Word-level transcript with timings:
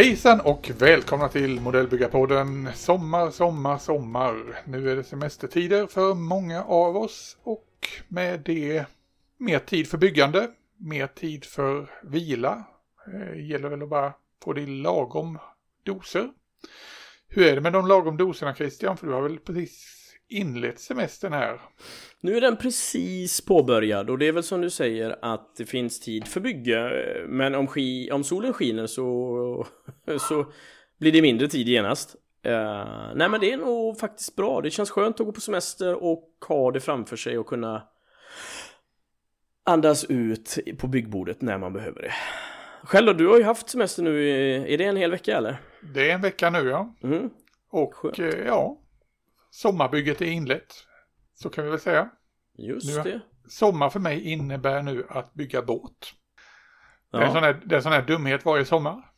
Hejsan 0.00 0.40
och 0.40 0.70
välkomna 0.78 1.28
till 1.28 1.60
Modellbyggarpodden 1.60 2.68
Sommar, 2.74 3.30
sommar, 3.30 3.78
sommar. 3.78 4.60
Nu 4.64 4.90
är 4.90 4.96
det 4.96 5.04
semestertider 5.04 5.86
för 5.86 6.14
många 6.14 6.64
av 6.64 6.96
oss 6.96 7.36
och 7.42 7.88
med 8.08 8.40
det 8.40 8.84
mer 9.36 9.58
tid 9.58 9.88
för 9.88 9.98
byggande, 9.98 10.50
mer 10.76 11.06
tid 11.06 11.44
för 11.44 11.90
vila. 12.02 12.64
Det 13.06 13.40
gäller 13.40 13.68
väl 13.68 13.82
att 13.82 13.88
bara 13.88 14.12
få 14.44 14.52
det 14.52 14.60
i 14.60 14.66
lagom 14.66 15.38
doser. 15.82 16.28
Hur 17.32 17.46
är 17.46 17.54
det 17.54 17.60
med 17.60 17.72
de 17.72 17.86
lagom 17.86 18.16
doserna 18.16 18.54
Christian? 18.54 18.96
För 18.96 19.06
du 19.06 19.12
har 19.12 19.22
väl 19.22 19.38
precis 19.38 20.00
inlett 20.28 20.80
semestern 20.80 21.32
här? 21.32 21.60
Nu 22.20 22.36
är 22.36 22.40
den 22.40 22.56
precis 22.56 23.40
påbörjad 23.40 24.10
och 24.10 24.18
det 24.18 24.28
är 24.28 24.32
väl 24.32 24.42
som 24.42 24.60
du 24.60 24.70
säger 24.70 25.18
att 25.22 25.56
det 25.56 25.66
finns 25.66 26.00
tid 26.00 26.28
för 26.28 26.40
bygge. 26.40 26.90
Men 27.28 27.54
om, 27.54 27.66
ski, 27.66 28.10
om 28.12 28.24
solen 28.24 28.52
skiner 28.52 28.86
så, 28.86 29.66
så 30.28 30.52
blir 30.98 31.12
det 31.12 31.22
mindre 31.22 31.48
tid 31.48 31.68
genast. 31.68 32.16
Uh, 32.46 33.12
nej 33.14 33.28
men 33.28 33.40
det 33.40 33.52
är 33.52 33.56
nog 33.56 33.98
faktiskt 33.98 34.36
bra. 34.36 34.60
Det 34.60 34.70
känns 34.70 34.90
skönt 34.90 35.20
att 35.20 35.26
gå 35.26 35.32
på 35.32 35.40
semester 35.40 35.94
och 36.02 36.28
ha 36.48 36.70
det 36.70 36.80
framför 36.80 37.16
sig 37.16 37.38
och 37.38 37.46
kunna 37.46 37.82
andas 39.64 40.04
ut 40.04 40.58
på 40.78 40.86
byggbordet 40.86 41.40
när 41.40 41.58
man 41.58 41.72
behöver 41.72 42.02
det. 42.02 42.12
Själv 42.82 43.06
då, 43.06 43.12
du 43.12 43.26
har 43.26 43.38
ju 43.38 43.44
haft 43.44 43.70
semester 43.70 44.02
nu, 44.02 44.28
är 44.72 44.78
det 44.78 44.84
en 44.84 44.96
hel 44.96 45.10
vecka 45.10 45.36
eller? 45.36 45.60
Det 45.80 46.10
är 46.10 46.14
en 46.14 46.20
vecka 46.20 46.50
nu 46.50 46.68
ja. 46.68 46.94
Mm. 47.02 47.30
Och 47.70 47.94
Skönt. 47.94 48.18
Eh, 48.18 48.28
ja, 48.28 48.80
sommarbygget 49.50 50.20
är 50.20 50.26
inlett. 50.26 50.74
Så 51.34 51.50
kan 51.50 51.64
vi 51.64 51.70
väl 51.70 51.80
säga. 51.80 52.10
Just 52.58 52.96
nu, 52.96 53.02
det. 53.02 53.20
Sommar 53.48 53.90
för 53.90 54.00
mig 54.00 54.22
innebär 54.22 54.82
nu 54.82 55.06
att 55.08 55.34
bygga 55.34 55.62
båt. 55.62 56.14
Ja. 57.10 57.18
Det, 57.18 57.24
är 57.24 57.30
sån 57.30 57.42
här, 57.42 57.62
det 57.64 57.76
är 57.76 57.80
sån 57.80 57.92
här 57.92 58.02
dumhet 58.02 58.44
varje 58.44 58.64
sommar. 58.64 59.10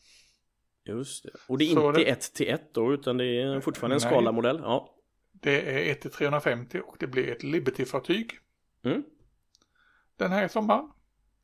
Just 0.85 1.25
det. 1.25 1.31
Och 1.49 1.59
det 1.59 1.65
är 1.65 1.75
Så 1.75 1.89
inte 1.89 2.01
det... 2.01 2.11
1 2.11 2.35
till 2.35 2.49
1 2.49 2.75
då, 2.75 2.93
utan 2.95 3.17
det 3.17 3.43
är 3.43 3.61
fortfarande 3.61 3.97
en 3.97 4.01
skalamodell. 4.01 4.61
Ja. 4.63 4.95
Det 5.33 5.89
är 5.89 5.93
1 5.93 6.01
till 6.01 6.11
350 6.11 6.81
och 6.85 6.97
det 6.99 7.07
blir 7.07 7.29
ett 7.29 7.43
Liberty-fartyg. 7.43 8.31
Mm. 8.85 9.03
Den 10.17 10.33
här 10.33 10.49
sommaren. 10.49 10.91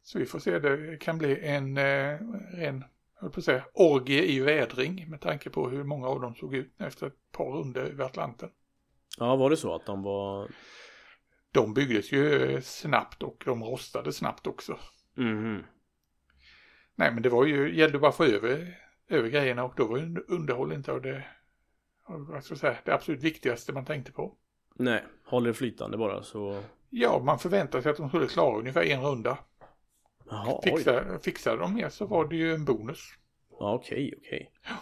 Så 0.09 0.19
vi 0.19 0.27
får 0.27 0.39
se, 0.39 0.59
det 0.59 0.97
kan 1.01 1.19
bli 1.19 1.47
en 1.47 1.77
eh, 1.77 2.19
ren, 2.53 2.85
jag 3.21 3.33
på 3.33 3.43
säga, 3.43 3.65
orgie 3.73 4.23
i 4.23 4.41
vädring 4.41 5.11
med 5.11 5.21
tanke 5.21 5.51
på 5.51 5.69
hur 5.69 5.85
många 5.85 6.09
av 6.09 6.21
dem 6.21 6.35
såg 6.35 6.55
ut 6.55 6.75
efter 6.79 7.07
ett 7.07 7.33
par 7.33 7.45
runder 7.45 7.81
över 7.81 8.05
Atlanten. 8.05 8.51
Ja, 9.19 9.37
var 9.37 9.51
det 9.51 9.57
så 9.57 9.75
att 9.75 9.87
de 9.87 10.03
var... 10.03 10.51
De 11.53 11.75
byggdes 11.75 12.13
ju 12.13 12.61
snabbt 12.63 13.23
och 13.23 13.43
de 13.45 13.65
rostade 13.65 14.13
snabbt 14.13 14.47
också. 14.47 14.79
Mm. 15.17 15.63
Nej, 16.95 17.13
men 17.15 17.23
det 17.23 17.29
var 17.29 17.45
ju, 17.45 17.77
gällde 17.77 17.99
bara 17.99 18.09
att 18.09 18.17
få 18.17 18.25
över, 18.25 18.79
över 19.09 19.29
grejerna 19.29 19.65
och 19.65 19.75
då 19.77 19.87
var 19.87 19.99
ju 19.99 20.25
underhåll 20.29 20.73
inte 20.73 20.93
av 20.93 21.03
det, 21.03 21.25
vad 22.07 22.45
ska 22.45 22.53
jag 22.53 22.59
säga, 22.59 22.77
det 22.85 22.95
absolut 22.95 23.23
viktigaste 23.23 23.73
man 23.73 23.85
tänkte 23.85 24.13
på. 24.13 24.35
Nej, 24.75 25.05
håller 25.25 25.53
flytande 25.53 25.97
bara 25.97 26.23
så... 26.23 26.63
Ja, 26.91 27.23
man 27.25 27.39
förväntade 27.39 27.83
sig 27.83 27.91
att 27.91 27.99
de 27.99 28.09
skulle 28.09 28.27
klara 28.27 28.59
ungefär 28.59 28.83
en 28.83 29.03
runda. 29.03 29.39
Jaha, 30.31 30.61
Fixa, 30.63 31.19
fixade 31.23 31.57
de 31.57 31.75
mer 31.75 31.89
så 31.89 32.07
var 32.07 32.29
det 32.29 32.37
ju 32.37 32.55
en 32.55 32.65
bonus. 32.65 33.01
Ja, 33.59 33.75
okej, 33.75 34.15
okej. 34.19 34.51
Ja. 34.65 34.75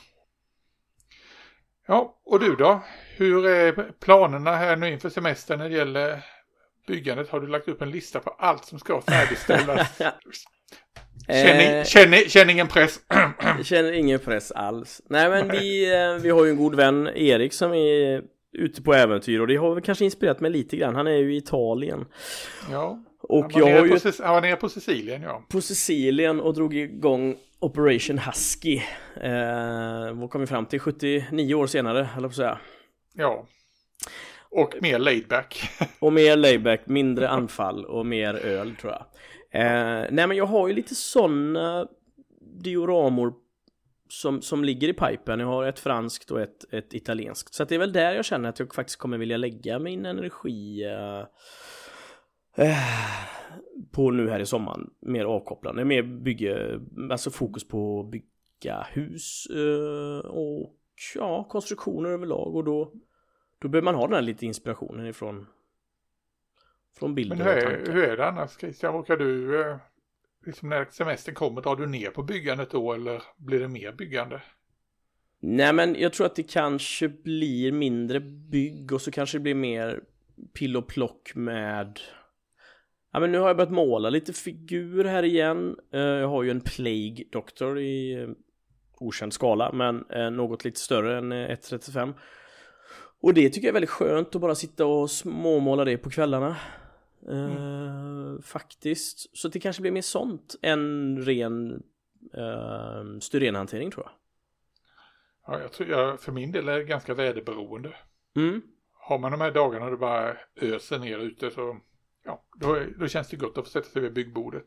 ja, 1.86 2.20
och 2.24 2.40
du 2.40 2.56
då? 2.56 2.82
Hur 3.16 3.46
är 3.46 3.92
planerna 4.00 4.56
här 4.56 4.76
nu 4.76 4.92
inför 4.92 5.08
semestern 5.08 5.58
när 5.58 5.68
det 5.68 5.76
gäller 5.76 6.22
byggandet? 6.86 7.28
Har 7.28 7.40
du 7.40 7.46
lagt 7.46 7.68
upp 7.68 7.82
en 7.82 7.90
lista 7.90 8.20
på 8.20 8.30
allt 8.30 8.64
som 8.64 8.78
ska 8.78 9.00
färdigställas? 9.00 9.98
Känner, 11.28 11.84
känner, 11.84 12.16
känner 12.16 12.52
ingen 12.52 12.68
press? 12.68 13.00
känner 13.62 13.92
ingen 13.92 14.18
press 14.18 14.52
alls. 14.52 15.02
Nej 15.08 15.30
men 15.30 15.48
vi, 15.48 15.94
eh, 15.94 16.22
vi 16.22 16.30
har 16.30 16.44
ju 16.44 16.50
en 16.50 16.56
god 16.56 16.74
vän 16.74 17.08
Erik 17.08 17.52
som 17.52 17.72
är 17.72 18.22
ute 18.52 18.82
på 18.82 18.94
äventyr 18.94 19.40
och 19.40 19.46
det 19.46 19.56
har 19.56 19.74
väl 19.74 19.84
kanske 19.84 20.04
inspirerat 20.04 20.40
mig 20.40 20.50
lite 20.50 20.76
grann. 20.76 20.94
Han 20.94 21.06
är 21.06 21.16
ju 21.16 21.34
i 21.34 21.36
Italien. 21.36 22.04
Ja. 22.70 23.04
Och 23.28 23.52
jag 23.54 23.64
har 23.64 23.86
ju... 23.86 23.98
han 24.22 24.34
var 24.34 24.40
nere 24.40 24.56
på 24.56 24.68
Sicilien 24.68 25.22
ja. 25.22 25.42
På 25.48 25.60
Sicilien 25.60 26.40
och 26.40 26.54
drog 26.54 26.74
igång 26.74 27.36
Operation 27.58 28.18
Husky. 28.18 28.80
Eh, 29.20 30.12
vad 30.12 30.30
kom 30.30 30.40
vi 30.40 30.46
fram 30.46 30.66
till? 30.66 30.80
79 30.80 31.54
år 31.54 31.66
senare, 31.66 32.08
eller 32.16 32.28
på 32.28 32.34
säga. 32.34 32.58
Ja. 33.14 33.46
Och 34.50 34.74
mer 34.80 34.98
laidback. 34.98 35.60
och 35.98 36.12
mer 36.12 36.36
laidback, 36.36 36.86
mindre 36.86 37.28
anfall 37.38 37.84
och 37.84 38.06
mer 38.06 38.34
öl 38.34 38.76
tror 38.80 38.92
jag. 38.92 39.02
Eh, 39.50 40.06
nej 40.10 40.26
men 40.26 40.36
jag 40.36 40.46
har 40.46 40.68
ju 40.68 40.74
lite 40.74 40.94
sådana 40.94 41.88
dioramor 42.62 43.32
som, 44.08 44.42
som 44.42 44.64
ligger 44.64 44.88
i 44.88 44.92
pipen. 44.92 45.40
Jag 45.40 45.46
har 45.46 45.66
ett 45.66 45.78
franskt 45.78 46.30
och 46.30 46.40
ett, 46.40 46.72
ett 46.72 46.94
italienskt. 46.94 47.54
Så 47.54 47.64
det 47.64 47.74
är 47.74 47.78
väl 47.78 47.92
där 47.92 48.14
jag 48.14 48.24
känner 48.24 48.48
att 48.48 48.58
jag 48.58 48.74
faktiskt 48.74 48.98
kommer 48.98 49.18
vilja 49.18 49.36
lägga 49.36 49.78
min 49.78 50.06
energi. 50.06 50.84
Eh, 50.84 51.26
Eh, 52.56 52.76
på 53.90 54.10
nu 54.10 54.30
här 54.30 54.40
i 54.40 54.46
sommaren. 54.46 54.90
Mer 55.00 55.24
avkopplande, 55.24 55.84
mer 55.84 56.02
bygge, 56.02 56.80
alltså 57.10 57.30
fokus 57.30 57.68
på 57.68 58.00
att 58.00 58.10
bygga 58.10 58.86
hus 58.90 59.46
eh, 59.50 60.26
och 60.30 60.76
ja, 61.14 61.44
konstruktioner 61.44 62.10
överlag 62.10 62.56
och 62.56 62.64
då, 62.64 62.92
då 63.58 63.68
behöver 63.68 63.84
man 63.84 63.94
ha 63.94 64.06
den 64.06 64.14
här 64.14 64.22
lite 64.22 64.46
inspirationen 64.46 65.06
ifrån 65.06 65.46
från 66.98 67.14
bilder 67.14 67.36
Men 67.36 67.46
hur 67.46 67.54
är, 67.56 67.92
hur 67.92 68.04
är 68.04 68.16
det 68.16 68.26
annars 68.28 68.58
Christian? 68.58 68.92
Brukar 68.92 69.16
du, 69.16 69.60
eh, 69.60 69.76
liksom 70.46 70.68
när 70.68 70.84
semestern 70.90 71.34
kommer, 71.34 71.62
drar 71.62 71.76
du 71.76 71.86
ner 71.86 72.10
på 72.10 72.22
byggandet 72.22 72.70
då 72.70 72.92
eller 72.92 73.22
blir 73.36 73.60
det 73.60 73.68
mer 73.68 73.92
byggande? 73.92 74.42
Nej 75.40 75.72
men 75.72 75.94
jag 75.94 76.12
tror 76.12 76.26
att 76.26 76.36
det 76.36 76.50
kanske 76.50 77.08
blir 77.08 77.72
mindre 77.72 78.20
bygg 78.20 78.92
och 78.92 79.00
så 79.00 79.10
kanske 79.10 79.38
det 79.38 79.42
blir 79.42 79.54
mer 79.54 80.00
pill 80.54 80.76
och 80.76 80.88
plock 80.88 81.32
med 81.34 82.00
Ja 83.16 83.20
men 83.20 83.32
nu 83.32 83.38
har 83.38 83.46
jag 83.46 83.56
börjat 83.56 83.72
måla 83.72 84.10
lite 84.10 84.32
figur 84.32 85.04
här 85.04 85.22
igen. 85.22 85.76
Eh, 85.92 86.00
jag 86.00 86.28
har 86.28 86.42
ju 86.42 86.50
en 86.50 86.60
Plague 86.60 87.24
Doctor 87.32 87.78
i 87.78 88.22
eh, 88.22 88.28
okänd 88.98 89.32
skala 89.32 89.72
men 89.72 90.10
eh, 90.10 90.30
något 90.30 90.64
lite 90.64 90.80
större 90.80 91.18
än 91.18 91.32
1.35. 91.32 92.14
Och 93.22 93.34
det 93.34 93.48
tycker 93.48 93.66
jag 93.66 93.68
är 93.68 93.72
väldigt 93.72 93.90
skönt 93.90 94.34
att 94.34 94.40
bara 94.40 94.54
sitta 94.54 94.86
och 94.86 95.10
småmåla 95.10 95.84
det 95.84 95.98
på 95.98 96.10
kvällarna. 96.10 96.56
Mm. 97.28 98.42
faktiskt. 98.42 99.38
Så 99.38 99.48
det 99.48 99.60
kanske 99.60 99.82
blir 99.82 99.92
mer 99.92 100.02
sånt 100.02 100.56
än 100.62 101.16
ren 101.24 101.82
uh, 102.38 103.18
styrenhantering 103.20 103.90
tror 103.90 104.06
jag. 104.06 104.12
Ja, 105.46 105.60
jag 105.62 105.72
tror 105.72 105.88
jag 105.88 106.20
för 106.20 106.32
min 106.32 106.52
del 106.52 106.68
är 106.68 106.80
ganska 106.80 107.14
väderberoende. 107.14 107.94
Mm. 108.36 108.62
Har 108.92 109.18
man 109.18 109.32
de 109.32 109.40
här 109.40 109.50
dagarna 109.50 109.90
det 109.90 109.96
bara 109.96 110.36
öser 110.60 110.98
ner 110.98 111.18
ute 111.18 111.50
så 111.50 111.80
ja, 112.26 112.44
då, 112.56 112.80
då 112.98 113.08
känns 113.08 113.28
det 113.28 113.36
gott 113.36 113.58
att 113.58 113.64
få 113.64 113.70
sätta 113.70 113.88
sig 113.88 114.02
vid 114.02 114.12
byggbordet. 114.12 114.66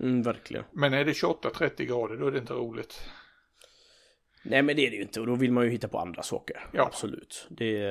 Mm, 0.00 0.22
verkligen. 0.22 0.64
Men 0.72 0.94
är 0.94 1.04
det 1.04 1.12
28-30 1.12 1.84
grader 1.84 2.16
då 2.16 2.26
är 2.26 2.32
det 2.32 2.38
inte 2.38 2.52
roligt. 2.52 3.00
Nej 4.44 4.62
men 4.62 4.76
det 4.76 4.86
är 4.86 4.90
det 4.90 4.96
ju 4.96 5.02
inte 5.02 5.20
och 5.20 5.26
då 5.26 5.34
vill 5.34 5.52
man 5.52 5.64
ju 5.64 5.70
hitta 5.70 5.88
på 5.88 5.98
andra 5.98 6.22
saker. 6.22 6.66
Ja. 6.72 6.82
Absolut. 6.82 7.46
Det, 7.50 7.86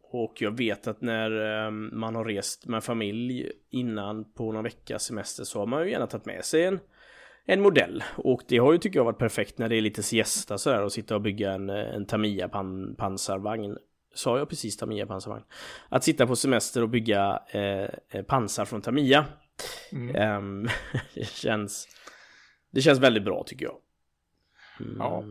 och 0.00 0.34
jag 0.38 0.56
vet 0.56 0.86
att 0.86 1.00
när 1.00 1.30
ehm, 1.30 1.90
man 1.92 2.14
har 2.14 2.24
rest 2.24 2.66
med 2.66 2.84
familj 2.84 3.52
innan 3.70 4.32
på 4.32 4.52
någon 4.52 4.64
veckas 4.64 5.02
semester 5.02 5.44
så 5.44 5.58
har 5.58 5.66
man 5.66 5.84
ju 5.84 5.90
gärna 5.90 6.06
tagit 6.06 6.26
med 6.26 6.44
sig 6.44 6.64
en, 6.64 6.80
en 7.44 7.60
modell. 7.60 8.04
Och 8.16 8.42
det 8.48 8.58
har 8.58 8.72
ju 8.72 8.78
tycker 8.78 8.98
jag 8.98 9.04
varit 9.04 9.18
perfekt 9.18 9.58
när 9.58 9.68
det 9.68 9.76
är 9.76 9.80
lite 9.80 10.02
siesta 10.02 10.58
sådär 10.58 10.82
och 10.82 10.92
sitta 10.92 11.14
och 11.14 11.20
bygga 11.20 11.52
en, 11.52 11.70
en 11.70 12.06
Tamiya 12.06 12.48
pan, 12.48 12.94
pansarvagn 12.98 13.76
sa 14.14 14.38
jag 14.38 14.48
precis 14.48 14.76
Tamiya 14.76 15.06
pansarvagn? 15.06 15.44
Att 15.88 16.04
sitta 16.04 16.26
på 16.26 16.36
semester 16.36 16.82
och 16.82 16.88
bygga 16.88 17.42
eh, 17.48 18.22
pansar 18.22 18.64
från 18.64 18.82
Tamiya. 18.82 19.26
Mm. 19.92 20.36
Um, 20.38 20.68
det, 21.14 21.28
känns, 21.28 21.88
det 22.70 22.80
känns 22.80 22.98
väldigt 22.98 23.24
bra 23.24 23.44
tycker 23.46 23.64
jag. 23.64 23.76
Mm. 24.80 24.96
Ja. 24.98 25.24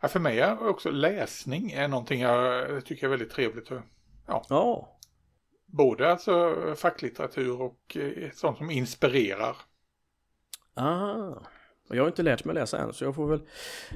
ja. 0.00 0.08
För 0.08 0.20
mig 0.20 0.40
är 0.40 0.68
också 0.68 0.90
läsning 0.90 1.72
är 1.72 1.88
någonting 1.88 2.20
jag 2.20 2.84
tycker 2.84 3.06
är 3.06 3.10
väldigt 3.10 3.30
trevligt. 3.30 3.70
Ja. 4.26 4.44
ja. 4.48 4.98
Både 5.66 6.10
alltså 6.10 6.54
facklitteratur 6.76 7.60
och 7.60 7.96
eh, 7.96 8.30
sånt 8.34 8.58
som 8.58 8.70
inspirerar. 8.70 9.56
Ah. 10.74 11.34
Jag 11.88 12.02
har 12.02 12.08
inte 12.08 12.22
lärt 12.22 12.44
mig 12.44 12.54
läsa 12.54 12.78
än 12.78 12.92
så 12.92 13.04
jag 13.04 13.14
får 13.14 13.26
väl... 13.26 13.40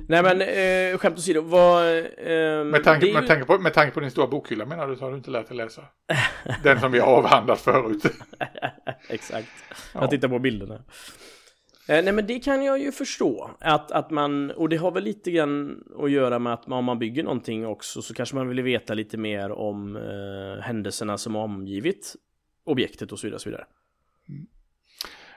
Nej 0.08 0.22
men 0.22 0.40
eh, 0.40 0.98
skämt 0.98 1.18
åsido, 1.18 1.40
vad... 1.40 1.98
Eh, 1.98 2.64
med, 2.64 2.84
tanke, 2.84 3.06
ju... 3.06 3.12
med, 3.12 3.26
tanke 3.26 3.44
på, 3.44 3.58
med 3.58 3.74
tanke 3.74 3.94
på 3.94 4.00
din 4.00 4.10
stora 4.10 4.26
bokhylla 4.26 4.66
menar 4.66 4.88
du 4.88 4.96
så 4.96 5.04
har 5.04 5.10
du 5.10 5.16
inte 5.16 5.30
lärt 5.30 5.48
dig 5.48 5.56
läsa? 5.56 5.82
Den 6.62 6.80
som 6.80 6.92
vi 6.92 6.98
har 6.98 7.06
avhandlat 7.06 7.60
förut. 7.60 8.02
Exakt. 9.08 9.48
Ja. 9.94 10.00
Jag 10.00 10.10
tittar 10.10 10.28
på 10.28 10.38
bilderna. 10.38 10.74
Eh, 11.88 12.04
nej 12.04 12.12
men 12.12 12.26
det 12.26 12.40
kan 12.40 12.62
jag 12.62 12.78
ju 12.78 12.92
förstå. 12.92 13.50
Att, 13.60 13.92
att 13.92 14.10
man, 14.10 14.50
och 14.50 14.68
det 14.68 14.76
har 14.76 14.90
väl 14.90 15.04
lite 15.04 15.30
grann 15.30 15.84
att 15.98 16.10
göra 16.10 16.38
med 16.38 16.52
att 16.52 16.68
om 16.68 16.84
man 16.84 16.98
bygger 16.98 17.22
någonting 17.22 17.66
också 17.66 18.02
så 18.02 18.14
kanske 18.14 18.36
man 18.36 18.48
vill 18.48 18.62
veta 18.62 18.94
lite 18.94 19.16
mer 19.16 19.50
om 19.50 19.96
eh, 19.96 20.62
händelserna 20.62 21.18
som 21.18 21.34
har 21.34 21.42
omgivit 21.42 22.16
objektet 22.64 23.12
och 23.12 23.18
så 23.18 23.26
vidare. 23.26 23.36
Och 23.36 23.40
så 23.40 23.50
vidare. 23.50 23.66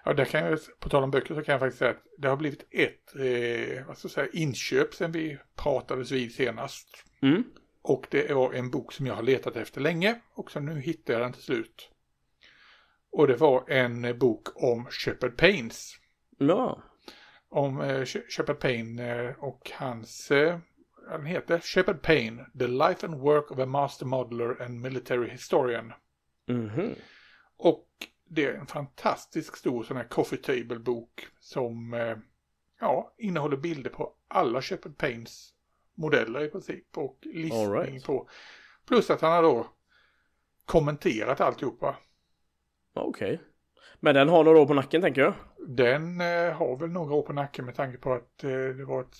Ja, 0.03 0.13
där 0.13 0.25
kan 0.25 0.45
jag, 0.45 0.59
på 0.79 0.89
tal 0.89 1.03
om 1.03 1.11
böcker 1.11 1.35
så 1.35 1.43
kan 1.43 1.53
jag 1.53 1.59
faktiskt 1.59 1.79
säga 1.79 1.91
att 1.91 2.03
det 2.17 2.27
har 2.27 2.37
blivit 2.37 2.67
ett 2.71 3.15
eh, 3.15 3.85
vad 3.87 3.97
ska 3.97 4.05
jag 4.05 4.11
säga, 4.11 4.27
inköp 4.33 4.93
sen 4.93 5.11
vi 5.11 5.37
pratades 5.55 6.11
vid 6.11 6.33
senast. 6.33 7.05
Mm. 7.21 7.43
Och 7.81 8.07
det 8.09 8.33
var 8.33 8.53
en 8.53 8.71
bok 8.71 8.93
som 8.93 9.07
jag 9.07 9.15
har 9.15 9.23
letat 9.23 9.55
efter 9.55 9.81
länge 9.81 10.21
och 10.33 10.51
så 10.51 10.59
nu 10.59 10.79
hittade 10.79 11.19
jag 11.19 11.25
den 11.25 11.33
till 11.33 11.43
slut. 11.43 11.89
Och 13.11 13.27
det 13.27 13.35
var 13.35 13.69
en 13.69 14.19
bok 14.19 14.47
om 14.55 14.87
Shepard 14.89 15.37
Paines. 15.37 15.95
Ja. 16.37 16.83
Om 17.49 17.81
eh, 17.81 18.05
Shepard 18.05 18.59
Payne 18.59 19.27
eh, 19.27 19.35
och 19.39 19.71
hans, 19.73 20.31
eh, 20.31 20.59
han 21.09 21.25
heter 21.25 21.59
Shepard 21.59 22.01
Payne, 22.01 22.45
The 22.59 22.67
Life 22.67 23.07
and 23.07 23.21
Work 23.21 23.51
of 23.51 23.59
a 23.59 23.65
Master 23.65 24.05
Modeler 24.05 24.61
and 24.61 24.81
Military 24.81 25.29
Historian. 25.29 25.93
Mhm. 26.47 26.95
Och 27.57 27.87
det 28.33 28.45
är 28.45 28.53
en 28.53 28.67
fantastisk 28.67 29.57
stor 29.57 29.83
sån 29.83 29.97
här 29.97 30.03
coffee 30.03 30.37
table 30.37 30.79
bok 30.79 31.27
som 31.39 31.93
eh, 31.93 32.17
ja, 32.79 33.13
innehåller 33.17 33.57
bilder 33.57 33.89
på 33.89 34.13
alla 34.27 34.61
Shepard 34.61 34.97
Paynes 34.97 35.49
modeller 35.95 36.43
i 36.43 36.47
princip 36.47 36.97
och 36.97 37.19
listning 37.21 37.73
right. 37.73 38.05
på. 38.05 38.29
Plus 38.87 39.09
att 39.09 39.21
han 39.21 39.31
har 39.31 39.43
då 39.43 39.67
kommenterat 40.65 41.41
alltihopa. 41.41 41.95
Okej. 42.93 43.41
Men 43.99 44.15
den 44.15 44.29
har 44.29 44.43
några 44.43 44.59
år 44.59 44.65
på 44.65 44.73
nacken 44.73 45.01
tänker 45.01 45.21
jag. 45.21 45.33
Den 45.67 46.21
eh, 46.21 46.53
har 46.53 46.77
väl 46.77 46.89
några 46.89 47.13
år 47.13 47.21
på 47.21 47.33
nacken 47.33 47.65
med 47.65 47.75
tanke 47.75 47.97
på 47.97 48.13
att 48.13 48.43
eh, 48.43 48.49
det, 48.49 48.85
var 48.85 49.01
ett, 49.01 49.17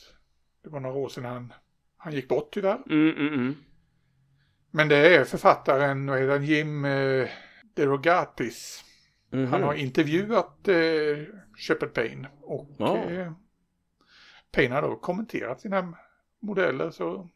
det 0.64 0.70
var 0.70 0.80
några 0.80 0.96
år 0.96 1.10
sedan 1.10 1.26
han, 1.26 1.54
han 1.98 2.14
gick 2.14 2.28
bort 2.28 2.50
tyvärr. 2.54 2.82
Mm, 2.90 3.18
mm, 3.18 3.34
mm. 3.34 3.56
Men 4.72 4.88
det 4.88 5.16
är 5.16 5.24
författaren, 5.24 6.08
vad 6.08 6.20
heter 6.20 6.32
han, 6.32 6.46
Jim 6.46 6.86
eh, 6.86 7.30
DeRogatis. 7.76 8.86
Mhm. 9.32 9.48
Han 9.48 9.64
har 9.64 9.74
intervjuat 9.74 10.68
eh, 10.68 10.76
Shepard 11.58 11.94
Payne 11.94 12.28
och 12.42 12.70
Ja. 12.78 12.98
eh, 12.98 13.32
Payne 14.52 14.76
har 14.76 14.82
då 14.82 14.96
kommenterat 14.96 15.62
sina 15.62 15.98
modeller 16.40 16.92
så 16.92 17.30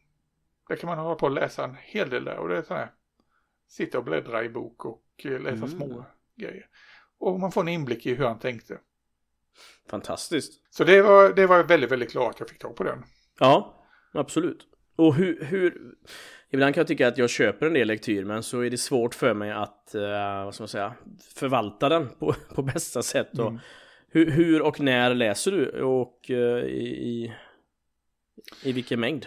där 0.68 0.76
kan 0.76 0.88
man 0.88 0.98
hålla 0.98 1.14
på 1.14 1.26
och 1.26 1.32
läsa 1.32 1.64
en 1.64 1.76
hel 1.80 2.10
del 2.10 2.24
där 2.24 2.36
och 2.38 2.48
det 2.48 2.56
är 2.58 2.62
sån 2.62 2.76
här 2.76 2.90
sitta 3.68 3.98
och 3.98 4.04
bläddra 4.04 4.44
i 4.44 4.48
bok 4.48 4.84
och 4.84 5.02
eh, 5.24 5.40
läsa 5.40 5.56
Mm. 5.56 5.68
små 5.68 6.04
grejer. 6.36 6.66
Och 7.18 7.40
man 7.40 7.52
får 7.52 7.60
en 7.60 7.68
inblick 7.68 8.06
i 8.06 8.14
hur 8.14 8.24
han 8.26 8.38
tänkte. 8.38 8.78
Fantastiskt. 9.90 10.74
Så 10.74 10.84
det 10.84 11.02
var, 11.02 11.32
det 11.32 11.46
var 11.46 11.64
väldigt, 11.64 11.90
väldigt 11.92 12.12
glad 12.12 12.30
att 12.30 12.40
jag 12.40 12.48
fick 12.48 12.58
tag 12.58 12.76
på 12.76 12.84
den. 12.84 13.04
Ja, 13.38 13.84
absolut. 14.12 14.66
Och 14.96 15.14
hur, 15.14 15.44
hur... 15.44 15.94
Ibland 16.50 16.74
kan 16.74 16.80
jag 16.80 16.88
tycka 16.88 17.08
att 17.08 17.18
jag 17.18 17.30
köper 17.30 17.66
en 17.66 17.74
del 17.74 17.88
lektyr 17.88 18.24
men 18.24 18.42
så 18.42 18.60
är 18.60 18.70
det 18.70 18.78
svårt 18.78 19.14
för 19.14 19.34
mig 19.34 19.52
att, 19.52 19.94
eh, 19.94 20.44
vad 20.44 20.54
ska 20.54 20.62
man 20.62 20.68
säga, 20.68 20.94
förvalta 21.34 21.88
den 21.88 22.08
på, 22.08 22.32
på 22.54 22.62
bästa 22.62 23.02
sätt. 23.02 23.38
Och 23.38 23.48
Mm. 23.48 23.60
hur, 24.08 24.30
hur 24.30 24.62
och 24.62 24.80
när 24.80 25.14
läser 25.14 25.50
du 25.50 25.82
och 25.82 26.30
eh, 26.30 26.64
i, 26.64 26.86
i, 26.86 27.34
i 28.62 28.72
vilken 28.72 29.00
mängd? 29.00 29.26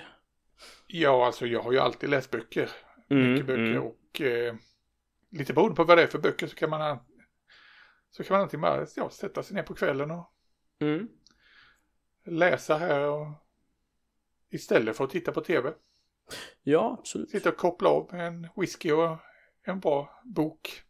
Ja, 0.87 1.25
alltså 1.25 1.45
jag 1.47 1.61
har 1.61 1.71
ju 1.71 1.79
alltid 1.79 2.09
läst 2.09 2.31
böcker. 2.31 2.69
Mm, 3.09 3.31
mycket 3.31 3.47
böcker 3.47 3.61
mm. 3.63 3.83
och 3.83 4.21
eh, 4.21 4.55
lite 5.31 5.53
beroende 5.53 5.75
på 5.75 5.83
vad 5.83 5.97
det 5.97 6.03
är 6.03 6.07
för 6.07 6.19
böcker 6.19 6.47
så 6.47 6.55
kan 6.55 6.69
man 6.69 6.99
så 8.11 8.23
kan 8.23 8.35
man 8.35 8.41
alltid 8.43 8.59
bara 8.59 8.85
ja, 8.95 9.09
sätta 9.09 9.43
sig 9.43 9.55
ner 9.55 9.63
på 9.63 9.73
kvällen 9.73 10.11
och 10.11 10.33
Mm. 10.81 11.07
läsa 12.25 12.77
här 12.77 13.01
och 13.01 13.27
istället 14.49 14.97
för 14.97 15.03
att 15.03 15.09
titta 15.09 15.31
på 15.31 15.41
tv. 15.41 15.73
Ja, 16.63 16.95
absolut. 16.99 17.29
Sitta 17.29 17.49
och 17.49 17.57
koppla 17.57 17.89
av 17.89 18.09
med 18.11 18.27
en 18.27 18.47
whisky 18.55 18.91
och 18.91 19.17
en 19.65 19.79
bra 19.79 20.09
bok. 20.35 20.81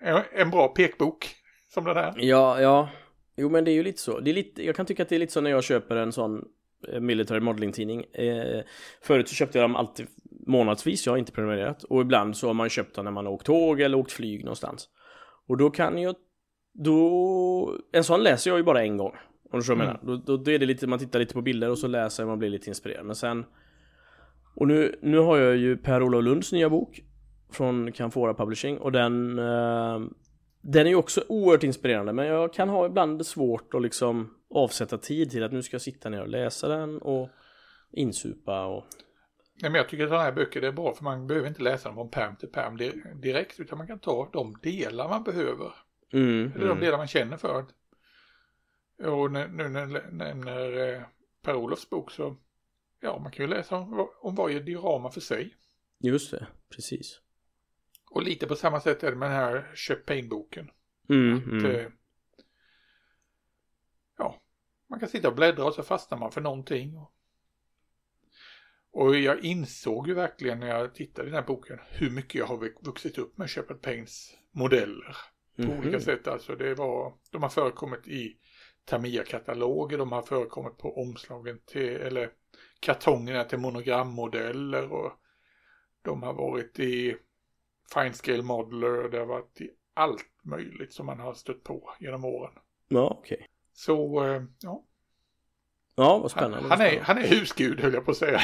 En, 0.00 0.22
en 0.32 0.50
bra 0.50 0.68
pekbok 0.68 1.34
som 1.68 1.84
den 1.84 1.96
här. 1.96 2.14
Ja, 2.16 2.60
ja. 2.60 2.88
Jo 3.36 3.48
men 3.50 3.64
det 3.64 3.70
är 3.70 3.74
ju 3.74 3.82
lite 3.82 4.00
så. 4.00 4.20
Det 4.20 4.30
är 4.30 4.34
lite, 4.34 4.66
jag 4.66 4.76
kan 4.76 4.86
tycka 4.86 5.02
att 5.02 5.08
det 5.08 5.14
är 5.14 5.18
lite 5.18 5.32
så 5.32 5.40
när 5.40 5.50
jag 5.50 5.64
köper 5.64 5.96
en 5.96 6.12
sån 6.12 6.44
eh, 6.88 7.00
military 7.00 7.40
modeling 7.40 7.72
tidning. 7.72 8.04
Eh, 8.04 8.62
förut 9.02 9.28
så 9.28 9.34
köpte 9.34 9.58
jag 9.58 9.64
dem 9.64 9.76
alltid 9.76 10.06
månadsvis, 10.46 11.06
jag 11.06 11.12
har 11.12 11.18
inte 11.18 11.32
prenumererat. 11.32 11.82
Och 11.84 12.00
ibland 12.00 12.36
så 12.36 12.46
har 12.46 12.54
man 12.54 12.68
köpt 12.68 12.94
dem 12.94 13.04
när 13.04 13.12
man 13.12 13.26
har 13.26 13.32
åkt 13.32 13.46
tåg 13.46 13.80
eller 13.80 13.98
åkt 13.98 14.12
flyg 14.12 14.44
någonstans. 14.44 14.88
Och 15.48 15.56
då 15.56 15.70
kan 15.70 15.98
jag, 15.98 16.14
då, 16.74 17.76
en 17.92 18.04
sån 18.04 18.22
läser 18.22 18.50
jag 18.50 18.58
ju 18.58 18.64
bara 18.64 18.82
en 18.82 18.96
gång. 18.96 19.16
Om 19.52 19.60
du 19.60 19.66
jag 19.66 19.74
Mm. 19.74 19.86
menar. 19.86 20.00
Då, 20.02 20.16
då, 20.16 20.36
då 20.42 20.50
är 20.50 20.58
det 20.58 20.66
lite, 20.66 20.86
man 20.86 20.98
tittar 20.98 21.18
lite 21.18 21.34
på 21.34 21.42
bilder 21.42 21.70
och 21.70 21.78
så 21.78 21.86
läser 21.86 22.24
man 22.26 22.38
blir 22.38 22.48
lite 22.50 22.68
inspirerad. 22.70 23.06
Men 23.06 23.16
sen, 23.16 23.44
och 24.54 24.68
nu, 24.68 24.98
nu 25.02 25.18
har 25.18 25.38
jag 25.38 25.56
ju 25.56 25.76
Per-Olof 25.76 26.24
Lunds 26.24 26.52
nya 26.52 26.70
bok 26.70 27.00
från 27.50 27.92
Canfora 27.92 28.34
Publishing 28.34 28.78
och 28.78 28.92
den 28.92 29.38
eh, 29.38 30.00
den 30.60 30.86
är 30.86 30.90
ju 30.90 30.96
också 30.96 31.24
oerhört 31.28 31.62
inspirerande 31.62 32.12
men 32.12 32.26
jag 32.26 32.52
kan 32.52 32.68
ha 32.68 32.86
ibland 32.86 33.26
svårt 33.26 33.74
att 33.74 33.82
liksom 33.82 34.34
avsätta 34.50 34.98
tid 34.98 35.30
till 35.30 35.42
att 35.42 35.52
nu 35.52 35.62
ska 35.62 35.74
jag 35.74 35.82
sitta 35.82 36.08
ner 36.08 36.20
och 36.20 36.28
läsa 36.28 36.68
den 36.68 36.98
och 36.98 37.28
insupa 37.92 38.66
och 38.66 38.84
Nej, 39.62 39.70
men 39.70 39.78
jag 39.78 39.88
tycker 39.88 40.04
att 40.04 40.10
sådana 40.10 40.24
här 40.24 40.32
böcker 40.32 40.62
är 40.62 40.72
bra 40.72 40.94
för 40.94 41.04
man 41.04 41.26
behöver 41.26 41.48
inte 41.48 41.62
läsa 41.62 41.88
dem 41.88 41.96
från 41.96 42.10
pärm 42.10 42.36
till 42.36 42.48
pärm 42.48 42.76
di- 42.76 43.02
direkt 43.22 43.60
utan 43.60 43.78
man 43.78 43.86
kan 43.86 43.98
ta 43.98 44.28
de 44.32 44.54
delar 44.62 45.08
man 45.08 45.22
behöver. 45.22 45.72
mm, 46.12 46.40
Eller 46.54 46.66
de 46.66 46.70
mm. 46.70 46.80
delar 46.80 46.98
man 46.98 47.06
känner 47.06 47.36
för. 47.36 47.64
Och 49.04 49.32
nu 49.32 49.48
när, 49.48 49.68
när, 50.12 50.34
när 50.34 50.94
eh, 50.94 51.02
Per-Olofs 51.42 51.90
bok 51.90 52.10
så 52.10 52.36
ja 53.02 53.18
man 53.18 53.32
kan 53.32 53.44
ju 53.46 53.50
läsa 53.54 53.76
om, 53.76 54.08
om 54.20 54.34
varje 54.34 54.60
diorama 54.60 55.10
för 55.10 55.20
sig. 55.20 55.56
Just 55.98 56.30
det, 56.30 56.46
precis 56.74 57.20
Och 58.10 58.22
lite 58.22 58.46
på 58.46 58.56
samma 58.56 58.80
sätt 58.80 59.02
är 59.02 59.10
det 59.10 59.16
med 59.16 59.30
den 59.30 59.36
här 59.36 59.72
Shep 59.74 60.06
Payne-boken. 60.06 60.70
mm, 61.08 61.36
Att, 61.38 61.44
mm. 61.46 61.66
eh, 61.66 61.86
Ja, 64.18 64.40
man 64.90 65.00
kan 65.00 65.08
sitta 65.08 65.28
och 65.28 65.34
bläddra 65.34 65.64
och 65.64 65.74
så 65.74 65.82
fastnar 65.82 66.18
man 66.18 66.32
för 66.32 66.40
någonting. 66.40 66.96
Och, 66.96 67.12
och 68.90 69.16
jag 69.16 69.44
insåg 69.44 70.08
ju 70.08 70.14
verkligen 70.14 70.60
när 70.60 70.66
jag 70.68 70.94
tittade 70.94 71.28
i 71.28 71.30
den 71.30 71.40
här 71.40 71.46
boken 71.46 71.78
hur 71.88 72.10
mycket 72.10 72.34
jag 72.34 72.46
har 72.46 72.56
vux- 72.56 72.84
vuxit 72.84 73.18
upp 73.18 73.38
med 73.38 73.50
Shepard 73.50 73.82
Paynes 73.82 74.36
modeller. 74.50 75.16
På 75.56 75.62
Mhm. 75.62 75.78
olika 75.78 76.00
sätt 76.00 76.26
alltså. 76.26 76.56
Det 76.56 76.74
var, 76.74 77.18
de 77.30 77.42
har 77.42 77.50
förekommit 77.50 78.08
i 78.08 78.36
Tamiya-kataloger, 78.84 79.98
de 79.98 80.12
har 80.12 80.22
förekommit 80.22 80.78
på 80.78 80.96
omslagen 81.02 81.58
till, 81.66 81.88
eller 81.96 82.30
kartongerna 82.80 83.44
till 83.44 83.58
monogrammodeller 83.58 84.92
och 84.92 85.12
de 86.02 86.22
har 86.22 86.32
varit 86.32 86.78
i 86.78 87.16
fine 87.94 88.14
scale 88.14 88.42
modeler 88.42 89.04
och 89.04 89.10
det 89.10 89.18
har 89.18 89.26
varit 89.26 89.60
i 89.60 89.70
allt 89.94 90.26
möjligt 90.42 90.92
som 90.92 91.06
man 91.06 91.20
har 91.20 91.34
stött 91.34 91.64
på 91.64 91.94
genom 92.00 92.24
åren. 92.24 92.52
Ja, 92.88 93.16
okej 93.20 93.46
Så 93.72 94.24
eh, 94.24 94.42
ja, 94.60 94.84
Ja, 95.94 96.12
vad 96.12 96.20
han, 96.20 96.28
spännande, 96.30 96.68
vad 96.68 96.78
han, 96.78 96.86
är, 96.86 97.00
han 97.00 97.18
är 97.18 97.26
husgud 97.26 97.80
höll 97.80 97.94
jag 97.94 98.04
på 98.04 98.10
att 98.10 98.16
säga. 98.16 98.40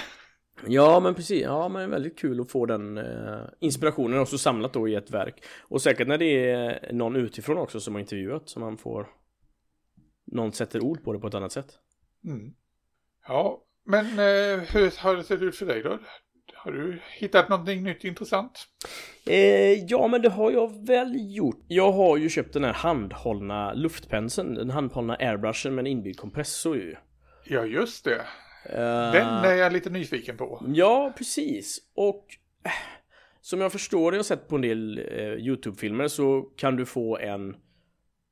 Ja, 0.66 1.00
men 1.00 1.14
precis. 1.14 1.42
Ja, 1.42 1.68
men 1.68 1.90
väldigt 1.90 2.18
kul 2.18 2.40
att 2.40 2.50
få 2.50 2.66
den 2.66 2.98
eh, 2.98 3.40
inspirationen 3.58 4.20
också 4.20 4.38
samlat 4.38 4.72
då 4.72 4.88
i 4.88 4.94
ett 4.94 5.10
verk. 5.10 5.44
Och 5.60 5.82
säkert 5.82 6.08
när 6.08 6.18
det 6.18 6.50
är 6.50 6.92
någon 6.92 7.16
utifrån 7.16 7.58
också 7.58 7.80
som 7.80 7.94
har 7.94 8.00
intervjuat 8.00 8.48
så 8.48 8.60
man 8.60 8.76
får 8.76 9.08
någon 10.24 10.52
sätter 10.52 10.80
ord 10.80 11.04
på 11.04 11.12
det 11.12 11.18
på 11.18 11.26
ett 11.26 11.34
annat 11.34 11.52
sätt. 11.52 11.78
Mm. 12.24 12.54
Ja, 13.28 13.62
men 13.88 14.06
eh, 14.06 14.60
hur 14.72 15.02
har 15.02 15.16
det 15.16 15.24
sett 15.24 15.42
ut 15.42 15.56
för 15.56 15.66
dig 15.66 15.82
då? 15.82 15.98
Har 16.54 16.72
du 16.72 17.00
hittat 17.18 17.48
någonting 17.48 17.82
nytt 17.82 18.04
intressant? 18.04 18.66
Eh, 19.26 19.84
ja, 19.84 20.08
men 20.08 20.22
det 20.22 20.28
har 20.28 20.50
jag 20.50 20.86
väl 20.86 21.12
gjort. 21.36 21.64
Jag 21.68 21.92
har 21.92 22.16
ju 22.16 22.28
köpt 22.28 22.52
den 22.52 22.64
här 22.64 22.72
handhållna 22.72 23.72
luftpenseln, 23.72 24.54
den 24.54 24.70
handhållna 24.70 25.16
airbrushen 25.16 25.74
med 25.74 25.82
en 25.82 25.86
inbyggd 25.86 26.18
kompressor 26.18 26.76
ju. 26.76 26.96
Ja, 27.44 27.64
just 27.64 28.04
det. 28.04 28.20
Eh, 28.64 29.12
Den 29.12 29.44
är 29.44 29.54
jag 29.54 29.72
lite 29.72 29.90
nyfiken 29.90 30.36
på. 30.36 30.62
Ja, 30.74 31.12
precis. 31.18 31.78
Och 31.94 32.26
eh, 32.64 32.70
som 33.40 33.60
jag 33.60 33.72
förstår 33.72 34.10
det, 34.10 34.16
jag 34.16 34.18
har 34.18 34.24
sett 34.24 34.48
på 34.48 34.56
en 34.56 34.62
del 34.62 34.98
eh, 34.98 35.46
YouTube-filmer 35.46 36.08
så 36.08 36.40
kan 36.40 36.76
du 36.76 36.86
få 36.86 37.18
en 37.18 37.56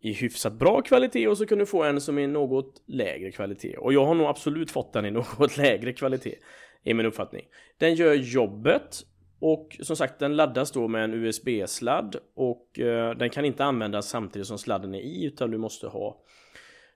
i 0.01 0.13
hyfsat 0.13 0.53
bra 0.53 0.83
kvalitet 0.83 1.29
och 1.29 1.39
så 1.39 1.47
kan 1.47 1.59
du 1.59 1.67
få 1.67 1.83
en 1.83 2.01
som 2.01 2.19
är 2.19 2.29
något 2.29 2.83
lägre 2.87 3.33
kvalitet. 3.33 3.77
Och 3.77 3.93
jag 3.93 4.07
har 4.07 4.15
nog 4.15 4.27
absolut 4.27 4.71
fått 4.71 4.93
den 4.93 5.07
i 5.07 5.11
något 5.39 5.57
lägre 5.57 5.93
kvalitet, 5.93 6.35
i 6.83 6.95
min 6.95 7.07
uppfattning. 7.07 7.45
Den 7.79 7.95
gör 7.95 8.15
jobbet 8.15 9.03
och 9.41 9.77
som 9.83 9.97
sagt 9.97 10.19
den 10.19 10.37
laddas 10.37 10.71
då 10.71 10.89
med 10.89 11.05
en 11.05 11.15
USB-sladd 11.15 12.17
och 12.35 12.79
eh, 12.79 13.17
den 13.17 13.31
kan 13.31 13.45
inte 13.45 13.65
användas 13.65 14.09
samtidigt 14.09 14.49
som 14.49 14.59
sladden 14.59 14.95
är 14.95 15.01
i 15.01 15.25
utan 15.25 15.51
du 15.51 15.59
måste 15.59 15.87
ha 15.87 16.23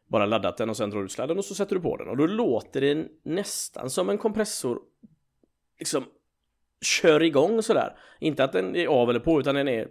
bara 0.08 0.26
laddat 0.26 0.56
den 0.56 0.70
och 0.70 0.76
sen 0.76 0.90
drar 0.90 0.98
du 0.98 1.04
ut 1.04 1.12
sladden 1.12 1.38
och 1.38 1.44
så 1.44 1.54
sätter 1.54 1.76
du 1.76 1.82
på 1.82 1.96
den 1.96 2.08
och 2.08 2.16
då 2.16 2.26
låter 2.26 2.80
det 2.80 3.06
nästan 3.22 3.90
som 3.90 4.10
en 4.10 4.18
kompressor 4.18 4.78
liksom 5.78 6.04
kör 6.82 7.22
igång 7.22 7.62
sådär. 7.62 7.96
Inte 8.18 8.44
att 8.44 8.52
den 8.52 8.76
är 8.76 8.86
av 8.86 9.10
eller 9.10 9.20
på 9.20 9.40
utan 9.40 9.54
den 9.54 9.68
är 9.68 9.88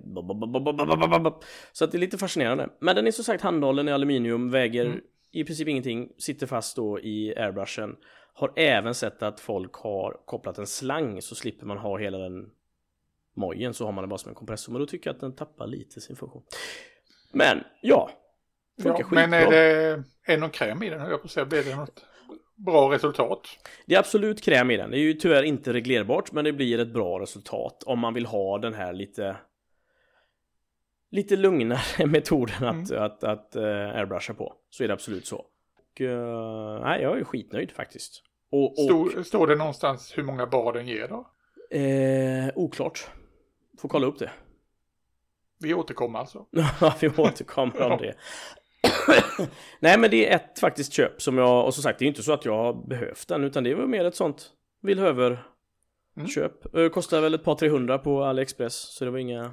så 1.71 1.83
att 1.85 1.91
det 1.91 1.97
är 1.97 1.99
lite 1.99 2.17
fascinerande. 2.17 2.69
Men 2.79 2.95
den 2.95 3.07
är 3.07 3.11
som 3.11 3.23
sagt 3.23 3.43
handhållen 3.43 3.87
i 3.89 3.91
aluminium, 3.91 4.51
väger 4.51 4.85
Mm. 4.85 4.99
i 5.31 5.43
princip 5.43 5.67
ingenting, 5.67 6.09
sitter 6.17 6.47
fast 6.47 6.75
då 6.75 6.99
i 6.99 7.33
airbrushen. 7.37 7.95
Har 8.33 8.53
även 8.55 8.95
sett 8.95 9.23
att 9.23 9.39
folk 9.39 9.73
har 9.73 10.21
kopplat 10.25 10.57
en 10.57 10.67
slang 10.67 11.21
så 11.21 11.35
slipper 11.35 11.65
man 11.65 11.77
ha 11.77 11.97
hela 11.97 12.17
den 12.17 12.49
mojen 13.35 13.73
så 13.73 13.85
har 13.85 13.91
man 13.91 14.03
det 14.03 14.07
bara 14.07 14.17
som 14.17 14.29
en 14.29 14.35
kompressor. 14.35 14.71
Men 14.73 14.79
då 14.79 14.85
tycker 14.85 15.09
jag 15.09 15.15
att 15.15 15.21
den 15.21 15.35
tappar 15.35 15.67
lite 15.67 16.01
sin 16.01 16.15
funktion. 16.15 16.43
Men 17.33 17.63
ja, 17.81 18.09
funkar 18.81 18.99
Ja, 18.99 19.03
skitbra. 19.05 19.27
men 19.27 19.33
är 19.33 19.51
det, 19.51 19.63
är 20.25 20.33
det 20.33 20.37
någon 20.37 20.49
kräm 20.49 20.83
i 20.83 20.89
den? 20.89 20.99
Jag 20.99 21.21
på 21.21 21.25
att 21.25 21.31
säga, 21.31 21.45
blir 21.45 21.63
det 21.63 21.75
något 21.75 22.05
bra 22.65 22.91
resultat? 22.93 23.47
Det 23.85 23.95
är 23.95 23.99
absolut 23.99 24.41
kräm 24.41 24.71
i 24.71 24.77
den. 24.77 24.91
Det 24.91 24.97
är 24.97 25.01
ju 25.01 25.13
tyvärr 25.13 25.43
inte 25.43 25.73
reglerbart 25.73 26.31
men 26.31 26.45
det 26.45 26.53
blir 26.53 26.79
ett 26.79 26.93
bra 26.93 27.19
resultat 27.19 27.83
om 27.85 27.99
man 27.99 28.13
vill 28.13 28.25
ha 28.25 28.57
den 28.57 28.73
här 28.73 28.93
lite 28.93 29.37
lite 31.11 31.35
lugnare 31.35 32.05
metoden 32.07 32.63
att, 32.63 32.91
att, 32.91 33.23
att 33.23 33.55
uh, 33.55 33.63
airbrusha 33.95 34.33
på. 34.33 34.53
Så 34.69 34.83
är 34.83 34.87
det 34.87 34.93
absolut 34.93 35.27
så. 35.27 35.45
Och, 35.91 36.01
eh, 36.01 36.81
nej, 36.81 37.01
jag 37.01 37.19
är 37.19 37.23
skitnöjd 37.23 37.71
faktiskt. 37.71 38.23
Och, 38.51 38.71
och 38.71 38.79
Står, 38.79 39.23
står 39.23 39.47
det 39.47 39.55
någonstans 39.55 40.17
hur 40.17 40.23
många 40.23 40.47
bar 40.47 40.73
den 40.73 40.87
ger 40.87 41.07
då? 41.07 41.27
eh, 41.77 42.49
oklart. 42.55 43.07
Får 43.79 43.89
kolla 43.89 44.07
upp 44.07 44.19
det. 44.19 44.31
Vi 45.59 45.73
återkommer 45.73 46.19
alltså. 46.19 46.45
Ja, 46.81 46.95
vi 47.01 47.09
återkommer 47.17 47.81
om 47.81 47.97
det. 47.97 48.13
Nej, 49.79 49.99
men 49.99 50.11
det 50.11 50.29
är 50.29 50.35
ett 50.35 50.59
faktiskt 50.59 50.93
köp 50.93 51.21
som 51.21 51.37
jag, 51.37 51.65
och 51.65 51.73
som 51.73 51.83
sagt, 51.83 51.99
det 51.99 52.05
är 52.05 52.07
inte 52.07 52.23
så 52.23 52.33
att 52.33 52.45
jag 52.45 52.55
har 52.55 52.87
behövt 52.87 53.27
den, 53.27 53.43
utan 53.43 53.63
det 53.63 53.75
var 53.75 53.85
mer 53.85 54.05
ett 54.05 54.15
sånt 54.15 54.51
villhöver 54.81 55.43
Mm. 56.17 56.27
köp. 56.27 56.75
Eh, 56.75 56.89
Kostar 56.89 57.21
väl 57.21 57.33
ett 57.33 57.43
par 57.43 57.55
300 57.55 57.97
på 57.97 58.23
AliExpress, 58.23 58.75
så 58.75 59.05
det 59.05 59.11
var 59.11 59.17
inga... 59.17 59.51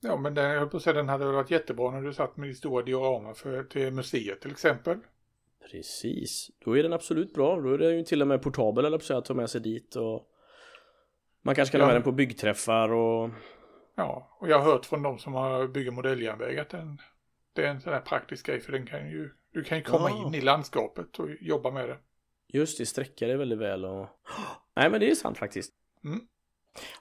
Ja, 0.00 0.16
men 0.16 0.34
den, 0.34 0.50
jag 0.50 0.58
höll 0.58 0.68
på 0.68 0.76
att 0.76 0.82
säga 0.82 0.94
den 0.94 1.08
hade 1.08 1.24
varit 1.24 1.50
jättebra 1.50 1.90
när 1.90 2.00
du 2.02 2.12
satt 2.12 2.36
med 2.36 2.48
din 2.48 2.54
stora 2.54 2.82
diorama 2.82 3.34
för, 3.34 3.64
till 3.64 3.90
museet 3.90 4.40
till 4.40 4.50
exempel. 4.50 4.98
Precis, 5.70 6.50
då 6.64 6.78
är 6.78 6.82
den 6.82 6.92
absolut 6.92 7.34
bra. 7.34 7.60
Då 7.60 7.74
är 7.74 7.78
den 7.78 7.96
ju 7.96 8.04
till 8.04 8.22
och 8.22 8.28
med 8.28 8.42
portabel 8.42 8.84
eller 8.84 8.98
på 8.98 9.14
att 9.18 9.24
ta 9.24 9.34
med 9.34 9.50
sig 9.50 9.60
dit 9.60 9.96
och 9.96 10.28
man 11.42 11.54
kanske 11.54 11.72
kan 11.72 11.80
ha 11.80 11.86
med 11.88 11.96
den 11.96 12.02
på 12.02 12.12
byggträffar 12.12 12.92
och 12.92 13.30
Ja, 13.96 14.36
och 14.40 14.48
jag 14.48 14.58
har 14.58 14.72
hört 14.72 14.86
från 14.86 15.02
de 15.02 15.18
som 15.18 15.34
har 15.34 15.66
bygger 15.66 15.90
modelljärnväg 15.90 16.58
att 16.58 16.70
den, 16.70 16.98
det 17.54 17.62
är 17.66 17.68
en 17.68 17.80
sån 17.80 17.92
här 17.92 18.00
praktisk 18.00 18.46
grej 18.46 18.60
för 18.60 18.72
den 18.72 18.86
kan 18.86 19.10
ju, 19.10 19.30
du 19.52 19.64
kan 19.64 19.78
ju 19.78 19.84
komma 19.84 20.10
Ja. 20.10 20.26
in 20.26 20.34
i 20.34 20.40
landskapet 20.40 21.18
och 21.18 21.28
jobba 21.40 21.70
med 21.70 21.88
det. 21.88 21.98
just 22.48 22.78
det, 22.78 22.86
sträcka 22.86 23.26
det 23.26 23.36
väldigt 23.36 23.58
väl 23.58 23.84
och... 23.84 24.06
Nej 24.76 24.90
men 24.90 25.00
det 25.00 25.10
är 25.10 25.14
sant 25.14 25.38
faktiskt. 25.38 25.72
Mm. 26.04 26.20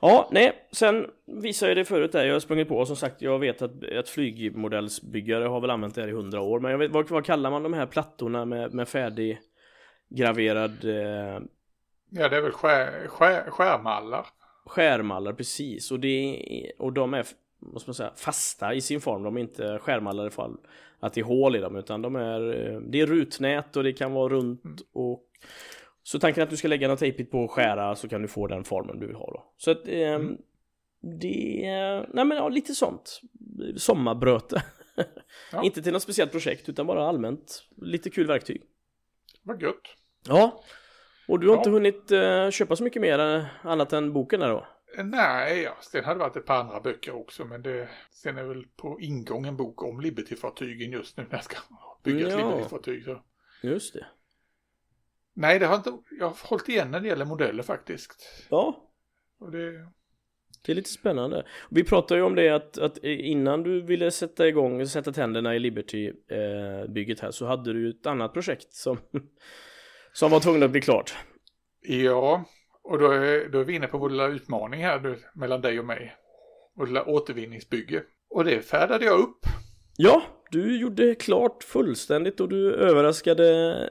Ja, 0.02 0.30
nej, 0.32 0.68
sen 0.72 1.08
visade 1.26 1.70
jag 1.72 1.78
det 1.78 1.86
förut 1.86 2.12
där, 2.12 2.26
jag 2.26 2.34
har 2.36 2.40
sprungit 2.40 2.68
på, 2.68 2.86
som 2.86 2.96
sagt, 2.96 3.22
jag 3.22 3.40
vet 3.40 3.62
att, 3.62 3.84
att 3.98 4.10
flygmodellsbyggare 4.10 5.44
har 5.46 5.62
väl 5.62 5.70
använt 5.70 5.96
det 5.96 6.02
här 6.02 6.08
i 6.08 6.12
hundra 6.12 6.42
år, 6.42 6.60
men 6.60 6.72
jag 6.72 6.78
vet, 6.78 6.92
vad, 6.92 7.10
vad 7.10 7.26
kallar 7.26 7.52
man 7.52 7.64
de 7.64 7.74
här 7.74 7.86
plattorna 7.86 8.46
med, 8.46 8.74
med 8.74 8.88
färdig 8.88 9.40
graverad 10.10 10.86
eh, 10.86 11.42
Ja, 12.10 12.30
det 12.30 12.38
är 12.38 12.42
väl 12.42 12.52
skär, 12.52 13.08
skär, 13.08 13.50
skärmallar. 13.52 14.26
skärmallar 14.66 15.34
precis 15.34 15.92
och 15.92 16.00
det 16.00 16.72
och 16.80 16.94
de 16.94 17.14
är 17.14 17.26
måste 17.74 17.89
man 17.89 17.93
säga 17.96 18.12
fasta 18.15 18.74
i 18.74 18.82
sin 18.82 19.01
form. 19.01 19.24
De 19.24 19.38
är 19.38 19.41
inte 19.41 19.79
skärmallar 19.79 20.27
i 20.27 20.29
fall 20.29 20.58
att 21.00 21.13
det 21.13 21.22
är 21.22 21.25
hål 21.25 21.55
i 21.55 21.60
dem 21.60 21.75
utan 21.75 22.01
de 22.01 22.15
är 22.15 22.70
eh, 22.72 22.79
det 22.79 23.01
är 23.01 23.05
rutnät 23.05 23.77
och 23.77 23.84
det 23.84 23.93
kan 23.93 24.13
vara 24.13 24.29
runt 24.34 24.82
och 24.93 25.24
så 26.03 26.20
tanken 26.20 26.41
är 26.41 26.43
att 26.43 26.50
du 26.50 26.58
ska 26.58 26.67
lägga 26.67 26.88
något 26.88 27.00
tejpigt 27.00 27.32
på 27.32 27.39
och 27.39 27.51
skära 27.51 27.96
så 27.96 28.08
kan 28.08 28.22
du 28.22 28.27
få 28.27 28.48
den 28.48 28.63
formen 28.63 29.00
du 29.00 29.08
vill 29.08 29.15
ha 29.15 29.25
då. 29.25 29.43
Så 29.58 29.72
att 29.72 29.88
eh, 29.88 30.20
det 31.22 31.65
är, 31.65 32.10
nej 32.13 32.25
men 32.25 32.38
ja, 32.38 32.50
lite 32.50 32.75
sånt. 32.75 33.22
Sommarbröte. 33.77 34.63
Ja. 35.51 35.63
inte 35.63 35.82
till 35.82 35.93
något 35.93 36.01
speciellt 36.01 36.32
projekt 36.32 36.70
utan 36.70 36.88
bara 36.88 37.08
allmänt 37.08 37.63
lite 37.82 38.10
kul 38.10 38.27
verktyg. 38.27 38.62
Vad 39.43 39.62
gött. 39.62 39.82
Ja. 40.27 40.63
Och 41.27 41.39
du 41.39 41.48
har 41.48 41.55
Ja. 41.55 41.60
inte 41.60 41.70
hunnit 41.70 42.12
eh, 42.12 42.50
köpa 42.50 42.75
så 42.75 42.84
mycket 42.84 43.01
mer 43.01 43.20
eh, 43.20 43.43
annat 43.63 43.93
än 43.93 44.13
boken 44.13 44.39
där 44.39 44.50
då? 44.50 44.65
Nej, 44.98 45.62
ja, 45.62 45.78
sen 45.82 46.04
hade 46.04 46.20
det 46.20 46.24
varit 46.24 46.36
ett 46.36 46.46
par 46.46 46.60
andra 46.60 46.80
böcker 46.80 47.16
också, 47.16 47.46
men 47.46 47.62
det, 47.62 47.90
sen 48.12 48.38
är 48.38 48.44
väl 48.44 48.66
på 48.76 49.02
ingång 49.02 49.46
en 49.46 49.58
bok 49.58 49.84
om 49.84 50.02
Liberty-fartygen 50.02 50.92
just 50.92 51.18
nu 51.18 51.24
när 51.30 51.36
jag 51.38 51.44
ska 51.44 51.58
bygga 52.04 52.28
ett 52.28 52.34
Ja. 52.34 52.38
Liberty-fartyg. 52.38 53.04
Så. 53.06 53.24
Just 53.64 53.94
det. 53.94 54.06
Nej, 55.34 55.60
det 55.60 55.66
har 55.66 55.76
inte, 55.76 55.98
jag 56.20 56.26
har 56.28 56.38
hållit 56.50 56.70
igen 56.70 56.92
när 56.92 57.00
det 57.00 57.08
gäller 57.08 57.26
modeller 57.26 57.64
faktiskt. 57.64 58.46
Ja, 58.50 58.90
Och 59.40 59.52
det, 59.52 59.72
det 60.66 60.72
är 60.72 60.76
lite 60.76 60.90
spännande. 60.90 61.46
Vi 61.70 61.84
pratade 61.84 62.20
ju 62.20 62.26
om 62.26 62.36
det 62.36 62.50
att, 62.50 62.78
att 62.78 62.98
innan 63.04 63.64
du 63.64 63.82
ville 63.82 64.12
sätta 64.12 64.48
igång, 64.48 64.88
sätta 64.88 65.12
tänderna 65.14 65.56
i 65.56 65.60
Liberty-bygget 65.60 67.20
här 67.20 67.32
så 67.32 67.46
hade 67.46 67.74
du 67.74 67.82
ju 67.82 67.90
ett 67.90 68.06
annat 68.06 68.34
projekt 68.34 68.74
som, 68.74 68.98
som 70.14 70.32
var 70.32 70.40
tvungen 70.40 70.64
att 70.64 70.72
bli 70.72 70.82
klart. 70.82 71.16
ja, 71.82 72.46
och 72.84 73.00
då 73.00 73.12
är, 73.12 73.50
då 73.50 73.60
är 73.60 73.63
vi 73.63 73.75
inne 73.75 73.88
på 73.88 73.98
vår 73.98 74.10
lilla 74.10 74.28
utmaning 74.28 74.84
här 74.84 75.00
nu, 75.00 75.18
mellan 75.34 75.62
dig 75.62 75.80
och 75.80 75.86
mig. 75.86 76.16
Vårt 76.75 76.88
lilla 76.88 77.06
återvinningsbygge. 77.06 78.04
Och 78.30 78.46
det 78.46 78.62
färdade 78.62 79.06
jag 79.06 79.20
upp. 79.20 79.46
Ja, 79.98 80.24
du 80.52 80.78
gjorde 80.78 81.16
klart 81.16 81.63
fullständigt 81.63 82.40
och 82.40 82.50
du 82.50 82.74
överraskade 82.74 83.90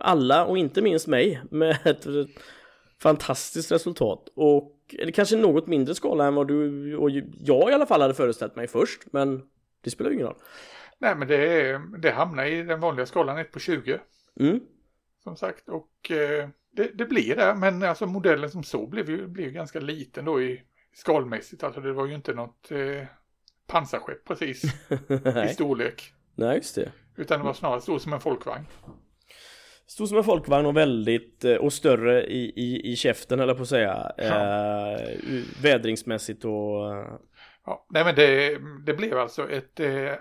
alla 0.00 0.46
och 0.46 0.58
inte 0.58 0.82
minst 0.82 1.06
mig 1.06 1.42
med 1.50 1.78
ett 1.84 2.06
fantastiskt 3.02 3.72
resultat. 3.72 4.28
Och 4.34 4.78
eller 4.98 5.12
kanske 5.12 5.36
något 5.36 5.66
mindre 5.66 5.94
skala 5.94 6.26
än 6.26 6.34
vad 6.34 6.48
du 6.48 6.96
och 6.96 7.10
jag 7.40 7.70
i 7.70 7.74
alla 7.74 7.86
fall 7.86 8.00
hade 8.00 8.14
föreställt 8.14 8.56
mig 8.56 8.68
först. 8.68 9.02
Men 9.10 9.42
det 9.80 9.90
spelar 9.90 10.10
ju 10.10 10.14
ingen 10.14 10.26
roll. 10.26 10.38
Nej, 10.98 11.16
men 11.16 11.28
det, 11.28 11.80
det 11.98 12.10
hamnar 12.10 12.44
i 12.44 12.62
den 12.62 12.80
vanliga 12.80 13.06
skalan 13.06 13.38
1 13.38 13.52
på 13.52 13.58
20. 13.58 14.00
Mm. 14.40 14.60
Som 15.24 15.36
sagt, 15.36 15.68
och 15.68 16.10
eh, 16.10 16.48
det, 16.72 16.90
det 16.94 17.04
blir 17.04 17.36
det. 17.36 17.54
Men 17.54 17.82
alltså 17.82 18.06
modellen 18.06 18.50
som 18.50 18.62
så 18.62 18.86
blev 18.86 19.10
ju, 19.10 19.26
blev 19.26 19.46
ju 19.46 19.52
ganska 19.52 19.80
liten 19.80 20.24
då 20.24 20.42
i 20.42 20.62
skalmässigt. 20.94 21.62
Alltså 21.62 21.80
det 21.80 21.92
var 21.92 22.06
ju 22.06 22.14
inte 22.14 22.34
något 22.34 22.70
eh, 22.70 23.06
pansarskepp 23.66 24.24
precis 24.24 24.64
i 25.50 25.54
storlek. 25.54 26.12
Nej, 26.34 26.56
just 26.56 26.74
det. 26.74 26.92
Utan 27.16 27.38
det 27.38 27.44
var 27.44 27.52
snarare 27.52 27.80
stor 27.80 27.98
som 27.98 28.12
en 28.12 28.20
folkvagn. 28.20 28.66
Stod 29.86 30.08
som 30.08 30.18
en 30.18 30.24
folkvagn 30.24 30.66
och 30.66 30.76
väldigt 30.76 31.44
eh, 31.44 31.56
och 31.56 31.72
större 31.72 32.26
i, 32.26 32.52
i, 32.56 32.92
i 32.92 32.96
käften 32.96 33.40
eller 33.40 33.54
på 33.54 33.62
att 33.62 33.68
säga. 33.68 34.12
Ja. 34.16 34.98
Eh, 34.98 35.18
vädringsmässigt 35.62 36.44
och 36.44 36.94
eh, 36.94 37.06
Ja, 37.64 37.86
nej 37.90 38.04
men 38.04 38.14
det, 38.14 38.58
det 38.86 38.94
blev 38.94 39.18
alltså 39.18 39.50
ett 39.50 39.80
eh, 39.80 40.12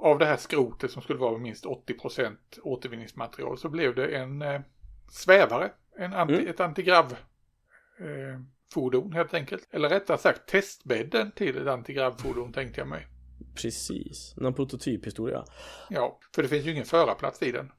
av 0.00 0.18
det 0.18 0.26
här 0.26 0.36
skrotet 0.36 0.90
som 0.90 1.02
skulle 1.02 1.18
vara 1.18 1.38
minst 1.38 1.64
80% 1.64 2.36
återvinningsmaterial 2.62 3.58
så 3.58 3.68
blev 3.68 3.94
det 3.94 4.06
en 4.16 4.42
eh, 4.42 4.60
svävare. 5.10 5.72
En 5.98 6.12
anti, 6.12 6.34
Mm. 6.34 6.48
Ett 6.48 6.60
antigrav 6.60 7.12
eh, 8.00 8.40
fordon 8.74 9.12
helt 9.12 9.34
enkelt. 9.34 9.68
Eller 9.70 9.88
rättare 9.88 10.18
sagt 10.18 10.48
testbädden 10.48 11.30
till 11.32 11.58
ett 11.58 11.66
antigravfordon 11.68 12.52
tänkte 12.52 12.80
jag 12.80 12.88
mig. 12.88 13.06
precis. 13.62 14.34
Någon 14.36 14.54
prototyphistoria. 14.54 15.44
Ja, 15.90 16.18
för 16.34 16.42
det 16.42 16.48
finns 16.48 16.66
ju 16.66 16.70
ingen 16.70 16.84
förarplats 16.84 17.42
i 17.42 17.52
den. 17.52 17.72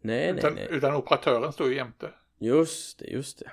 Nej, 0.00 0.32
nej, 0.32 0.38
Utan, 0.38 0.54
nej. 0.54 0.68
utan 0.70 0.94
operatören 0.94 1.52
står 1.52 1.68
ju 1.68 1.74
jämte. 1.74 2.10
Just 2.38 2.98
det, 2.98 3.06
just 3.06 3.38
det. 3.38 3.50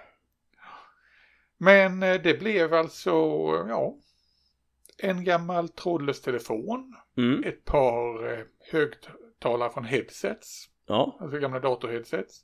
Men 1.58 2.04
eh, 2.04 2.22
det 2.22 2.40
blev 2.40 2.74
alltså, 2.74 3.10
ja, 3.70 3.96
en 4.98 5.24
gammal 5.24 5.70
trådlös 5.70 6.22
telefon, 6.22 6.96
Mm. 7.18 7.44
ett 7.44 7.66
par 7.66 8.34
eh, 8.34 8.40
högtalare 8.72 9.70
från 9.72 9.84
headsets, 9.86 10.70
Ja, 10.86 11.18
alltså 11.22 11.40
gamla 11.40 11.60
datorheadsets. 11.60 12.42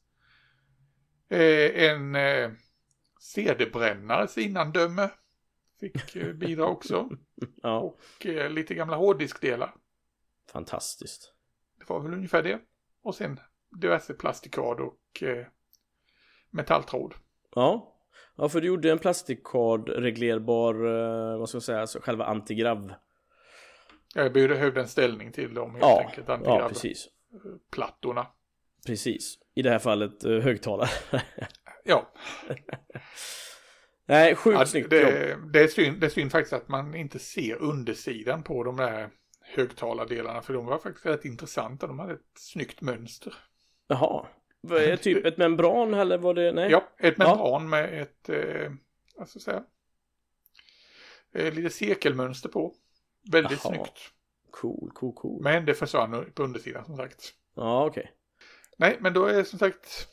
Eh, 1.29 1.89
en 1.89 2.15
eh, 2.15 2.51
CD-brännares 3.19 4.37
innandöme 4.37 5.09
fick 5.79 6.15
eh, 6.15 6.33
bidra 6.33 6.65
också. 6.65 7.09
ja. 7.61 7.79
Och 7.79 8.25
eh, 8.25 8.49
lite 8.49 8.73
gamla 8.75 8.95
hårddiskdelar. 8.95 9.75
Fantastiskt. 10.51 11.33
Det 11.79 11.89
var 11.89 11.99
väl 11.99 12.13
ungefär 12.13 12.43
det. 12.43 12.59
Och 13.01 13.15
sen 13.15 13.39
diverse 13.81 14.13
plastikard 14.13 14.79
och 14.79 15.23
eh, 15.23 15.45
metalltråd. 16.49 17.13
Ja. 17.55 17.91
Ja, 18.37 18.49
för 18.49 18.61
du 18.61 18.67
gjorde 18.67 18.91
en 18.91 18.99
plastikkard 18.99 19.89
reglerbar, 19.89 20.73
eh, 20.75 21.37
vad 21.39 21.49
ska 21.49 21.55
jag 21.55 21.63
säga, 21.63 21.81
alltså 21.81 21.99
själva 22.01 22.25
antigrav. 22.25 22.93
Jag 24.15 24.33
behövde 24.33 24.81
en 24.81 24.87
ställning 24.87 25.31
till 25.31 25.53
dem 25.53 25.71
helt 25.71 25.81
Ja, 25.83 26.03
enkelt. 26.07 26.27
ja, 26.27 26.33
Antigrav 26.33 26.69
precis. 26.69 27.07
plattorna. 27.71 28.27
Precis. 28.85 29.37
I 29.55 29.61
det 29.61 29.69
här 29.69 29.79
fallet 29.79 30.23
eh, 30.23 30.39
högtalare. 30.39 30.89
Ja, 31.87 32.11
Nej, 34.05 34.35
sjukt 34.35 34.59
ja 34.59 34.65
snyggt 34.65 34.93
jobb. 34.93 35.01
det, 35.01 35.37
det, 35.53 35.59
är 35.63 35.67
synd, 35.67 35.99
det 35.99 36.05
är 36.05 36.09
synd 36.09 36.31
faktiskt 36.31 36.53
att 36.53 36.67
man 36.67 36.95
inte 36.95 37.19
ser 37.19 37.55
undersidan 37.55 38.43
på 38.43 38.63
de 38.63 38.77
där 38.77 39.09
högtalardelarna. 39.41 40.41
För 40.41 40.53
de 40.53 40.65
var 40.65 40.77
faktiskt 40.77 41.05
rätt 41.05 41.25
intressanta. 41.25 41.87
De 41.87 41.99
hade 41.99 42.13
ett 42.13 42.31
snyggt 42.37 42.81
mönster. 42.81 43.33
Jaha. 43.87 44.25
Vad 44.61 44.81
är 44.81 44.87
det 44.87 44.97
typ 44.97 45.25
ett 45.25 45.37
membran 45.37 45.93
eller 45.93 46.17
var 46.17 46.33
det? 46.33 46.51
Nej. 46.51 46.71
Ja, 46.71 46.83
ett 46.97 47.17
membran 47.17 47.69
med 47.69 48.01
ett, 48.01 48.29
eh, 48.29 48.71
jag 49.17 49.27
säga, 49.29 49.63
eh, 51.33 51.53
lite 51.53 51.69
cirkelmönster 51.69 52.49
på. 52.49 52.73
Väldigt 53.31 53.59
Jaha. 53.63 53.73
snyggt. 53.73 53.99
Cool, 54.51 54.91
cool, 54.93 55.13
cool. 55.13 55.43
Men 55.43 55.65
det 55.65 55.73
försvann 55.73 56.31
på 56.33 56.43
undersidan 56.43 56.85
som 56.85 56.97
sagt. 56.97 57.33
Ja, 57.55 57.85
okej. 57.85 58.11
Nej, 58.77 58.97
men 58.99 59.13
då 59.13 59.25
är 59.25 59.33
det 59.33 59.45
som 59.45 59.59
sagt 59.59 60.07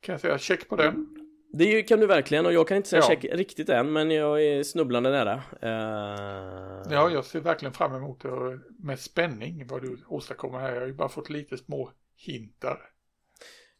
kan 0.00 0.12
jag 0.12 0.20
säga 0.20 0.38
check 0.38 0.68
på 0.68 0.76
den. 0.76 1.16
Det 1.52 1.82
kan 1.82 2.00
du 2.00 2.06
verkligen 2.06 2.46
och 2.46 2.52
jag 2.52 2.68
kan 2.68 2.76
inte 2.76 2.88
säga 2.88 3.02
Ja. 3.02 3.08
check 3.08 3.24
riktigt 3.24 3.68
än 3.68 3.92
men 3.92 4.10
jag 4.10 4.42
är 4.44 4.62
snubblande 4.62 5.10
nära. 5.10 5.34
Eh, 5.62 6.92
Ja, 6.92 7.10
jag 7.10 7.24
ser 7.24 7.40
verkligen 7.40 7.72
fram 7.72 7.94
emot 7.94 8.20
det 8.20 8.60
med 8.78 8.98
spänning 9.00 9.66
vad 9.66 9.82
du 9.82 9.98
åstadkommer 10.08 10.58
här. 10.58 10.72
Jag 10.72 10.80
har 10.80 10.86
ju 10.86 10.92
bara 10.94 11.08
fått 11.08 11.30
lite 11.30 11.56
små 11.56 11.92
hintar. 12.16 12.78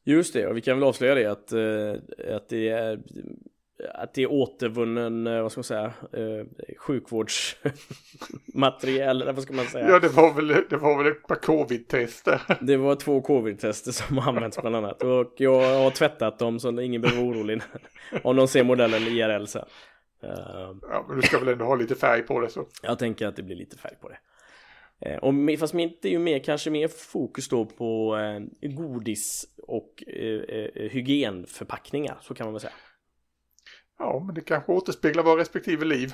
Just 0.05 0.33
det, 0.35 0.47
och 0.47 0.57
vi 0.57 0.61
kan 0.61 0.77
väl 0.79 0.89
avslöja 0.89 1.15
det 1.15 1.27
att, 1.27 1.53
eh, 1.53 2.35
att 2.37 2.49
det 2.49 2.69
är 2.69 3.01
att 3.95 4.15
det 4.15 4.23
är 4.23 4.33
återvunnen, 4.33 5.27
eh, 5.27 5.43
vad 5.43 5.53
ska 5.53 5.59
man 5.59 5.65
säga, 5.65 5.93
eh, 6.13 6.45
sjukvårdsmaterial, 6.79 9.23
eller 9.23 9.33
vad 9.33 9.43
ska 9.43 9.53
man 9.53 9.67
säga? 9.67 9.89
Ja, 9.89 9.99
det 9.99 10.09
var 10.09 10.35
väl, 10.35 10.49
det 10.71 10.77
var 10.77 11.03
väl 11.03 11.13
ett 11.13 11.27
par 11.27 11.35
covid-tester. 11.35 12.43
Det 12.61 12.77
var 12.77 12.95
två 12.95 13.21
covid-tester 13.21 13.93
som 13.93 14.19
använts 14.19 14.61
bland 14.61 14.77
annat 14.77 15.03
och 15.03 15.35
jag 15.37 15.83
har 15.83 15.91
tvättat 15.91 16.39
dem 16.39 16.61
så 16.61 16.81
ingen 16.81 17.03
behöver 17.03 17.23
vara 17.23 17.31
orolig 17.31 17.63
om 18.23 18.37
de 18.37 18.49
ser 18.49 18.65
modellen 18.65 19.03
IRL 19.03 19.47
sen. 19.47 19.65
Eh, 20.23 20.31
Ja, 20.83 21.05
men 21.09 21.17
du 21.17 21.23
ska 21.23 21.39
väl 21.39 21.49
ändå 21.49 21.65
ha 21.65 21.75
lite 21.75 21.95
färg 21.95 22.23
på 22.23 22.41
det 22.41 22.49
så. 22.49 22.67
Jag 22.83 22.99
tänker 22.99 23.27
att 23.27 23.37
det 23.37 23.43
blir 23.43 23.57
lite 23.57 23.79
färg 23.79 23.95
på 24.01 24.09
det. 24.09 24.19
Eh, 25.01 25.19
och, 25.19 25.35
fast 25.59 25.75
mitt 25.75 26.05
är 26.05 26.09
ju 26.09 26.19
mer, 26.19 26.39
kanske 26.39 26.71
mer 26.71 26.89
fokus 26.89 27.49
då 27.49 27.67
på 27.67 28.17
eh, 28.17 28.41
godis 28.69 29.45
och 29.67 30.05
hygienförpackningar, 30.75 32.19
så 32.21 32.35
kan 32.35 32.47
man 32.47 32.55
väl 32.55 32.61
säga. 32.61 32.73
Ja, 34.03 34.23
men 34.27 34.35
det 34.35 34.41
kanske 34.41 34.73
återspeglar 34.73 35.23
våra 35.23 35.41
respektive 35.41 35.85
liv. 35.85 36.13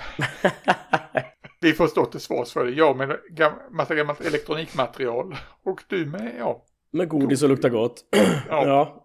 Vi 1.60 1.72
får 1.72 1.86
stå 1.86 2.04
till 2.04 2.20
svars 2.20 2.52
för 2.52 2.64
det. 2.64 2.70
Jag 2.70 2.96
med 2.96 3.18
gam- 3.30 3.70
massa 3.70 3.94
gammalt 3.94 4.20
elektronikmaterial. 4.20 5.36
Och 5.62 5.84
du 5.88 6.06
med, 6.06 6.34
ja. 6.38 6.64
Med 6.90 7.08
godis 7.08 7.42
och 7.42 7.48
luktar 7.48 7.68
gott. 7.68 8.04
Ja, 8.48 9.04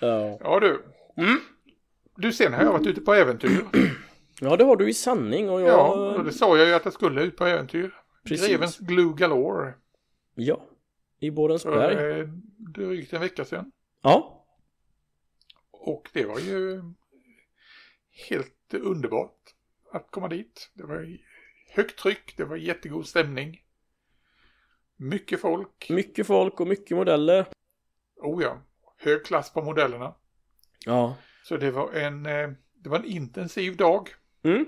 Ja. 0.00 0.38
ja. 0.40 0.60
du. 0.60 0.82
Mm. 1.16 1.40
Du, 2.16 2.32
sen 2.32 2.52
har 2.54 2.62
jag 2.62 2.72
varit 2.72 2.86
ute 2.86 3.00
på 3.00 3.14
äventyr. 3.14 3.64
Ja, 4.40 4.56
det 4.56 4.64
har 4.64 4.76
du 4.76 4.88
i 4.90 4.94
sanning 4.94 5.50
och 5.50 5.60
jag... 5.60 5.68
Ja, 5.68 6.14
och 6.16 6.24
det 6.24 6.32
sa 6.32 6.56
jag 6.58 6.66
ju 6.68 6.74
att 6.74 6.84
jag 6.84 6.94
skulle 6.94 7.22
ut 7.22 7.36
på 7.36 7.46
äventyr. 7.46 7.94
Precis. 8.28 8.48
Grevens 8.48 8.78
Glue 8.78 9.14
Galore. 9.16 9.74
Ja. 10.34 10.60
I 11.20 11.30
Borensberg. 11.30 12.20
eh, 12.20 12.26
drygt 12.74 13.12
en 13.12 13.20
vecka 13.20 13.44
sedan. 13.44 13.72
Ja. 14.02 14.41
Och 15.84 16.10
det 16.12 16.24
var 16.24 16.38
ju 16.38 16.82
helt 18.28 18.74
underbart 18.74 19.54
att 19.92 20.10
komma 20.10 20.28
dit. 20.28 20.70
Det 20.74 20.82
var 20.82 21.18
högt 21.70 21.98
tryck, 21.98 22.36
det 22.36 22.44
var 22.44 22.56
jättegod 22.56 23.06
stämning. 23.06 23.64
Mycket 24.96 25.40
folk. 25.40 25.90
Mycket 25.90 26.26
folk 26.26 26.60
och 26.60 26.66
mycket 26.66 26.96
modeller. 26.96 27.46
Oh 28.16 28.42
ja, 28.42 28.62
hög 28.96 29.24
klass 29.24 29.52
på 29.52 29.62
modellerna. 29.62 30.14
Ja. 30.86 31.16
Så 31.44 31.56
det 31.56 31.70
var 31.70 31.92
en, 31.92 32.26
eh, 32.26 32.50
det 32.72 32.88
var 32.88 32.98
en 32.98 33.04
intensiv 33.04 33.76
dag. 33.76 34.08
Mm. 34.42 34.66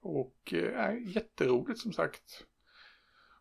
Och 0.00 0.54
eh, 0.54 0.94
jätteroligt 1.06 1.80
som 1.80 1.92
sagt. 1.92 2.46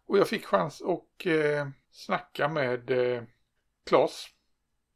Och 0.05 0.17
jag 0.17 0.27
fick 0.27 0.45
chans 0.45 0.81
att 0.81 1.25
eh, 1.25 1.69
snacka 1.91 2.47
med 2.47 2.91
eh, 2.91 3.23
Claes 3.85 4.27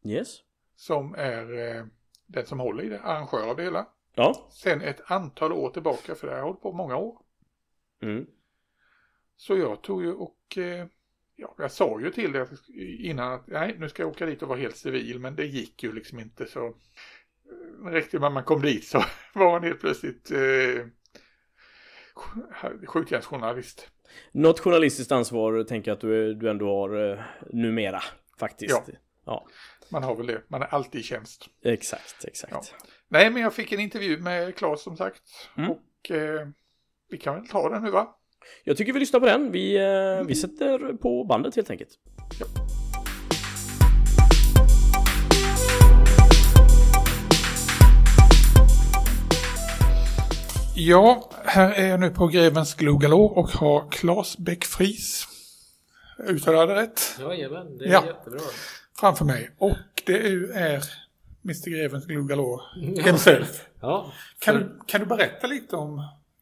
Yes. 0.06 0.44
Som 0.84 1.16
är 1.16 1.58
eh, 1.58 1.86
den 2.26 2.46
som 2.46 2.60
håller 2.60 2.84
i 2.84 2.90
det, 2.90 3.00
arrangör 3.00 3.50
av 3.50 3.56
det 3.56 3.64
hela. 3.64 3.88
Ja. 4.16 4.50
Sen 4.52 4.82
ett 4.82 5.12
antal 5.12 5.54
år 5.54 5.70
tillbaka, 5.70 6.16
för 6.16 6.28
det 6.28 6.34
har 6.34 6.38
jag 6.38 6.46
hållit 6.46 6.62
på 6.62 6.72
många 6.72 6.98
år. 6.98 7.18
Mm. 8.02 8.26
Så 9.38 9.58
jag 9.58 9.82
tog 9.82 10.04
ju 10.04 10.14
och, 10.14 10.58
eh, 10.58 10.88
ja, 11.36 11.56
jag 11.58 11.72
sa 11.72 12.00
ju 12.00 12.12
till 12.12 12.32
det 12.32 12.48
innan 13.00 13.34
att 13.34 13.48
nej, 13.48 13.76
nu 13.80 13.90
ska 13.90 14.04
jag 14.04 14.10
åka 14.10 14.26
dit 14.26 14.42
och 14.42 14.48
vara 14.48 14.60
helt 14.60 14.78
civil, 14.78 15.20
men 15.20 15.36
det 15.36 15.46
gick 15.46 15.84
ju 15.84 15.94
liksom 15.94 16.20
inte 16.20 16.46
så. 16.46 16.66
eh, 16.66 16.72
med 17.84 18.24
att 18.24 18.34
man 18.34 18.44
kom 18.44 18.62
dit 18.62 18.86
så 18.86 19.04
var 19.34 19.52
man 19.52 19.64
helt 19.64 19.80
plötsligt 19.80 20.32
eh, 20.32 20.86
skjutjärnsjournalist. 22.86 23.90
Något 24.32 24.60
journalistiskt 24.60 25.12
ansvar 25.12 25.64
tänker 25.64 25.92
jag 25.92 25.96
att 25.96 26.02
du, 26.02 26.34
du 26.34 26.50
ändå 26.50 26.80
har 26.80 27.12
eh, 27.12 27.20
numera 27.50 28.02
faktiskt. 28.40 28.84
Ja. 28.88 28.94
ja. 29.26 29.48
Man 29.94 30.04
har 30.04 30.16
väl 30.16 30.28
det, 30.28 30.42
man 30.48 30.62
är 30.62 30.66
alltid 30.66 31.02
i 31.02 31.04
tjänst. 31.04 31.46
Exakt, 31.64 32.26
exakt. 32.26 32.74
Nej, 33.08 33.30
men 33.30 33.42
jag 33.42 33.54
fick 33.54 33.72
en 33.72 33.80
intervju 33.80 34.18
med 34.18 34.56
Claes 34.56 34.84
som 34.84 34.98
sagt. 34.98 35.22
Mm. 35.58 35.70
Och 35.72 36.12
eh, 36.12 36.48
vi 37.10 37.18
kan 37.18 37.36
väl 37.36 37.48
ta 37.48 37.70
den 37.70 37.84
nu 37.84 37.92
va? 37.92 38.16
Jag 38.64 38.78
tycker 38.78 38.94
vi 38.94 39.00
lyssnar 39.00 39.20
på 39.20 39.26
den. 39.26 39.52
Vi, 39.52 39.76
eh, 39.78 40.28
vi 40.28 40.36
sätter 40.36 40.94
på 40.94 41.24
bandet 41.24 41.56
helt 41.56 41.70
enkelt. 41.70 41.90
Ja, 50.76 51.30
här 51.46 51.72
är 51.74 51.88
jag 51.88 52.00
nu 52.00 52.10
på 52.10 52.28
Grevens 52.28 52.76
Glue 52.76 52.98
Galore 53.00 53.34
och 53.40 53.50
har 53.50 53.92
Claes 53.92 54.38
Bäckfries. 54.38 55.28
Uttalade 56.28 56.60
jag 56.60 56.70
det 56.70 56.82
rätt? 56.84 57.02
Jajamän, 57.20 57.78
det 57.78 57.86
är 57.86 57.92
Ja. 57.92 58.06
jättebra. 58.06 58.40
Framför 59.00 59.26
mig. 59.26 59.50
Och 59.58 59.78
det 60.06 60.18
är 60.54 60.84
Mr 61.46 61.70
Grevens 61.70 62.06
Glue 62.06 62.28
Galore 62.28 62.62
himself. 63.04 63.66
Ja, 63.82 64.12
Kan 64.40 64.56
du, 64.56 64.80
kan 64.88 65.02
du 65.02 65.08
berätta 65.08 65.48
lite 65.48 65.76
om 65.76 66.02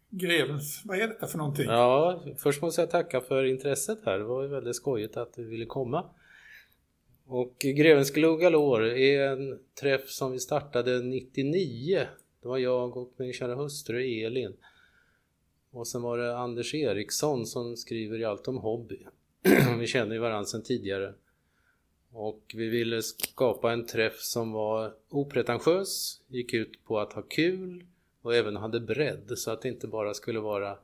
Grevens, 0.09 0.81
vad 0.85 0.97
är 0.97 1.07
detta 1.07 1.27
för 1.27 1.37
någonting? 1.37 1.65
ja, 1.65 2.23
först 2.37 2.61
måste 2.61 2.81
jag 2.81 2.89
tacka 2.89 3.21
för 3.21 3.43
intresset 3.43 3.99
här. 4.05 4.17
Det 4.17 4.23
var 4.23 4.47
väldigt 4.47 4.75
skojigt 4.75 5.17
att 5.17 5.33
du 5.33 5.43
ville 5.47 5.65
komma. 5.65 6.05
Och 7.27 7.55
Grevens 7.59 8.11
Glue 8.11 8.37
Galore 8.37 8.99
är 8.99 9.27
en 9.27 9.59
träff 9.81 10.09
som 10.09 10.31
vi 10.31 10.39
startade 10.39 11.01
99. 11.01 12.07
Det 12.41 12.47
var 12.47 12.57
jag 12.57 12.97
och 12.97 13.13
min 13.17 13.33
kära 13.33 13.55
hustru 13.55 14.25
Elin. 14.25 14.53
Och 15.71 15.87
sen 15.87 16.01
var 16.01 16.17
det 16.17 16.37
Anders 16.37 16.73
Eriksson 16.73 17.45
som 17.45 17.77
skriver 17.77 18.19
i 18.19 18.25
Allt 18.25 18.47
om 18.47 18.57
hobby. 18.57 19.05
vi 19.79 19.87
känner 19.87 20.13
ju 20.13 20.19
varandra 20.19 20.45
sedan 20.45 20.63
tidigare. 20.63 21.13
Och 22.13 22.51
vi 22.55 22.69
ville 22.69 23.01
skapa 23.01 23.71
en 23.71 23.85
träff 23.85 24.19
som 24.19 24.51
var 24.51 24.93
opretentiös, 25.09 26.21
gick 26.27 26.53
ut 26.53 26.85
på 26.85 26.99
att 26.99 27.13
ha 27.13 27.21
kul 27.21 27.85
och 28.21 28.35
även 28.35 28.55
hade 28.55 28.79
bredd 28.79 29.37
så 29.37 29.51
att 29.51 29.61
det 29.61 29.69
inte 29.69 29.87
bara 29.87 30.13
skulle 30.13 30.39
vara 30.39 30.77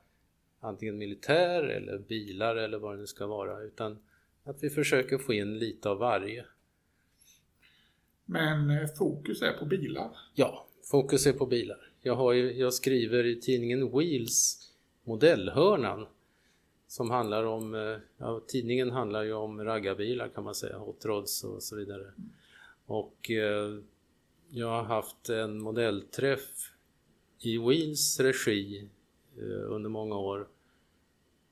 antingen 0.59 0.97
militär 0.97 1.63
eller 1.63 1.97
bilar 1.97 2.55
eller 2.55 2.77
vad 2.77 2.93
det 2.93 2.99
nu 2.99 3.07
ska 3.07 3.27
vara 3.27 3.61
utan 3.61 3.97
att 4.43 4.63
vi 4.63 4.69
försöker 4.69 5.17
få 5.17 5.33
in 5.33 5.57
lite 5.57 5.89
av 5.89 5.97
varje. 5.97 6.45
Men 8.25 8.69
eh, 8.69 8.87
fokus 8.97 9.41
är 9.41 9.53
på 9.53 9.65
bilar. 9.65 10.17
Ja, 10.33 10.67
fokus 10.83 11.27
är 11.27 11.33
på 11.33 11.45
bilar. 11.45 11.91
Jag, 12.01 12.35
ju, 12.35 12.53
jag 12.53 12.73
skriver 12.73 13.25
i 13.25 13.41
tidningen 13.41 13.97
Wheels 13.97 14.71
Modellhörnan 15.03 16.07
som 16.87 17.09
handlar 17.09 17.43
om, 17.43 17.75
eh, 17.75 17.97
ja, 18.17 18.41
tidningen 18.47 18.91
handlar 18.91 19.23
ju 19.23 19.33
om 19.33 19.63
raggarbilar 19.63 20.27
kan 20.27 20.43
man 20.43 20.55
säga, 20.55 20.77
hot 20.77 21.05
rods 21.05 21.43
och 21.43 21.63
så 21.63 21.75
vidare. 21.75 22.13
Och 22.85 23.31
eh, 23.31 23.79
jag 24.49 24.67
har 24.67 24.83
haft 24.83 25.29
en 25.29 25.61
modellträff 25.61 26.71
i 27.39 27.57
Wheels 27.57 28.19
regi 28.19 28.89
eh, 29.37 29.71
under 29.71 29.89
många 29.89 30.17
år. 30.17 30.47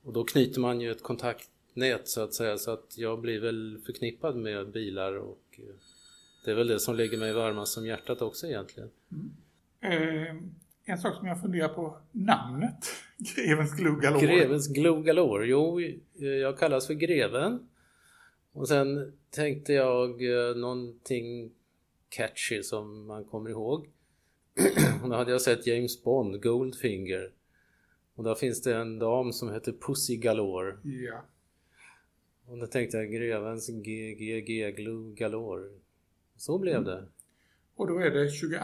Och 0.02 0.12
då 0.12 0.24
knyter 0.24 0.60
man 0.60 0.80
ju 0.80 0.90
ett 0.90 1.02
kontaktnät 1.02 2.08
så 2.08 2.20
att 2.20 2.34
säga 2.34 2.58
så 2.58 2.70
att 2.70 2.98
jag 2.98 3.20
blir 3.20 3.40
väl 3.40 3.80
förknippad 3.86 4.36
med 4.36 4.70
bilar 4.70 5.16
och 5.16 5.42
eh, 5.58 5.74
det 6.44 6.50
är 6.50 6.54
väl 6.54 6.66
det 6.66 6.80
som 6.80 6.96
ligger 6.96 7.18
mig 7.18 7.32
varmast 7.32 7.78
om 7.78 7.86
hjärtat 7.86 8.22
också 8.22 8.46
egentligen. 8.46 8.90
Mm. 9.82 10.28
Eh, 10.28 10.36
en 10.88 10.98
sak 10.98 11.14
som 11.14 11.26
jag 11.26 11.40
funderar 11.40 11.68
på, 11.68 11.98
namnet. 12.12 12.86
Grevens 13.36 13.74
Glue 13.74 14.00
Galore. 14.00 14.26
Grevens 14.26 14.68
Glue 14.68 15.02
Galore. 15.02 15.46
Jo, 15.46 15.80
eh, 15.80 16.26
jag 16.26 16.58
kallas 16.58 16.86
för 16.86 16.94
Greven. 16.94 17.68
Och 18.52 18.68
sen 18.68 19.12
tänkte 19.30 19.72
jag 19.72 20.10
eh, 20.10 20.56
någonting 20.56 21.52
catchy 22.08 22.62
som 22.62 23.06
man 23.06 23.24
kommer 23.24 23.50
ihåg. 23.50 23.88
och 25.02 25.08
då 25.08 25.16
hade 25.16 25.30
jag 25.30 25.40
sett 25.40 25.66
James 25.66 26.04
Bond, 26.04 26.42
Goldfinger. 26.42 27.32
Och 28.14 28.24
där 28.24 28.34
finns 28.34 28.62
det 28.62 28.76
en 28.76 28.98
dam 28.98 29.32
som 29.32 29.52
heter 29.52 29.72
Pussy 29.72 30.16
Galore. 30.16 30.76
Ja. 30.82 31.24
Och 32.46 32.58
då 32.58 32.66
tänkte 32.66 32.96
jag 32.96 33.10
Grevens 33.10 33.68
GGG 33.68 34.76
Glue 34.76 35.14
Galore. 35.14 35.68
Så 36.36 36.58
blev 36.58 36.84
det. 36.84 37.08
Och 37.76 37.86
då 37.86 37.98
är 37.98 38.10
det 38.10 38.30
22 38.30 38.56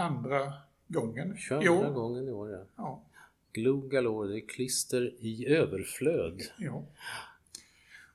gången 0.92 1.36
22 1.36 1.64
i 1.64 1.68
år. 1.68 1.90
gången 1.90 2.28
i 2.28 2.32
år 2.32 2.50
ja. 2.50 2.64
Ja. 2.76 3.02
Glue 3.52 3.88
Galore, 3.88 4.28
det 4.28 4.38
är 4.38 4.46
klister 4.48 5.14
i 5.18 5.46
överflöd. 5.46 6.42
ja. 6.58 6.84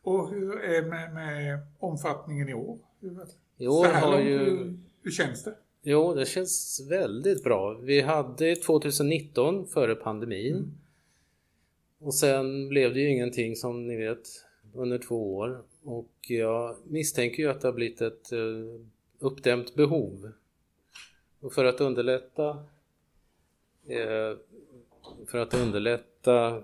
Och 0.02 0.30
hur 0.30 0.60
är 0.60 0.82
det 0.82 0.88
med, 0.90 1.14
med 1.14 1.60
omfattningen 1.80 2.50
i 2.50 2.54
år? 2.54 2.78
Hur, 3.00 3.18
I 3.58 3.68
år 3.68 3.86
har 3.86 4.12
långt, 4.12 4.26
ju... 4.26 4.38
hur, 4.38 4.80
hur 5.02 5.12
känns 5.12 5.44
det? 5.44 5.56
Jo, 5.82 6.14
det 6.14 6.26
känns 6.26 6.86
väldigt 6.90 7.44
bra. 7.44 7.74
Vi 7.74 8.02
hade 8.02 8.56
2019 8.56 9.68
före 9.68 9.96
pandemin. 9.96 10.78
Och 12.00 12.14
sen 12.14 12.70
blev 12.70 12.94
det 12.94 13.00
ju 13.00 13.10
ingenting 13.10 13.56
som 13.56 13.88
ni 13.88 13.96
vet 13.96 14.28
under 14.74 14.98
två 14.98 15.36
år 15.36 15.64
och 15.84 16.12
jag 16.28 16.76
misstänker 16.84 17.44
ju 17.44 17.50
att 17.50 17.62
det 17.62 17.68
har 17.68 17.74
blivit 17.74 18.02
ett 18.02 18.32
eh, 18.32 18.40
uppdämt 19.20 19.76
behov. 19.76 20.32
Och 21.48 21.54
för 21.54 21.66
att 21.66 21.82
underlätta 21.82 22.50
eh, 23.88 24.38
för 25.28 25.38
att 25.38 25.54
underlätta 25.54 26.64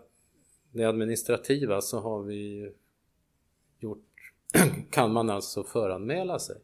det 0.71 0.83
administrativa 0.83 1.81
så 1.81 1.99
har 1.99 2.23
vi 2.23 2.71
gjort, 3.79 4.33
kan 4.89 5.13
man 5.13 5.29
alltså 5.29 5.63
föranmäla 5.63 6.39
sig. 6.39 6.55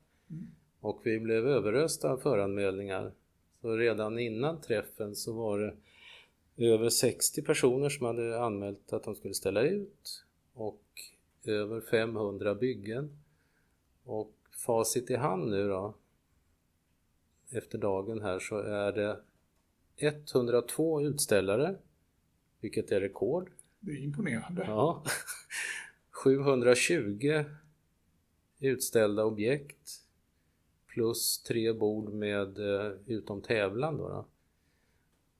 Och 0.79 1.01
vi 1.03 1.19
blev 1.19 1.47
överösta 1.47 2.11
av 2.11 2.17
föranmälningar. 2.17 3.11
Så 3.61 3.75
redan 3.75 4.19
innan 4.19 4.61
träffen 4.61 5.15
så 5.15 5.33
var 5.33 5.77
det 6.55 6.65
över 6.65 6.89
60 6.89 7.41
personer 7.41 7.89
som 7.89 8.05
hade 8.05 8.41
anmält 8.41 8.93
att 8.93 9.03
de 9.03 9.15
skulle 9.15 9.33
ställa 9.33 9.61
ut 9.61 10.25
och 10.53 10.83
över 11.45 11.81
500 11.81 12.55
byggen. 12.55 13.19
Och 14.03 14.33
facit 14.65 15.09
i 15.09 15.15
hand 15.15 15.49
nu 15.49 15.67
då 15.67 15.95
efter 17.51 17.77
dagen 17.77 18.21
här 18.21 18.39
så 18.39 18.57
är 18.57 18.91
det 18.91 19.19
102 19.97 21.01
utställare 21.01 21.75
vilket 22.61 22.91
är 22.91 23.01
rekord. 23.01 23.51
Det 23.79 23.91
är 23.91 24.03
imponerande. 24.03 24.63
Ja. 24.67 25.03
720 26.11 27.43
utställda 28.59 29.25
objekt 29.25 30.01
plus 30.87 31.43
tre 31.43 31.73
bord 31.73 32.13
med 32.13 32.57
eh, 32.57 32.91
utom 33.05 33.41
tävlan 33.41 33.97
då, 33.97 34.09
då. 34.09 34.25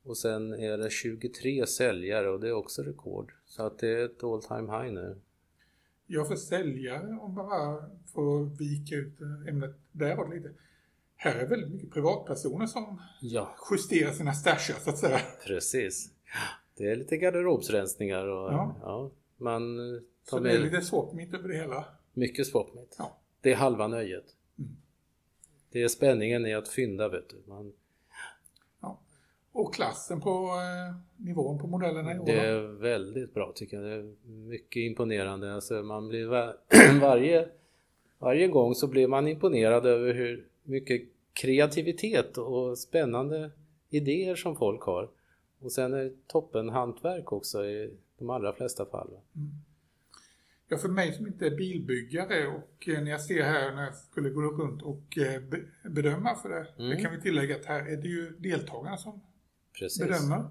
Och 0.03 0.17
sen 0.17 0.53
är 0.53 0.77
det 0.77 0.89
23 0.89 1.65
säljare 1.65 2.29
och 2.29 2.39
det 2.39 2.47
är 2.47 2.53
också 2.53 2.83
rekord. 2.83 3.33
Så 3.45 3.63
att 3.63 3.79
det 3.79 3.89
är 3.89 4.05
ett 4.05 4.23
all 4.23 4.43
time 4.43 4.77
high 4.77 4.93
nu. 4.93 5.17
Ja, 6.07 6.25
för 6.25 6.35
säljare, 6.35 7.07
om 7.07 7.33
man 7.33 7.35
bara 7.35 7.89
får 8.13 8.57
vika 8.57 8.95
ut 8.95 9.21
ämnet 9.47 9.75
däråt 9.91 10.29
lite. 10.35 10.53
Här 11.21 11.35
är 11.35 11.45
väldigt 11.47 11.71
mycket 11.71 11.91
privatpersoner 11.93 12.65
som 12.65 13.01
Ja, 13.21 13.55
justerar 13.71 14.11
sina 14.11 14.33
stasher 14.33 14.73
så 14.79 14.89
att 14.89 14.97
säga. 14.97 15.19
precis. 15.47 16.09
Det 16.77 16.91
är 16.91 16.95
lite 16.95 17.17
garderobsrensningar 17.17 18.25
och 18.27 18.53
Ja. 18.53 18.75
ja. 18.81 19.11
man 19.37 19.79
eh, 19.95 20.01
Så 20.23 20.37
tar 20.37 20.43
det 20.43 20.51
är 20.51 20.59
lite 20.59 21.13
mitt 21.13 21.33
över 21.33 21.47
det 21.49 21.55
hela. 21.55 21.85
mycket 22.13 22.47
sportmitt. 22.47 22.95
Ja. 22.99 23.17
Det 23.41 23.51
är 23.51 23.55
halva 23.55 23.87
nöjet. 23.87 24.25
Mm. 24.59 24.71
Det 25.71 25.83
är 25.83 25.87
spänningen 25.87 26.45
i 26.45 26.53
att 26.53 26.67
fynda 26.67 27.09
vet 27.09 27.29
du. 27.29 27.43
Man, 27.47 27.73
Och 29.51 29.73
klassen 29.73 30.21
på 30.21 30.29
eh, 30.47 30.95
nivån 31.25 31.59
på 31.59 31.67
modellerna 31.67 32.15
i 32.15 32.19
år. 32.19 32.25
Det 32.25 32.39
är 32.39 32.59
väldigt 32.61 33.33
bra 33.33 33.51
tycker 33.55 33.77
jag. 33.81 33.85
Det 33.85 33.95
är 33.95 34.15
mycket 34.29 34.77
imponerande. 34.81 35.53
Alltså 35.55 35.73
man 35.73 36.07
blir 36.07 36.25
va- 36.27 36.53
varje, 37.01 37.49
varje 38.19 38.47
gång 38.47 38.75
så 38.75 38.87
blir 38.87 39.07
man 39.07 39.27
imponerad 39.27 39.85
över 39.85 40.13
hur 40.13 40.47
mycket 40.69 41.01
kreativitet 41.33 42.37
och 42.37 42.77
spännande 42.77 43.51
idéer 43.89 44.35
som 44.35 44.55
folk 44.55 44.81
har. 44.81 45.09
Och 45.59 45.71
sen 45.71 45.93
är 45.93 46.03
det 46.03 46.27
toppen 46.27 46.69
hantverk 46.69 47.31
också 47.31 47.65
i 47.65 47.93
de 48.17 48.29
allra 48.29 48.53
flesta 48.53 48.85
fall. 48.85 49.09
Ja, 50.67 50.77
för 50.77 50.89
mig 50.89 51.13
som 51.13 51.27
inte 51.27 51.45
är 51.45 51.55
bilbyggare 51.55 52.47
och 52.47 52.87
eh, 52.87 53.01
när 53.03 53.11
jag 53.11 53.21
ser 53.21 53.43
här 53.43 53.75
när 53.75 53.83
jag 53.83 53.95
skulle 53.95 54.29
gå 54.29 54.41
runt 54.41 54.81
och 54.81 55.17
eh, 55.17 55.41
be- 55.41 55.89
bedöma 55.89 56.35
för 56.35 56.49
det. 56.49 56.67
Mm. 56.77 56.89
Det 56.89 57.01
kan 57.01 57.11
vi 57.15 57.21
tillägga 57.21 57.55
att 57.55 57.65
här 57.65 57.79
är 57.91 57.97
det 57.97 58.07
ju 58.07 58.29
deltagarna 58.39 58.97
som 58.97 59.21
Precis. 59.79 59.99
bedömer. 60.07 60.49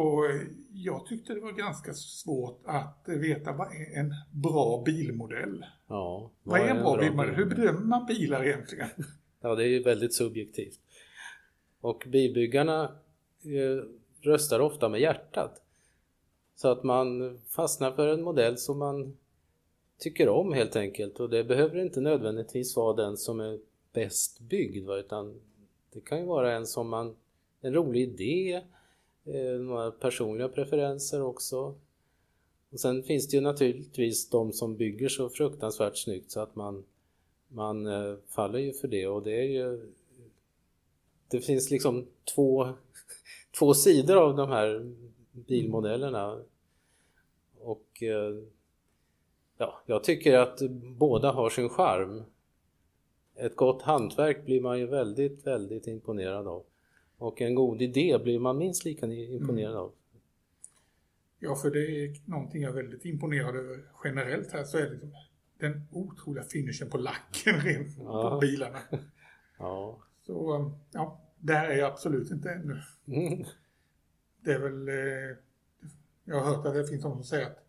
Och 0.00 0.24
jag 0.72 1.06
tyckte 1.06 1.34
det 1.34 1.40
var 1.40 1.52
ganska 1.52 1.94
svårt 1.94 2.62
att 2.64 3.04
veta 3.06 3.52
vad 3.52 3.66
är 3.66 3.98
en 3.98 4.14
bra 4.30 4.82
bilmodell. 4.86 5.64
Ja, 5.88 6.30
Vad 6.42 6.60
är 6.60 6.68
en 6.68 6.82
bra 6.82 6.96
bilmodell? 6.96 7.34
Hur 7.34 7.46
bedömer 7.46 7.80
man 7.80 8.06
bilar 8.06 8.44
egentligen? 8.46 8.88
Ja, 9.40 9.54
det 9.54 9.64
är 9.64 9.68
ju 9.68 9.82
väldigt 9.82 10.14
subjektivt. 10.14 10.80
Och 11.80 12.04
bilbyggarna 12.08 12.84
eh, 13.44 13.84
röstar 14.20 14.60
ofta 14.60 14.88
med 14.88 15.00
hjärtat. 15.00 15.62
Så 16.54 16.68
att 16.68 16.84
man 16.84 17.38
fastnar 17.48 17.92
för 17.92 18.08
en 18.08 18.22
modell 18.22 18.58
som 18.58 18.78
man 18.78 19.16
tycker 19.98 20.28
om 20.28 20.52
helt 20.52 20.76
enkelt. 20.76 21.20
Och 21.20 21.30
det 21.30 21.44
behöver 21.44 21.78
inte 21.78 22.00
nödvändigtvis 22.00 22.76
vara 22.76 22.96
den 22.96 23.16
som 23.16 23.40
är 23.40 23.58
bäst 23.92 24.40
byggd 24.40 24.90
utan 24.90 25.40
det 25.92 26.00
kan 26.00 26.18
ju 26.18 26.26
vara 26.26 26.52
en 26.52 26.66
som 26.66 26.88
man, 26.88 27.16
en 27.60 27.74
rolig 27.74 28.02
idé, 28.02 28.62
Eh, 29.24 29.60
några 29.60 29.90
personliga 29.90 30.48
preferenser 30.48 31.22
också. 31.22 31.74
Och 32.72 32.80
sen 32.80 33.02
finns 33.02 33.28
det 33.28 33.36
ju 33.36 33.40
naturligtvis 33.40 34.30
de 34.30 34.52
som 34.52 34.76
bygger 34.76 35.08
så 35.08 35.28
fruktansvärt 35.28 35.96
snyggt 35.96 36.30
så 36.30 36.40
att 36.40 36.56
man 36.56 36.84
man 37.48 37.86
eh, 37.86 38.14
faller 38.28 38.58
ju 38.58 38.72
för 38.72 38.88
det 38.88 39.06
och 39.06 39.22
det 39.22 39.34
är 39.40 39.48
ju 39.48 39.92
det 41.28 41.40
finns 41.40 41.70
liksom 41.70 42.06
två, 42.34 42.68
två 43.58 43.74
sidor 43.74 44.16
av 44.16 44.36
de 44.36 44.48
här 44.48 44.94
bilmodellerna 45.32 46.40
och 47.60 48.02
eh, 48.02 48.34
ja, 49.58 49.80
jag 49.86 50.04
tycker 50.04 50.38
att 50.38 50.60
båda 50.98 51.32
har 51.32 51.50
sin 51.50 51.68
charm. 51.68 52.22
Ett 53.34 53.56
gott 53.56 53.82
hantverk 53.82 54.44
blir 54.44 54.60
man 54.60 54.78
ju 54.78 54.86
väldigt, 54.86 55.46
väldigt 55.46 55.86
imponerad 55.86 56.48
av 56.48 56.64
och 57.20 57.40
en 57.40 57.54
god 57.54 57.82
idé 57.82 58.18
blir 58.22 58.38
man 58.38 58.58
minst 58.58 58.84
lika 58.84 59.06
imponerad 59.06 59.76
av. 59.76 59.92
Ja, 61.38 61.56
för 61.56 61.70
det 61.70 61.78
är 62.04 62.30
någonting 62.30 62.62
jag 62.62 62.70
är 62.70 62.82
väldigt 62.82 63.04
imponerad 63.04 63.56
över 63.56 63.84
generellt 64.04 64.52
här 64.52 64.64
så 64.64 64.78
är 64.78 64.82
det 64.82 64.90
liksom 64.90 65.12
den 65.58 65.82
otroliga 65.90 66.44
finishen 66.44 66.90
på 66.90 66.98
lacken 66.98 67.54
rent 67.60 67.96
på 67.96 68.02
Ja. 68.04 68.38
bilarna. 68.40 68.78
Ja. 69.58 69.98
Så 70.26 70.54
um, 70.56 70.72
ja, 70.92 71.20
där 71.38 71.64
är 71.64 71.76
jag 71.76 71.92
absolut 71.92 72.30
inte 72.30 72.50
ännu. 72.50 72.80
Mm. 73.06 73.44
Det 74.44 74.52
är 74.52 74.58
väl, 74.58 74.88
eh, 74.88 75.36
jag 76.24 76.40
har 76.40 76.56
hört 76.56 76.66
att 76.66 76.74
det 76.74 76.86
finns 76.86 77.02
de 77.02 77.12
som 77.14 77.24
säger 77.24 77.46
att 77.46 77.64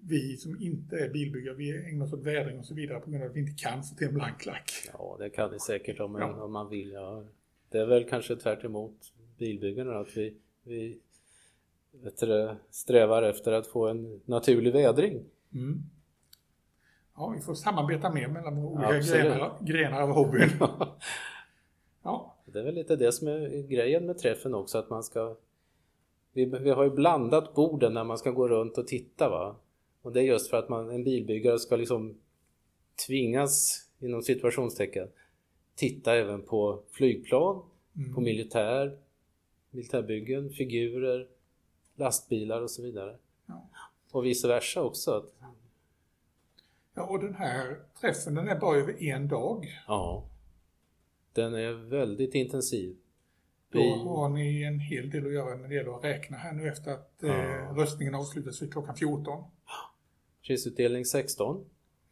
vi 0.00 0.36
som 0.36 0.60
inte 0.62 0.96
är 0.98 1.08
bilbyggare, 1.10 1.54
vi 1.54 1.88
ägnar 1.90 2.06
oss 2.06 2.12
åt 2.12 2.22
vädring 2.22 2.58
och 2.58 2.64
så 2.64 2.74
vidare 2.74 3.00
på 3.00 3.10
grund 3.10 3.24
av 3.24 3.30
att 3.30 3.36
vi 3.36 3.40
inte 3.40 3.62
kan 3.62 3.82
få 3.84 3.94
till 3.94 4.06
en 4.08 4.14
blank 4.14 4.46
lack. 4.46 4.70
Ja, 4.92 5.16
det 5.18 5.30
kan 5.30 5.50
det 5.50 5.60
säkert 5.60 6.00
om, 6.00 6.14
Ja. 6.20 6.42
om 6.44 6.52
man 6.52 6.68
vill. 6.68 6.90
Ja. 6.92 7.24
Det 7.68 7.78
är 7.78 7.86
väl 7.86 8.04
kanske 8.04 8.36
tvärt 8.36 8.64
emot 8.64 9.12
bilbyggarna 9.38 9.98
att 9.98 10.16
vi, 10.16 10.36
vi 10.62 10.98
du, 12.20 12.56
strävar 12.70 13.22
efter 13.22 13.52
att 13.52 13.66
få 13.66 13.88
en 13.88 14.20
naturlig 14.24 14.72
vädring. 14.72 15.24
Mm. 15.54 15.82
Ja, 17.16 17.28
vi 17.36 17.40
får 17.40 17.54
samarbeta 17.54 18.12
mer 18.12 18.28
mellan 18.28 18.58
olika 18.58 18.98
grenar, 18.98 19.58
grenar 19.60 20.02
av 20.02 20.10
hobbyn. 20.10 20.50
Ja, 22.02 22.36
Det 22.44 22.58
är 22.58 22.64
väl 22.64 22.74
lite 22.74 22.96
det 22.96 23.12
som 23.12 23.28
är 23.28 23.68
grejen 23.68 24.06
med 24.06 24.18
träffen 24.18 24.54
också 24.54 24.78
att 24.78 24.90
man 24.90 25.02
ska 25.02 25.36
vi, 26.36 26.44
vi 26.44 26.70
har 26.70 26.84
ju 26.84 26.90
blandat 26.90 27.54
borden 27.54 27.94
när 27.94 28.04
man 28.04 28.18
ska 28.18 28.30
gå 28.30 28.48
runt 28.48 28.78
och 28.78 28.86
titta 28.86 29.28
va. 29.28 29.56
Och 30.02 30.12
det 30.12 30.20
är 30.20 30.24
just 30.24 30.50
för 30.50 30.56
att 30.56 30.68
man, 30.68 30.90
en 30.90 31.04
bilbyggare 31.04 31.58
ska 31.58 31.76
liksom 31.76 32.18
tvingas 33.06 33.84
inom 33.98 34.22
situationstecken 34.22 35.08
titta 35.76 36.14
även 36.16 36.42
på 36.42 36.82
flygplan, 36.90 37.62
Mm. 37.96 38.14
på 38.14 38.20
militär, 38.20 38.98
militärbyggen, 39.70 40.50
figurer, 40.50 41.28
lastbilar 41.94 42.62
och 42.62 42.70
så 42.70 42.82
vidare. 42.82 43.16
Ja. 43.46 43.68
Och 44.10 44.24
vice 44.24 44.48
versa 44.48 44.82
också. 44.82 45.26
Ja, 46.94 47.06
och 47.06 47.18
den 47.20 47.34
här 47.34 47.76
träffen 48.00 48.34
den 48.34 48.48
är 48.48 48.58
bara 48.60 48.76
över 48.76 49.02
en 49.02 49.28
dag. 49.28 49.66
ja, 49.86 50.24
den 51.32 51.54
är 51.54 51.72
väldigt 51.72 52.34
intensiv. 52.34 52.96
Då 53.70 53.80
har 53.94 54.28
ni 54.28 54.62
en 54.62 54.80
hel 54.80 55.10
del 55.10 55.26
att 55.26 55.32
göra 55.32 55.56
när 55.56 55.68
det 55.68 55.74
gäller 55.74 55.96
att 55.98 56.04
räkna 56.04 56.36
här 56.36 56.52
nu 56.52 56.68
efter 56.68 56.90
att 56.92 57.22
eh, 57.22 57.30
Ja. 57.30 57.72
röstningen 57.76 58.14
avslutas 58.14 58.62
vid 58.62 58.72
klockan 58.72 58.96
14. 58.96 59.44
prisutdelning 60.46 61.04
16. 61.04 61.64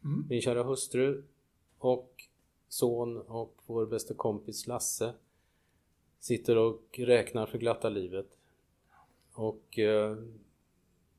Mm. 0.03 0.25
Min 0.29 0.41
kära 0.41 0.63
hustru 0.63 1.23
och 1.77 2.11
son 2.67 3.17
och 3.17 3.61
vår 3.65 3.85
bästa 3.85 4.13
kompis 4.13 4.67
Lasse 4.67 5.13
sitter 6.19 6.57
och 6.57 6.99
räknar 6.99 7.45
för 7.45 7.57
glatta 7.57 7.89
livet. 7.89 8.27
Och 9.33 9.79
eh, 9.79 10.17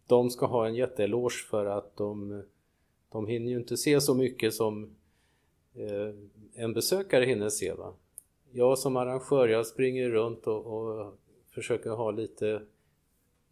de 0.06 0.30
ska 0.30 0.46
ha 0.46 0.66
en 0.66 0.74
jätteeloge 0.74 1.46
för 1.50 1.66
att 1.66 1.96
de, 1.96 2.42
de 3.08 3.26
hinner 3.26 3.50
ju 3.50 3.56
inte 3.56 3.76
se 3.76 4.00
så 4.00 4.14
mycket 4.14 4.54
som 4.54 4.96
eh, 5.74 6.14
en 6.54 6.72
besökare 6.72 7.24
hinner 7.24 7.48
se. 7.48 7.72
Va? 7.72 7.94
Jag 8.52 8.78
som 8.78 8.96
arrangör, 8.96 9.48
jag 9.48 9.66
springer 9.66 10.10
runt 10.10 10.46
och, 10.46 10.66
och 10.66 11.14
försöker 11.50 11.90
ha 11.90 12.10
lite 12.10 12.62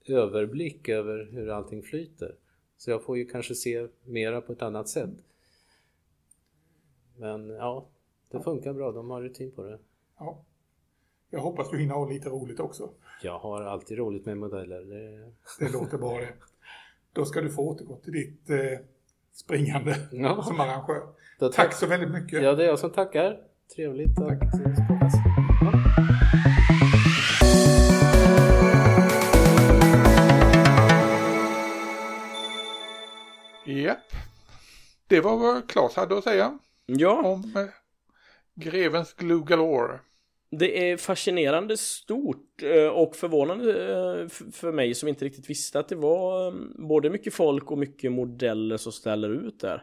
överblick 0.07 0.89
över 0.89 1.29
hur 1.33 1.49
allting 1.49 1.83
flyter. 1.83 2.35
Så 2.77 2.91
jag 2.91 3.03
får 3.03 3.19
ju 3.19 3.27
kanske 3.27 3.55
se 3.55 3.89
mera 4.05 4.41
på 4.41 4.53
ett 4.53 4.63
annat 4.63 4.89
sätt. 4.89 5.11
Men 7.17 7.49
ja, 7.49 7.87
det 8.31 8.41
funkar 8.41 8.73
bra. 8.73 8.93
De 8.93 9.11
har 9.11 9.23
rutin 9.23 9.53
på 9.53 9.63
det. 9.63 9.79
Ja. 10.19 10.39
Jag 11.31 11.41
hoppas 11.41 11.71
du 11.71 11.79
hinner 11.79 11.95
ha 11.95 12.09
lite 12.09 12.29
roligt 12.29 12.61
också. 12.61 12.91
Jag 13.23 13.39
har 13.39 13.63
alltid 13.63 13.99
roligt 13.99 14.27
med 14.27 14.37
modeller. 14.39 14.81
Det, 14.81 15.33
Det 15.65 15.73
låter 15.73 15.99
bra 15.99 16.19
det. 16.19 16.33
Då 17.13 17.25
ska 17.25 17.41
du 17.41 17.51
få 17.51 17.63
återgå 17.69 17.97
till 17.97 18.13
ditt 18.13 18.51
eh, 18.51 18.79
springande 19.33 19.97
Ja. 20.13 20.43
som 20.43 20.61
arrangör. 20.61 21.09
Då 21.39 21.49
Tack 21.49 21.73
så 21.75 21.87
väldigt 21.87 22.11
mycket. 22.11 22.43
Ja, 22.43 22.55
det 22.55 22.65
är 22.65 22.69
jag 22.69 22.79
som 22.79 22.91
tackar. 22.91 23.41
Trevligt 23.77 24.19
att 24.19 24.31
eh, 24.43 24.51
språkas. 24.85 25.15
Ja. 25.61 25.73
Japp. 33.67 33.99
Det 35.07 35.21
var 35.21 35.37
vad 35.37 35.69
Claes 35.71 35.97
hade 35.97 36.19
att 36.19 36.25
säga 36.25 36.59
Ja, 36.87 37.23
om 37.23 37.53
eh, 37.57 37.67
Grevens 38.55 39.15
Glue 39.15 39.45
Galore. 39.47 40.01
det 40.51 40.91
är 40.91 40.97
fascinerande 40.97 41.77
stort 41.77 42.63
eh, 42.63 42.89
och 42.89 43.17
förvånande 43.17 43.71
eh, 43.71 44.29
för 44.53 44.73
mig 44.73 44.95
som 44.95 45.09
inte 45.09 45.25
riktigt 45.25 45.51
visste 45.51 45.79
att 45.79 45.89
det 45.89 45.97
var 45.97 46.53
både 46.89 47.11
mycket 47.11 47.35
folk 47.35 47.71
och 47.71 47.79
mycket 47.79 48.13
modeller 48.13 48.77
som 48.77 48.93
ställer 48.93 49.29
ut 49.29 49.61
där. 49.61 49.83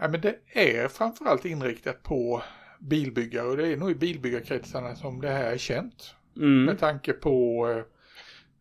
Ja, 0.00 0.08
men 0.08 0.20
det 0.20 0.38
är 0.52 0.88
framförallt 0.88 1.44
inriktat 1.44 2.02
på 2.02 2.42
bilbyggare 2.80 3.46
och 3.46 3.56
det 3.56 3.68
är 3.68 3.76
nog 3.76 3.90
i 3.90 3.94
bilbyggarkretsarna 3.94 4.96
som 4.96 5.20
det 5.20 5.28
här 5.28 5.52
är 5.52 5.58
känt. 5.58 6.14
Mm. 6.36 6.64
Med 6.64 6.78
tanke 6.78 7.12
på 7.12 7.64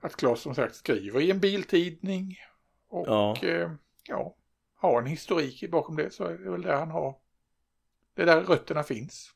att 0.01 0.15
Claes 0.15 0.39
som 0.39 0.55
sagt 0.55 0.75
skriver 0.75 1.21
i 1.21 1.31
en 1.31 1.39
biltidning 1.39 2.37
och 2.89 3.07
Ja. 3.07 3.35
ja, 4.07 4.35
har 4.85 5.01
en 5.01 5.07
historik 5.07 5.71
bakom 5.71 5.95
det 5.95 6.13
så 6.13 6.23
är 6.23 6.37
det 6.37 6.51
väl 6.51 6.61
där 6.61 6.75
han 6.75 6.91
har. 6.91 7.15
Det 8.13 8.21
är 8.21 8.25
där 8.25 8.41
rötterna 8.41 8.83
finns. 8.83 9.31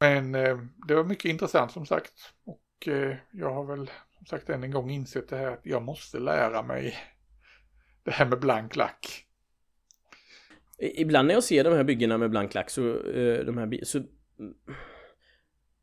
Men 0.00 0.34
eh, 0.34 0.58
det 0.88 0.94
var 0.94 1.04
mycket 1.04 1.24
intressant 1.24 1.72
som 1.72 1.86
sagt 1.86 2.12
och 2.44 2.88
eh, 2.88 3.16
jag 3.30 3.54
har 3.54 3.64
väl 3.64 3.90
som 4.16 4.26
sagt 4.26 4.48
än 4.48 4.64
en 4.64 4.70
gång 4.70 4.90
insett 4.90 5.28
det 5.28 5.36
här 5.36 5.50
att 5.50 5.66
jag 5.66 5.82
måste 5.82 6.18
lära 6.18 6.62
mig 6.62 6.94
det 8.02 8.10
här 8.10 8.26
med 8.26 8.40
blank 8.40 8.76
lack. 8.76 9.26
Ibland 10.78 11.28
när 11.28 11.34
jag 11.34 11.44
ser 11.44 11.64
de 11.64 11.72
här 11.72 11.84
byggena 11.84 12.18
med 12.18 12.30
blank 12.30 12.54
lack 12.54 12.70
så, 12.70 13.10
eh, 13.10 13.44
de 13.44 13.58
här, 13.58 13.84
så 13.84 14.02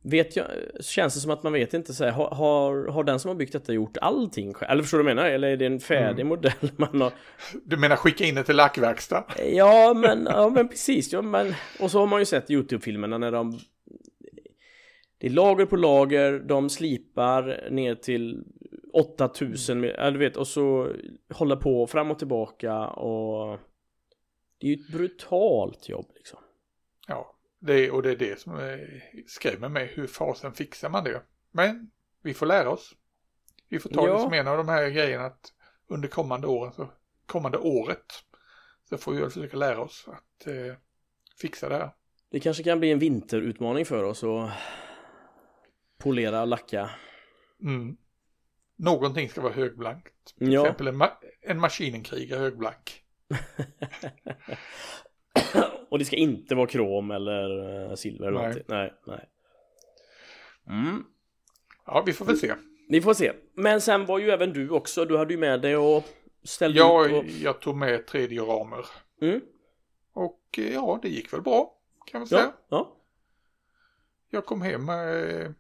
vet 0.10 0.36
jag, 0.36 0.46
känns 0.80 1.14
det 1.14 1.20
som 1.20 1.32
att 1.32 1.44
man 1.44 1.54
vet 1.54 1.74
inte 1.74 1.94
så 1.94 2.04
här, 2.04 2.12
har, 2.12 2.88
har, 2.92 3.04
den 3.04 3.20
som 3.20 3.30
har 3.30 3.36
byggt 3.36 3.54
detta 3.54 3.74
gjort 3.74 3.98
allting 4.02 4.54
själv? 4.54 4.72
Eller 4.72 4.82
förstår 4.82 4.98
du 4.98 5.04
vad 5.04 5.12
jag 5.12 5.16
menar? 5.16 5.30
Eller 5.30 5.48
är 5.48 5.58
det 5.58 5.66
en 5.66 5.80
färdig 5.80 6.22
Mm. 6.22 6.28
modell 6.28 6.52
man 6.76 7.02
har? 7.02 7.12
Du 7.66 7.78
menar 7.78 7.96
skicka 7.96 8.24
in 8.24 8.36
det 8.36 8.44
till 8.44 8.56
lackverkstad? 8.56 9.24
Ja 9.54 9.94
men, 9.94 10.28
ja, 10.30 10.50
men 10.50 10.68
precis, 10.68 11.14
ja, 11.14 11.22
men, 11.22 11.54
och 11.80 11.92
så 11.92 12.00
har 12.00 12.08
man 12.08 12.20
ju 12.20 12.26
sett 12.26 12.50
Youtube-filmerna 12.52 13.18
när 13.18 13.32
de 13.32 13.60
Det 15.20 15.28
är 15.28 15.32
lager 15.32 15.66
på 15.66 15.76
lager, 15.76 16.40
de 16.40 16.70
slipar 16.70 17.70
ner 17.72 17.96
till 17.96 18.44
8000, 18.94 19.84
ja, 19.84 20.12
du 20.12 20.20
vet, 20.20 20.38
och 20.38 20.48
så 20.48 20.92
håller 21.34 21.56
på 21.56 21.88
fram 21.88 22.12
och 22.12 22.20
tillbaka 22.20 22.88
och 22.88 23.60
Det 24.60 24.68
är 24.68 24.76
ju 24.76 24.82
ett 24.84 24.92
brutalt 24.92 25.90
jobb 25.90 26.06
liksom. 26.16 26.40
Det, 27.60 27.92
och 27.92 28.04
det 28.04 28.12
är 28.12 28.16
det 28.16 28.40
som 28.40 28.60
eh, 28.60 28.78
skrämmer 29.28 29.70
mig. 29.70 29.86
Hur 29.96 30.08
fasen 30.08 30.54
fixar 30.54 30.90
man 30.90 31.04
det? 31.04 31.22
Men 31.52 31.92
vi 32.24 32.34
får 32.34 32.46
lära 32.46 32.70
oss. 32.70 32.96
Vi 33.70 33.80
får 33.80 33.90
ta 33.90 34.08
Ja. 34.08 34.14
det 34.14 34.20
som 34.22 34.34
en 34.34 34.48
av 34.48 34.58
de 34.58 34.68
här 34.70 34.90
grejerna 34.90 35.26
att 35.26 35.54
under 35.88 36.08
kommande 36.08 36.48
åren, 36.48 36.74
så, 36.74 36.92
kommande 37.26 37.58
året, 37.58 38.06
så 38.90 38.98
får 38.98 39.12
vi 39.14 39.20
väl 39.22 39.30
försöka 39.30 39.58
lära 39.58 39.82
oss 39.82 40.06
att 40.08 40.48
eh, 40.48 40.76
fixa 41.42 41.70
det 41.70 41.76
här. 41.76 41.92
Det 42.32 42.40
kanske 42.40 42.64
kan 42.64 42.80
bli 42.80 42.92
en 42.92 43.00
vinterutmaning 43.00 43.86
för 43.86 44.04
oss 44.04 44.24
att 44.24 44.52
polera 45.98 46.42
och 46.42 46.48
lacka. 46.48 46.90
Mm. 47.64 47.98
Någonting 48.76 49.30
ska 49.30 49.42
vara 49.42 49.54
högblankt. 49.54 50.36
Till 50.38 50.54
Ja. 50.54 50.62
exempel 50.62 50.88
en, 50.88 51.02
ma- 51.02 51.18
en 51.42 51.60
maskinenkriga 51.60 52.38
högblank. 52.38 53.04
och 55.90 56.00
det 56.00 56.06
ska 56.06 56.16
inte 56.16 56.56
vara 56.56 56.68
krom 56.68 57.12
eller 57.12 57.70
eh, 57.90 57.96
silver 57.96 58.28
eller 58.28 58.40
Nej. 58.40 58.48
någonting. 58.48 58.64
Nej, 58.68 58.94
nej. 59.08 59.30
Mm. 60.68 61.06
Ja, 61.86 62.04
vi 62.06 62.14
får 62.14 62.26
väl 62.26 62.38
se. 62.38 62.54
Vi 62.90 63.02
får 63.02 63.14
se. 63.14 63.34
Men 63.54 63.82
sen 63.82 64.06
var 64.06 64.20
ju 64.20 64.30
även 64.30 64.54
du 64.54 64.70
också, 64.70 65.06
du 65.06 65.18
hade 65.18 65.34
ju 65.34 65.40
med 65.40 65.62
dig 65.62 65.78
och 65.78 66.04
ställde 66.44 66.80
Jag, 66.80 67.12
ut 67.12 67.24
och... 67.24 67.30
jag 67.30 67.60
tog 67.60 67.76
med 67.76 68.08
tre 68.08 68.28
dioramer. 68.28 68.86
Mm. 69.22 69.42
Och 70.14 70.42
eh, 70.58 70.74
ja, 70.74 71.00
det 71.02 71.10
gick 71.10 71.34
väl 71.34 71.42
bra. 71.42 71.74
Kan 72.06 72.20
man 72.20 72.28
säga. 72.28 72.42
Ja, 72.42 72.54
ja. 72.70 72.98
Jag 74.30 74.46
kom 74.46 74.62
hem. 74.62 74.90
Eh, 74.90 75.52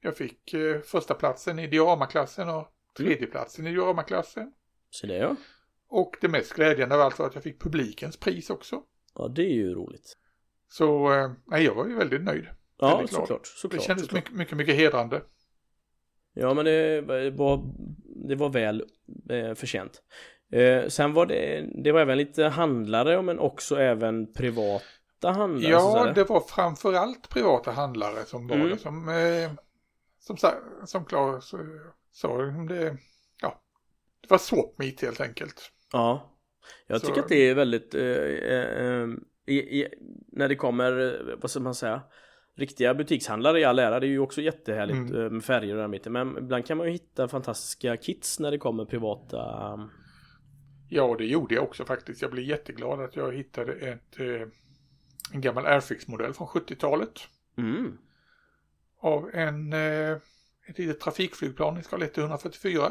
jag 0.00 0.16
fick 0.16 0.54
första 0.84 1.14
platsen 1.14 1.58
i 1.58 1.66
dioramaklassen 1.66 2.48
och 2.48 2.68
tredje 2.96 3.26
platsen 3.26 3.66
i 3.66 3.70
dioramaklassen. 3.70 4.52
Så 4.90 5.06
det 5.06 5.16
ja. 5.16 5.36
Och 5.88 6.16
det 6.20 6.28
mest 6.28 6.52
glädjande 6.52 6.96
var 6.96 7.06
att 7.06 7.34
jag 7.34 7.42
fick 7.42 7.62
publikens 7.62 8.16
pris 8.16 8.50
också. 8.50 8.82
Ja, 9.14 9.28
det 9.28 9.42
är 9.42 9.54
ju 9.54 9.74
roligt. 9.74 10.16
Så 10.68 11.12
eh, 11.12 11.30
nej, 11.46 11.64
jag 11.64 11.74
var 11.74 11.86
ju 11.86 11.94
väldigt 11.96 12.22
nöjd. 12.22 12.46
Ja, 12.78 12.96
Väldigt 12.96 13.14
såklart. 13.14 13.46
såklart 13.46 13.80
det 13.80 13.86
kändes 13.86 14.04
såklart. 14.04 14.24
mycket, 14.24 14.36
mycket, 14.38 14.56
mycket 14.56 14.74
hedrande. 14.76 15.22
Ja, 16.34 16.54
men 16.54 16.64
det 16.64 17.00
var, 17.30 17.62
det 18.28 18.34
var 18.34 18.48
väl 18.48 18.84
eh, 19.30 19.54
förtjänt. 19.54 20.02
Eh, 20.52 20.86
sen 20.88 21.12
var 21.12 21.26
det, 21.26 21.68
det 21.84 21.92
var 21.92 22.00
även 22.00 22.18
lite 22.18 22.44
handlare, 22.44 23.22
men 23.22 23.38
också 23.38 23.76
även 23.80 24.32
privata 24.32 25.30
handlare. 25.30 25.72
Ja, 25.72 26.12
det 26.14 26.24
var 26.24 26.40
framförallt 26.40 27.28
privata 27.28 27.70
handlare 27.70 28.24
som 28.26 28.46
var 28.48 28.56
Mm. 28.56 28.68
det. 28.70 28.78
Som, 28.78 29.08
eh, 29.08 29.50
som, 30.20 30.36
som 30.86 31.04
Claes 31.04 31.52
eh, 31.54 31.60
sa, 32.12 32.36
det, 32.42 32.96
ja, 33.42 33.62
det 34.20 34.30
var 34.30 34.38
swap 34.38 34.78
meet 34.78 35.00
helt 35.02 35.20
enkelt. 35.20 35.72
Ja, 35.92 36.31
jag 36.86 37.00
Så- 37.00 37.06
tycker 37.06 37.20
att 37.20 37.28
det 37.28 37.48
är 37.50 37.54
väldigt, 37.54 37.94
eh, 37.94 38.02
eh, 38.02 38.86
eh, 38.86 39.08
i, 39.46 39.80
i, 39.80 39.88
när 40.32 40.48
det 40.48 40.56
kommer, 40.56 41.00
eh, 41.30 41.36
vad 41.40 41.50
ska 41.50 41.60
man 41.60 41.74
säga, 41.74 42.02
riktiga 42.56 42.94
butikshandlare 42.94 43.60
i 43.60 43.64
all 43.64 43.78
ära, 43.78 44.00
det 44.00 44.06
är 44.06 44.08
ju 44.08 44.18
också 44.18 44.40
jättehärligt 44.40 45.10
Mm. 45.10 45.22
eh, 45.24 45.30
med 45.30 45.44
färger 45.44 45.76
och 45.76 45.90
mitt 45.90 46.06
i, 46.06 46.10
men 46.10 46.38
ibland 46.38 46.66
kan 46.66 46.76
man 46.78 46.86
ju 46.86 46.92
hitta 46.92 47.28
fantastiska 47.28 47.96
kits 47.96 48.40
när 48.40 48.50
det 48.50 48.58
kommer 48.58 48.84
privata, 48.84 49.72
um, 49.74 49.90
Ja, 50.88 51.14
det 51.18 51.24
gjorde 51.26 51.54
jag 51.54 51.64
också 51.64 51.84
faktiskt. 51.84 52.22
Jag 52.22 52.30
blev 52.30 52.44
jätteglad 52.44 53.00
att 53.00 53.16
jag 53.16 53.32
hittade 53.34 53.72
ett, 53.72 54.20
eh, 54.20 54.48
en 55.32 55.40
gammal 55.40 55.66
Airfix-modell 55.66 56.32
från 56.32 56.46
70-talet. 56.46 57.20
mm, 57.58 57.98
Av 59.00 59.30
en, 59.34 59.72
eh, 59.72 60.10
ett 60.66 60.78
litet 60.78 61.00
trafikflygplan 61.00 61.78
i 61.78 61.82
skala 61.82 62.04
144. 62.22 62.90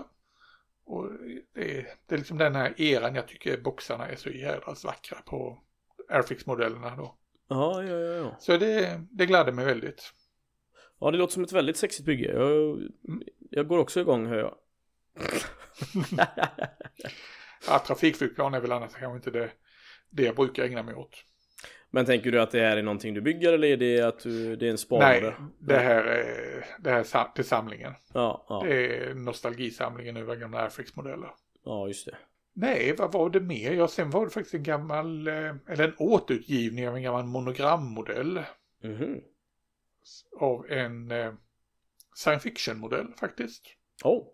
Och 0.92 1.12
det 1.54 1.78
är, 1.78 1.88
det 2.06 2.16
är 2.16 2.18
liksom 2.18 2.38
den 2.38 2.56
här 2.56 2.82
eran 2.82 3.16
jag 3.16 3.28
tycker 3.28 3.58
boxarna 3.58 4.08
är 4.08 4.16
så 4.16 4.30
jädrans 4.30 4.84
vackra 4.84 5.18
på 5.26 5.62
Airfix-modellerna 6.10 6.96
då. 6.96 7.16
ja, 7.48 7.84
ja, 7.84 7.96
ja, 7.98 8.14
ja. 8.16 8.36
Så 8.40 8.58
det, 8.58 9.02
det 9.12 9.26
gladde 9.26 9.52
mig 9.52 9.66
väldigt. 9.66 10.14
Ja, 11.00 11.12
det 11.12 11.18
låter 11.18 11.34
som 11.34 11.44
ett 11.44 11.52
väldigt 11.52 11.78
sexigt 11.78 12.06
bygge. 12.06 12.34
Jag, 12.34 12.82
jag 13.50 13.68
går 13.68 13.78
också 13.78 14.00
igång 14.00 14.26
hör 14.26 14.38
jag. 14.38 14.56
Ja, 17.68 17.80
trafikflygplan 17.88 18.54
är 18.54 18.60
väl 18.60 18.72
annars 18.72 18.94
kanske 18.94 19.16
inte 19.16 19.32
det, 19.32 19.52
det 20.10 20.24
jag 20.24 20.36
brukar 20.36 20.64
ägna 20.64 20.84
mig 20.84 20.96
åt. 20.96 21.24
Men 21.94 22.06
tänker 22.06 22.32
du 22.32 22.42
att 22.42 22.52
det 22.52 22.60
här 22.60 22.78
är 22.78 22.82
någonting 22.84 23.14
du 23.14 23.22
bygger 23.22 23.54
eller 23.54 23.68
är 23.68 23.78
det 23.78 24.02
att 24.02 24.20
du, 24.20 24.56
det 24.56 24.68
är 24.68 24.72
en 24.72 24.78
sparare? 24.78 25.22
Nej, 25.22 25.34
det 25.60 25.78
här 25.80 26.04
är, 26.04 26.66
det 26.80 26.90
här 26.92 27.00
är 27.00 27.34
till 27.36 27.46
samlingen. 27.46 27.94
Ja, 28.14 28.46
ja, 28.50 28.64
Det 28.66 28.98
är 28.98 29.14
nostalgisamlingen 29.14 30.18
över 30.18 30.36
gamla 30.36 30.60
Airfix-modeller. 30.68 31.30
ja, 31.66 31.88
just 31.88 32.06
det. 32.06 32.18
Nej, 32.54 32.96
vad 32.98 33.12
var 33.12 33.30
det 33.30 33.40
mer? 33.40 33.72
Ja, 33.72 33.88
sen 33.88 34.10
var 34.10 34.26
det 34.26 34.32
faktiskt 34.32 34.54
en 34.56 34.64
gammal, 34.64 35.28
eh, 35.28 35.56
eller 35.68 35.84
en 35.88 35.94
återutgivning 35.98 36.90
av 36.90 36.96
en 36.96 37.04
gammal 37.04 37.26
monogrammodell 37.26 38.42
Mhm. 38.84 39.22
av 40.40 40.72
en 40.72 41.12
eh, 41.12 41.34
science 42.16 42.44
fiction-modell 42.50 43.08
faktiskt. 43.20 43.64
Oh, 44.04 44.28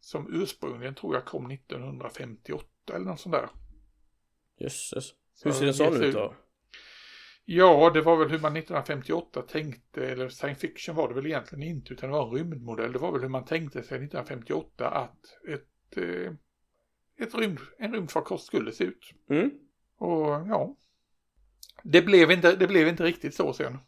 Som 0.00 0.42
ursprungligen 0.42 0.94
tror 0.94 1.14
jag 1.14 1.24
kom 1.24 1.50
1958 1.50 2.66
eller 2.94 3.06
något 3.06 3.20
sånt 3.20 3.34
där. 3.34 3.48
jösses. 4.58 5.10
Hur 5.44 5.52
ser 5.52 5.66
en 5.66 5.74
sån 5.74 6.02
ut 6.02 6.14
då? 6.14 6.34
Ja, 7.44 7.90
det 7.94 8.00
var 8.00 8.16
väl 8.16 8.28
hur 8.28 8.38
man 8.38 8.56
1958 8.56 9.42
tänkte, 9.42 10.06
eller 10.06 10.28
science 10.28 10.60
fiction 10.60 10.96
var 10.96 11.08
det 11.08 11.14
väl 11.14 11.26
egentligen 11.26 11.62
inte, 11.62 11.92
utan 11.92 12.10
det 12.10 12.16
var 12.16 12.26
en 12.26 12.34
rymdmodell. 12.34 12.92
Det 12.92 12.98
var 12.98 13.12
väl 13.12 13.20
hur 13.20 13.28
man 13.28 13.44
tänkte 13.44 13.82
sig 13.82 13.98
1958 13.98 14.88
att 14.88 15.18
ett, 15.48 15.96
eh, 15.96 16.32
ett 17.26 17.34
rymd, 17.34 17.58
en 17.78 17.94
rymdfarkost 17.94 18.46
skulle 18.46 18.72
se 18.72 18.84
ut. 18.84 19.12
Mm? 19.30 19.50
Och 19.98 20.26
ja, 20.26 20.76
det 21.82 22.02
blev 22.02 22.30
inte, 22.30 22.56
det 22.56 22.66
blev 22.66 22.88
inte 22.88 23.04
riktigt 23.04 23.34
så 23.34 23.52
sen. 23.52 23.78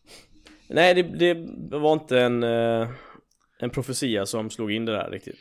Nej, 0.68 0.94
det, 0.94 1.34
det 1.70 1.78
var 1.78 1.92
inte 1.92 2.20
en, 2.20 2.42
eh, 2.42 2.90
en 3.58 3.70
profetia 3.70 4.26
som 4.26 4.50
slog 4.50 4.72
in 4.72 4.84
det 4.84 4.92
där 4.92 5.10
riktigt. 5.10 5.38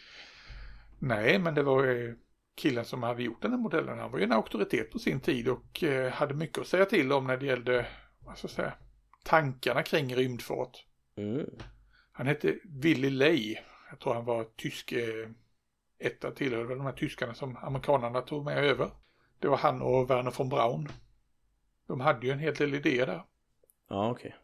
Nej, 0.99 1.39
men 1.39 1.55
det 1.55 1.63
var 1.63 1.87
eh, 1.87 2.13
killen 2.55 2.85
som 2.85 3.03
hade 3.03 3.23
gjort 3.23 3.41
den 3.41 3.51
här 3.51 3.57
modellen. 3.57 3.99
Han 3.99 4.11
var 4.11 4.19
ju 4.19 4.23
en 4.23 4.31
auktoritet 4.31 4.91
på 4.91 4.99
sin 4.99 5.19
tid 5.19 5.47
och 5.47 5.83
eh, 5.83 6.11
hade 6.11 6.33
mycket 6.33 6.57
att 6.57 6.67
säga 6.67 6.85
till 6.85 7.11
om 7.11 7.27
när 7.27 7.37
det 7.37 7.45
gällde, 7.45 7.87
vad 8.19 8.37
ska 8.37 8.45
jag 8.45 8.51
säga, 8.51 8.73
tankarna 9.23 9.83
kring 9.83 10.15
rymdfart. 10.15 10.85
Mm. 11.15 11.49
Han 12.11 12.27
hette 12.27 12.55
Willy 12.63 13.09
Ley. 13.09 13.57
Jag 13.89 13.99
tror 13.99 14.13
han 14.13 14.25
var 14.25 14.43
tysk 14.55 14.91
eh, 14.91 15.29
etta 15.99 16.31
tillhörde 16.31 16.67
väl 16.67 16.77
de 16.77 16.85
här 16.85 16.93
tyskarna 16.93 17.33
som 17.33 17.57
amerikanerna 17.57 18.21
tog 18.21 18.45
med 18.45 18.57
över. 18.57 18.89
Det 19.39 19.47
var 19.47 19.57
han 19.57 19.81
och 19.81 20.09
Werner 20.09 20.33
von 20.37 20.49
Braun. 20.49 20.89
De 21.87 21.99
hade 21.99 22.27
ju 22.27 22.31
en 22.33 22.39
hel 22.39 22.55
del 22.55 22.73
idéer 22.73 23.05
där. 23.05 23.23
Ja, 23.89 24.11
okej. 24.11 24.35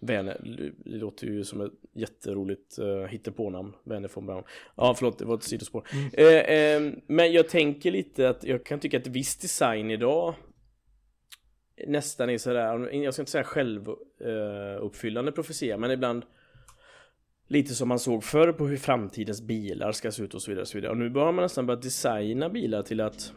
Werner, 0.00 0.40
det 0.84 0.96
låter 0.96 1.26
ju 1.26 1.44
som 1.44 1.60
ett 1.60 1.72
jätteroligt 1.94 2.78
uh, 2.78 3.04
hittepånamn, 3.04 3.72
Werner 3.84 4.10
von 4.14 4.26
Braun. 4.26 4.44
Ja, 4.76 4.94
förlåt, 4.94 5.18
det 5.18 5.24
var 5.24 5.34
ett 5.34 5.42
sidospår. 5.42 5.86
Mm. 5.92 6.10
Eh, 6.12 6.56
eh, 6.56 6.92
men 7.06 7.32
jag 7.32 7.48
tänker 7.48 7.90
lite 7.90 8.28
att 8.28 8.44
jag 8.44 8.64
kan 8.64 8.80
tycka 8.80 8.98
att 8.98 9.06
viss 9.06 9.36
design 9.36 9.90
idag 9.90 10.34
nästan 11.86 12.30
är 12.30 12.38
sådär, 12.38 12.94
jag 12.94 13.14
ska 13.14 13.22
inte 13.22 13.32
säga 13.32 13.44
självuppfyllande 13.44 15.30
uh, 15.30 15.34
profetia, 15.34 15.78
men 15.78 15.90
ibland 15.90 16.24
lite 17.48 17.74
som 17.74 17.88
man 17.88 17.98
såg 17.98 18.24
förr 18.24 18.52
på 18.52 18.66
hur 18.66 18.76
framtidens 18.76 19.42
bilar 19.42 19.92
ska 19.92 20.12
se 20.12 20.22
ut 20.22 20.34
och 20.34 20.42
så 20.42 20.50
vidare 20.50 20.62
och 20.62 20.68
så 20.68 20.78
vidare. 20.78 20.92
Och 20.92 20.98
nu 20.98 21.10
börjar 21.10 21.32
man 21.32 21.42
nästan 21.42 21.66
börja 21.66 21.80
designa 21.80 22.48
bilar 22.48 22.82
till 22.82 23.00
att 23.00 23.32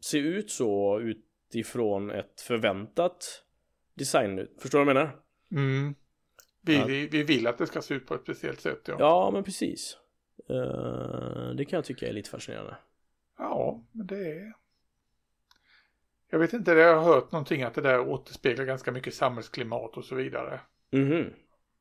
se 0.00 0.18
ut 0.18 0.50
så 0.50 1.00
utifrån 1.00 2.10
ett 2.10 2.40
förväntat 2.40 3.42
design. 3.94 4.46
Förstår 4.58 4.78
du 4.78 4.84
vad 4.84 4.96
jag 4.96 5.00
menar? 5.00 5.23
Mm. 5.54 5.94
Vi, 6.60 6.76
Ja. 6.78 6.84
vi, 6.84 7.06
vi 7.06 7.22
vill 7.22 7.46
att 7.46 7.58
det 7.58 7.66
ska 7.66 7.82
se 7.82 7.94
ut 7.94 8.06
på 8.06 8.14
ett 8.14 8.22
speciellt 8.22 8.60
sätt. 8.60 8.80
Ja, 8.86 8.96
Ja, 8.98 9.30
men 9.32 9.44
precis. 9.44 9.96
Eh, 10.50 11.50
det 11.56 11.64
kan 11.64 11.76
jag 11.76 11.84
tycka 11.84 12.08
är 12.08 12.12
lite 12.12 12.30
fascinerande. 12.30 12.76
ja 13.38 13.84
men 13.92 14.06
det 14.06 14.30
är... 14.32 14.52
Jag 16.30 16.38
vet 16.38 16.52
inte, 16.52 16.70
jag 16.72 16.96
har 16.96 17.04
hört 17.14 17.32
någonting 17.32 17.62
att 17.62 17.74
det 17.74 17.80
där 17.80 18.00
återspeglar 18.00 18.64
ganska 18.64 18.92
mycket 18.92 19.14
samhällsklimat 19.14 19.96
och 19.96 20.04
så 20.04 20.14
vidare. 20.14 20.60
Mhm. 20.90 21.30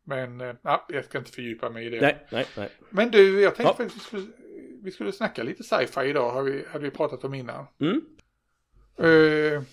Men 0.04 0.42
eh, 0.42 0.56
ja, 0.62 0.86
jag 0.90 1.06
ska 1.06 1.18
inte 1.18 1.32
fördjupa 1.32 1.70
mig 1.70 1.86
i 1.86 1.90
det. 1.90 2.02
Nej, 2.02 2.28
nej, 2.32 2.46
nej. 2.58 2.70
Men 2.90 3.12
du, 3.12 3.42
jag 3.42 3.56
tänkte 3.56 3.72
Ja. 3.72 3.78
faktiskt 3.78 3.96
vi 3.98 4.00
skulle, 4.08 4.28
vi 4.82 4.92
skulle 4.92 5.12
snacka 5.12 5.44
lite 5.44 5.64
sci-fi 5.64 6.02
idag, 6.02 6.32
har 6.32 6.44
vi, 6.44 6.66
hade 6.68 6.84
vi 6.84 6.92
pratat 6.92 7.24
om 7.24 7.34
innan. 7.34 7.66
Mm. 7.80 8.02
Eh, 8.98 9.64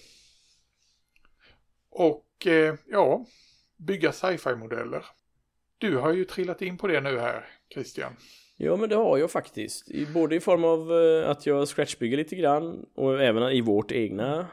och 1.91 2.47
eh, 2.47 2.75
ja, 2.87 3.27
bygga 3.81 4.13
sci-fi-modeller. 4.13 5.05
Du 5.79 5.97
har 5.97 6.13
ju 6.13 6.25
trillat 6.25 6.63
in 6.63 6.79
på 6.79 6.87
det 6.87 7.01
nu 7.01 7.19
här, 7.19 7.49
Christian. 7.75 8.13
Ja, 8.57 8.77
men 8.77 8.89
det 8.89 8.97
har 8.97 9.19
jag 9.19 9.31
faktiskt. 9.31 9.89
Både 10.15 10.37
i 10.37 10.41
form 10.41 10.65
av 10.65 10.93
eh, 10.93 11.31
att 11.31 11.47
jag 11.47 11.69
scratchbygger 11.69 12.17
lite 12.17 12.37
grann 12.37 12.87
och 12.95 13.23
även 13.23 13.53
i 13.53 13.61
vårt 13.61 13.93
egna. 13.93 14.49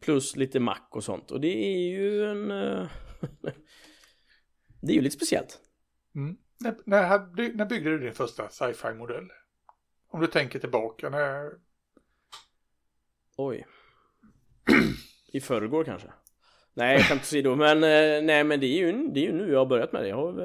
Plus 0.00 0.36
lite 0.36 0.60
Mac 0.60 0.78
och 0.90 1.04
sånt. 1.04 1.30
Och 1.30 1.40
det 1.40 1.56
är 1.56 1.88
ju 1.88 2.24
en... 2.24 2.50
eh, 2.50 2.88
det 4.80 4.92
är 4.92 4.96
ju 4.96 5.00
lite 5.00 5.16
speciellt. 5.16 5.60
Mm. 6.14 6.36
När, 6.60 6.76
när, 6.84 7.54
när 7.56 7.66
byggde 7.66 7.90
du 7.90 7.98
din 7.98 8.14
första 8.14 8.48
sci-fi-modell? 8.48 9.28
Om 10.08 10.20
du 10.20 10.26
tänker 10.26 10.58
tillbaka, 10.58 11.08
när, 11.08 11.52
Oj. 13.36 13.66
I 15.32 15.40
förrgår 15.40 15.84
kanske. 15.84 16.12
Nej, 16.76 17.06
jag 17.10 17.24
säga 17.24 17.42
då. 17.42 17.56
Men 17.56 17.76
eh, 17.76 18.22
nej, 18.24 18.44
men 18.44 18.60
det 18.60 18.66
är 18.66 18.76
ju, 18.76 19.08
det 19.08 19.20
är 19.20 19.24
ju 19.24 19.32
nu 19.32 19.52
jag 19.52 19.58
har 19.58 19.66
börjat 19.66 19.92
med 19.92 20.02
det. 20.02 20.08
Jag 20.08 20.16
har 20.16 20.40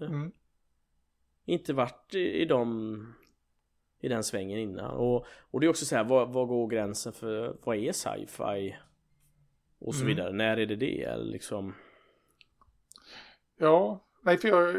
eh, 0.00 0.08
mm. 0.08 0.32
inte 1.44 1.72
varit 1.72 2.14
i, 2.14 2.42
i 2.42 2.44
de 2.44 3.14
i 4.00 4.08
den 4.08 4.24
svängen 4.24 4.58
innan. 4.58 4.90
Och, 4.90 5.26
och 5.50 5.60
det 5.60 5.66
är 5.66 5.70
också 5.70 5.84
så 5.84 5.96
här, 5.96 6.04
vad, 6.04 6.32
vad 6.32 6.48
går 6.48 6.68
gränsen 6.68 7.12
för 7.12 7.56
vad 7.64 7.76
är 7.76 7.92
sci-fi? 7.92 8.76
Och 9.78 9.94
så 9.94 10.04
Mm. 10.04 10.16
vidare. 10.16 10.32
När 10.32 10.56
är 10.56 10.66
det 10.66 10.76
det? 10.76 11.02
Eller 11.02 11.24
liksom... 11.24 11.74
Ja, 13.58 14.04
nej 14.22 14.38
för 14.38 14.48
jag, 14.48 14.76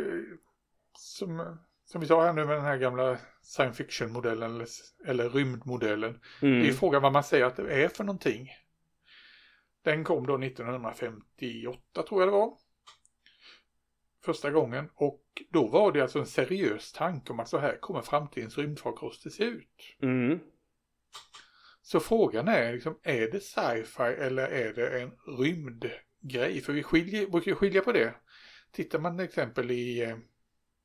som, 0.97 1.57
som 1.85 2.01
vi 2.01 2.07
sa 2.07 2.25
här 2.25 2.33
nu 2.33 2.45
med 2.45 2.55
den 2.55 2.65
här 2.65 2.77
gamla 2.77 3.17
science 3.41 3.83
fiction-modellen 3.83 4.55
eller, 4.55 4.67
eller 5.07 5.29
rymdmodellen. 5.29 6.19
Det 6.41 6.47
är 6.47 6.51
ju 6.51 6.61
Mm. 6.61 6.73
frågan 6.73 7.01
vad 7.01 7.11
man 7.11 7.23
säger 7.23 7.45
att 7.45 7.55
det 7.55 7.83
är 7.83 7.87
för 7.87 8.03
någonting. 8.03 8.49
Den 9.85 10.03
kom 10.03 10.27
då 10.27 10.37
1958 10.43 12.03
tror 12.03 12.21
jag 12.21 12.27
det 12.27 12.31
var. 12.31 12.57
Första 14.23 14.51
gången. 14.51 14.89
Och 14.95 15.23
då 15.51 15.67
var 15.67 15.91
det 15.91 16.01
alltså 16.01 16.19
en 16.19 16.25
seriös 16.25 16.91
tanke 16.91 17.33
om 17.33 17.39
att 17.39 17.49
så 17.49 17.57
här 17.57 17.77
kommer 17.77 18.01
framtidens 18.01 18.57
rymdfarkoster 18.57 19.29
se 19.29 19.43
ut. 19.43 19.95
Mm. 20.01 20.39
Så 21.81 21.99
frågan 21.99 22.47
är 22.47 22.73
liksom, 22.73 22.99
är 23.03 23.31
det 23.31 23.39
sci-fi 23.39 24.03
eller 24.03 24.47
är 24.47 24.73
det 24.73 25.01
en 25.01 25.11
rymdgrej? 25.37 26.61
För 26.61 26.73
vi 26.73 26.83
skiljer, 26.83 27.27
brukar 27.27 27.51
ju 27.51 27.55
skilja 27.55 27.81
på 27.81 27.91
det. 27.91 28.15
Tittar 28.71 28.99
man 28.99 29.17
till 29.17 29.25
exempel 29.25 29.71
i, 29.71 30.03
eh, 30.03 30.17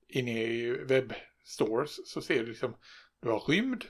inne 0.08 0.42
i 0.42 0.70
webbstores 0.70 2.10
så 2.10 2.20
ser 2.20 2.40
du 2.40 2.46
liksom, 2.46 2.76
du 3.22 3.28
har 3.28 3.40
rymd 3.40 3.84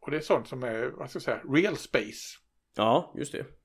och 0.00 0.10
det 0.10 0.16
är 0.16 0.20
sånt 0.20 0.48
som 0.48 0.62
är, 0.62 0.86
vad 0.86 1.10
ska 1.10 1.16
jag 1.16 1.22
säga, 1.22 1.42
real 1.48 1.76
space. 1.76 2.38
Ja, 2.76 3.14
just 3.16 3.32
det. 3.32 3.59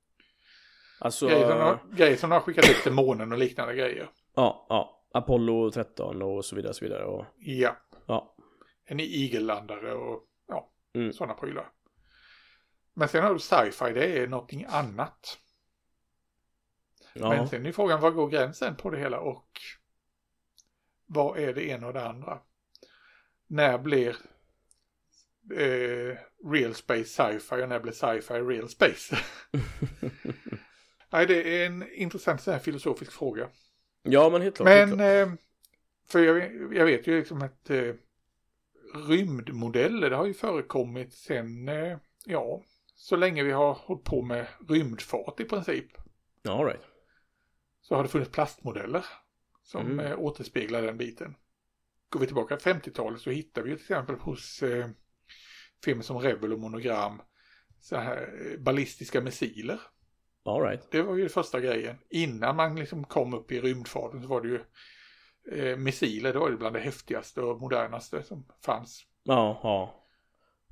Alltså... 0.98 1.26
Grejer 1.28 1.48
som, 1.48 1.58
har, 1.60 1.78
grejer 1.96 2.16
som 2.16 2.30
de 2.30 2.34
har 2.36 2.40
skickat 2.40 2.68
upp 2.70 2.82
till 2.82 2.92
månen 2.92 3.32
och 3.32 3.38
liknande 3.38 3.74
grejer. 3.74 4.08
Ja, 4.34 4.66
ja. 4.68 5.02
Apollo 5.14 5.70
13 5.70 6.22
och 6.22 6.44
så 6.44 6.56
vidare, 6.56 6.74
så 6.74 6.84
vidare. 6.84 7.04
Och, 7.04 7.24
Ja, 7.36 7.76
ja. 8.06 8.34
en 8.84 9.00
igellandare 9.00 9.94
och 9.94 10.22
ja, 10.48 10.70
Mm. 10.94 11.12
sådana 11.12 11.34
prylar. 11.34 11.70
Men 12.94 13.08
sen 13.08 13.24
har 13.24 13.32
du 13.34 13.38
sci-fi, 13.40 13.92
det 13.92 14.18
är 14.18 14.26
någonting 14.26 14.64
annat. 14.68 15.38
ja. 17.14 17.28
Men 17.28 17.48
sen 17.48 17.66
är 17.66 17.72
frågan, 17.72 18.00
var 18.00 18.10
går 18.10 18.28
gränsen 18.28 18.76
på 18.76 18.90
det 18.90 18.98
hela 18.98 19.20
och 19.20 19.50
vad 21.06 21.38
är 21.38 21.54
det 21.54 21.68
ena 21.68 21.86
och 21.86 21.92
det 21.92 22.08
andra? 22.08 22.38
När 23.46 23.78
blir 23.78 24.16
eh, 25.54 26.16
real 26.52 26.74
space 26.74 27.04
sci-fi 27.04 27.62
och 27.64 27.68
när 27.68 27.80
blir 27.80 27.92
sci-fi 27.92 28.34
real 28.34 28.68
space? 28.68 29.18
Nej, 31.16 31.26
det 31.26 31.62
är 31.62 31.66
en 31.66 31.92
intressant 31.92 32.42
så 32.42 32.50
här 32.50 32.58
filosofisk 32.58 33.12
fråga. 33.12 33.48
ja, 34.02 34.30
men 34.30 34.42
helt 34.42 34.56
klart. 34.56 34.68
helt 34.68 34.96
Men, 34.96 34.98
klart. 34.98 35.28
eh, 35.28 35.44
för 36.08 36.20
jag, 36.20 36.74
jag 36.74 36.84
vet 36.86 37.06
ju 37.06 37.18
liksom 37.18 37.42
att 37.42 37.70
eh, 37.70 37.94
rymdmodeller, 39.08 40.10
det 40.10 40.16
har 40.16 40.26
ju 40.26 40.34
förekommit 40.34 41.12
sen, 41.12 41.68
eh, 41.68 41.98
ja, 42.24 42.62
så 42.94 43.16
länge 43.16 43.42
vi 43.42 43.52
har 43.52 43.72
hållit 43.74 44.04
på 44.04 44.22
med 44.22 44.46
rymdfart 44.68 45.40
i 45.40 45.44
princip. 45.44 45.86
All 46.48 46.64
right. 46.66 46.80
så 47.80 47.94
har 47.94 48.02
det 48.02 48.08
funnits 48.08 48.30
plastmodeller 48.30 49.04
som 49.62 49.86
Mm. 49.86 50.06
eh, 50.06 50.18
återspeglar 50.18 50.82
den 50.82 50.98
biten. 50.98 51.34
Går 52.08 52.20
vi 52.20 52.26
tillbaka 52.26 52.56
till 52.56 52.72
50-talet 52.72 53.20
så 53.20 53.30
hittar 53.30 53.62
vi 53.62 53.70
till 53.70 53.80
exempel 53.80 54.16
hos 54.16 54.62
eh, 54.62 54.86
filmer 55.84 56.02
som 56.02 56.18
Rebel 56.18 56.52
och 56.52 56.58
Monogram 56.60 57.22
så 57.80 57.96
här 57.96 58.46
eh, 58.52 58.58
ballistiska 58.60 59.20
missiler. 59.20 59.80
All 60.46 60.62
right. 60.62 60.90
Det 60.90 61.02
var 61.02 61.16
ju 61.16 61.28
första 61.28 61.60
grejen. 61.60 61.96
Innan 62.10 62.56
man 62.56 62.76
liksom 62.76 63.04
kom 63.04 63.34
upp 63.34 63.52
i 63.52 63.60
rymdfarten 63.60 64.22
så 64.22 64.28
var 64.28 64.40
det 64.40 64.48
ju 64.48 64.60
eh, 65.52 65.76
missiler, 65.76 66.32
det 66.32 66.38
var 66.38 66.50
det 66.50 66.56
bland 66.56 66.74
det 66.76 66.80
häftigaste 66.80 67.40
och 67.40 67.60
modernaste 67.60 68.22
som 68.22 68.46
fanns. 68.64 69.04
Ja, 69.22 69.60
ja. 69.62 70.02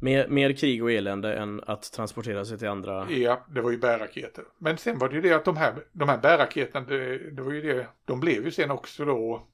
Mer, 0.00 0.28
mer 0.28 0.52
krig 0.52 0.82
och 0.82 0.92
elände 0.92 1.34
än 1.34 1.60
att 1.66 1.92
transportera 1.92 2.44
sig 2.44 2.58
till 2.58 2.68
andra. 2.68 3.10
Ja, 3.10 3.46
det 3.48 3.60
var 3.60 3.70
ju 3.70 3.78
bärraketer. 3.78 4.44
Men 4.58 4.78
sen 4.78 4.98
var 4.98 5.08
det 5.08 5.14
ju 5.14 5.20
det 5.20 5.32
att 5.32 5.44
de 5.44 5.56
här, 5.56 5.74
de 5.92 6.08
här 6.08 6.18
bärraketerna, 6.18 6.87
det, 6.87 7.30
det 7.30 7.42
var 7.42 7.52
ju 7.52 7.60
det, 7.60 7.87
de 8.04 8.20
blev 8.20 8.44
ju 8.44 8.50
sen 8.50 8.70
också 8.70 9.04
då 9.04 9.48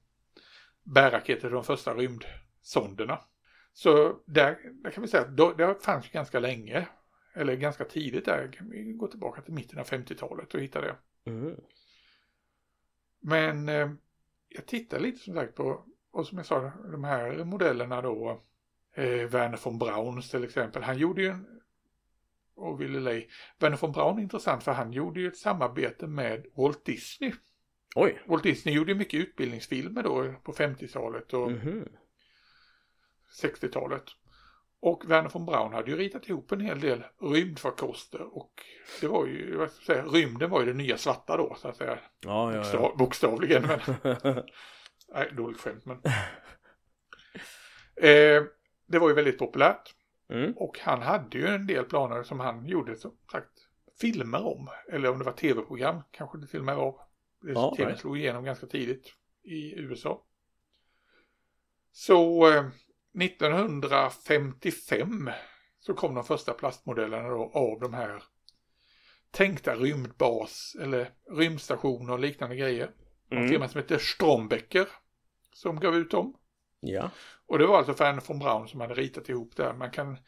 bärraketer 0.82 1.40
till 1.40 1.50
de 1.50 1.64
första 1.64 1.94
rymdsonderna. 1.94 3.18
Så 3.72 4.16
där, 4.26 4.58
där 4.82 4.90
kan 4.90 5.02
vi 5.02 5.08
säga 5.08 5.22
att 5.22 5.36
det 5.58 5.74
fanns 5.82 6.06
ju 6.06 6.10
ganska 6.12 6.40
länge, 6.40 6.86
eller 7.34 7.56
ganska 7.56 7.84
tidigt 7.84 8.24
där, 8.24 8.58
gå 8.96 9.06
tillbaka 9.06 9.42
till 9.42 9.54
mitten 9.54 9.78
av 9.78 9.86
50-talet 9.86 10.54
och 10.54 10.60
hitta 10.60 10.80
det. 10.80 10.96
Mm. 11.24 11.56
Men 13.20 13.68
eh, 13.68 13.90
jag 14.48 14.66
tittar 14.66 15.00
lite 15.00 15.18
som 15.18 15.34
sagt 15.34 15.54
på, 15.54 15.84
och 16.10 16.26
som 16.26 16.38
jag 16.38 16.46
sa, 16.46 16.72
de 16.92 17.04
här 17.04 17.44
modellerna 17.44 18.02
då, 18.02 18.42
eh, 18.94 19.04
Werner 19.04 19.60
von 19.64 19.78
Brauns 19.78 20.30
till 20.30 20.44
exempel, 20.44 20.82
han 20.82 20.98
gjorde 20.98 21.22
ju 21.22 21.28
en, 21.28 21.60
och 22.54 22.80
Willy 22.80 23.00
Ley, 23.00 23.28
Werner 23.58 23.76
von 23.76 23.92
Braun 23.92 24.18
är 24.18 24.22
intressant 24.22 24.62
för 24.62 24.72
han 24.72 24.92
gjorde 24.92 25.20
ju 25.20 25.28
ett 25.28 25.36
samarbete 25.36 26.06
med 26.06 26.46
Walt 26.54 26.84
Disney. 26.84 27.32
Oj. 27.96 28.22
Walt 28.26 28.42
Disney 28.42 28.74
gjorde 28.74 28.92
ju 28.92 28.98
mycket 28.98 29.20
utbildningsfilmer 29.20 30.02
då 30.02 30.34
på 30.42 30.52
50-talet 30.52 31.32
och 31.32 31.52
Mhm. 31.52 31.88
60-talet. 33.42 34.04
Och 34.82 35.10
Werner 35.10 35.28
von 35.30 35.46
Braun 35.46 35.72
hade 35.72 35.90
ju 35.90 35.96
ritat 35.96 36.28
ihop 36.28 36.52
en 36.52 36.60
hel 36.60 36.80
del 36.80 37.04
rymdfarkoster 37.20 38.36
och 38.36 38.52
det 39.00 39.08
var 39.08 39.26
ju, 39.26 39.56
vad 39.56 39.70
ska 39.70 39.92
jag 39.92 40.04
säga, 40.04 40.20
rymden 40.22 40.50
var 40.50 40.60
ju 40.60 40.66
det 40.66 40.72
nya 40.78 40.98
svarta 40.98 41.36
då 41.36 41.54
så 41.58 41.68
att 41.68 41.76
säga. 41.76 41.98
Ja, 42.20 42.52
ja, 42.52 42.58
Bokstav, 42.58 42.96
bokstavligen 42.96 43.62
men 43.62 43.80
ja. 44.24 44.44
Nej, 45.14 45.32
dåligt 45.36 45.60
skämt 45.60 45.86
men. 45.86 45.96
eh, 47.96 48.42
det 48.86 48.98
var 48.98 49.08
ju 49.08 49.14
väldigt 49.14 49.38
populärt. 49.38 49.94
mm. 50.28 50.52
Och 50.56 50.78
han 50.80 51.02
hade 51.02 51.38
ju 51.38 51.46
en 51.46 51.66
del 51.66 51.84
planer 51.84 52.22
som 52.22 52.40
han 52.40 52.66
gjorde 52.66 52.96
som 52.96 53.16
sagt 53.32 53.50
filmer 54.00 54.46
om. 54.46 54.68
Eller 54.92 55.10
om 55.10 55.18
det 55.18 55.24
var 55.24 55.32
tv-program 55.32 56.02
kanske 56.10 56.38
det 56.38 56.46
till 56.46 56.58
och 56.58 56.64
med 56.64 56.76
var. 56.76 56.94
Det 57.42 57.52
Ja, 57.52 57.74
tv 57.76 57.88
right. 57.88 58.00
slog 58.00 58.18
igenom 58.18 58.44
ganska 58.44 58.66
tidigt 58.66 59.14
i 59.42 59.74
USA. 59.80 60.24
Så 61.92 62.48
eh, 62.52 62.64
1955 63.14 65.30
så 65.80 65.94
kom 65.94 66.14
de 66.14 66.24
första 66.24 66.52
plastmodellerna 66.52 67.28
då 67.28 67.50
av 67.54 67.80
de 67.80 67.94
här 67.94 68.22
tänkta 69.30 69.74
rymdbas 69.74 70.76
eller 70.80 71.10
rymdstationer 71.30 72.12
och 72.12 72.18
liknande 72.18 72.56
grejer. 72.56 72.90
En 73.30 73.38
Mm. 73.38 73.48
firma 73.50 73.68
som 73.68 73.80
heter 73.80 73.98
Strombecker 73.98 74.88
som 75.52 75.80
gav 75.80 75.96
ut 75.96 76.10
dem. 76.10 76.34
Ja. 76.80 77.10
Och 77.46 77.58
det 77.58 77.66
var 77.66 77.78
alltså 77.78 77.92
Werner 77.92 78.22
von 78.26 78.38
Braun 78.38 78.68
som 78.68 78.80
hade 78.80 78.94
ritat 78.94 79.28
ihop 79.28 79.56
det. 79.56 79.64
här. 79.64 79.74
Man 79.74 79.90
kan 79.90 80.18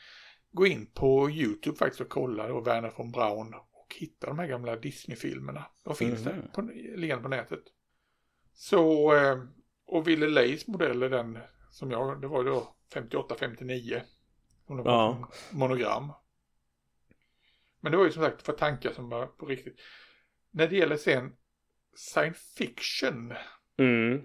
gå 0.53 0.67
in 0.67 0.87
på 0.87 1.31
YouTube 1.31 1.77
faktiskt 1.77 2.01
och 2.01 2.09
kolla 2.09 2.49
då 2.49 2.61
Werner 2.61 2.93
von 2.97 3.13
Braun 3.13 3.55
och 3.55 3.95
hitta 3.99 4.27
de 4.27 4.39
här 4.39 4.47
gamla 4.47 4.77
Disney-filmerna. 4.77 5.65
De 5.85 5.95
finns 5.95 6.25
Mhm. 6.25 6.25
där 6.25 6.51
på, 6.55 6.63
liggande 6.97 7.23
på 7.23 7.29
nätet. 7.29 7.63
Så, 8.55 9.15
eh, 9.17 9.39
och 9.87 10.09
Ville 10.09 10.29
Leys 10.29 10.67
modell 10.67 11.03
är 11.03 11.11
den 11.11 11.39
som 11.73 11.91
jag, 11.91 12.21
det 12.21 12.27
var 12.29 12.45
då 12.45 12.75
58-59. 12.95 14.01
Som 14.67 14.77
det 14.77 14.83
var 14.83 14.93
Ja. 14.93 15.29
monogram. 15.53 16.13
Men 17.81 17.93
det 17.93 17.99
var 17.99 18.05
ju 18.05 18.13
som 18.13 18.23
sagt 18.23 18.43
för 18.43 18.53
tankar 18.53 18.93
som 18.93 19.09
var 19.09 19.27
på 19.27 19.47
riktigt. 19.47 19.81
När 20.51 20.69
det 20.69 20.77
gäller 20.77 20.97
sen 20.97 21.37
science 21.97 22.41
fiction 22.57 23.35
Mm. 23.77 24.23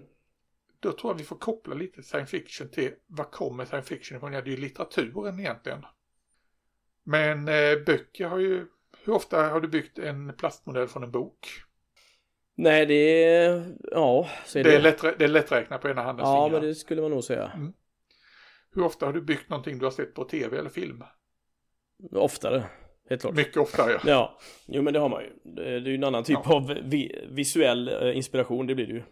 då 0.80 0.92
tror 0.92 1.12
jag 1.12 1.18
vi 1.18 1.24
får 1.24 1.36
koppla 1.38 1.74
lite 1.74 2.02
science 2.02 2.30
fiction 2.30 2.68
till 2.70 2.94
vad 3.06 3.30
kommer 3.30 3.64
science 3.64 3.88
fiction 3.88 4.16
ifrån? 4.16 4.32
Ja, 4.32 4.40
det 4.40 4.50
är 4.50 4.54
ju 4.54 4.60
litteraturen 4.60 5.40
egentligen. 5.40 5.84
Men 7.02 7.48
eh, 7.48 7.78
böcker 7.86 8.26
har 8.28 8.38
ju, 8.38 8.66
hur 9.04 9.12
ofta 9.12 9.48
har 9.48 9.60
du 9.60 9.68
byggt 9.68 9.98
en 9.98 10.34
plastmodell 10.36 10.88
från 10.88 11.02
en 11.04 11.10
bok? 11.10 11.48
Nej, 12.60 12.86
det 12.86 13.24
är... 13.24 13.76
Ja, 13.90 14.28
så 14.46 14.58
är 14.58 14.64
Det 14.64 14.70
det. 14.70 14.76
är, 14.76 14.80
lätt, 14.80 15.02
det 15.18 15.24
är 15.24 15.28
lätträknat 15.28 15.80
på 15.82 15.88
ena 15.88 16.02
handens 16.02 16.26
ja, 16.26 16.44
fingrar. 16.46 16.60
men 16.60 16.68
det 16.68 16.74
skulle 16.74 17.02
man 17.02 17.10
nog 17.10 17.24
säga. 17.24 17.52
Hur 18.74 18.82
ofta 18.84 19.06
har 19.06 19.12
du 19.12 19.20
byggt 19.20 19.48
någonting 19.50 19.78
du 19.78 19.84
har 19.86 19.90
sett 19.92 20.14
på 20.14 20.24
tv 20.24 20.58
eller 20.58 20.70
film? 20.70 21.04
Oftare, 22.12 22.64
helt 23.10 23.20
klart. 23.20 23.34
Mycket 23.34 23.56
oftare 23.56 23.92
ja. 23.92 23.98
Ja, 24.06 24.38
jo 24.66 24.82
men 24.82 24.92
det 24.92 24.98
har 25.00 25.08
man 25.08 25.22
ju. 25.22 25.30
Det 25.56 25.68
är 25.68 25.80
ju 25.80 25.94
en 25.94 26.04
annan 26.04 26.24
typ 26.24 26.38
Ja. 26.44 26.54
av 26.54 26.78
vi, 26.84 27.24
visuell 27.30 27.88
eh, 27.88 28.16
inspiration, 28.16 28.66
det 28.66 28.74
blir 28.74 28.86
det 28.86 28.92
ju. 28.92 29.02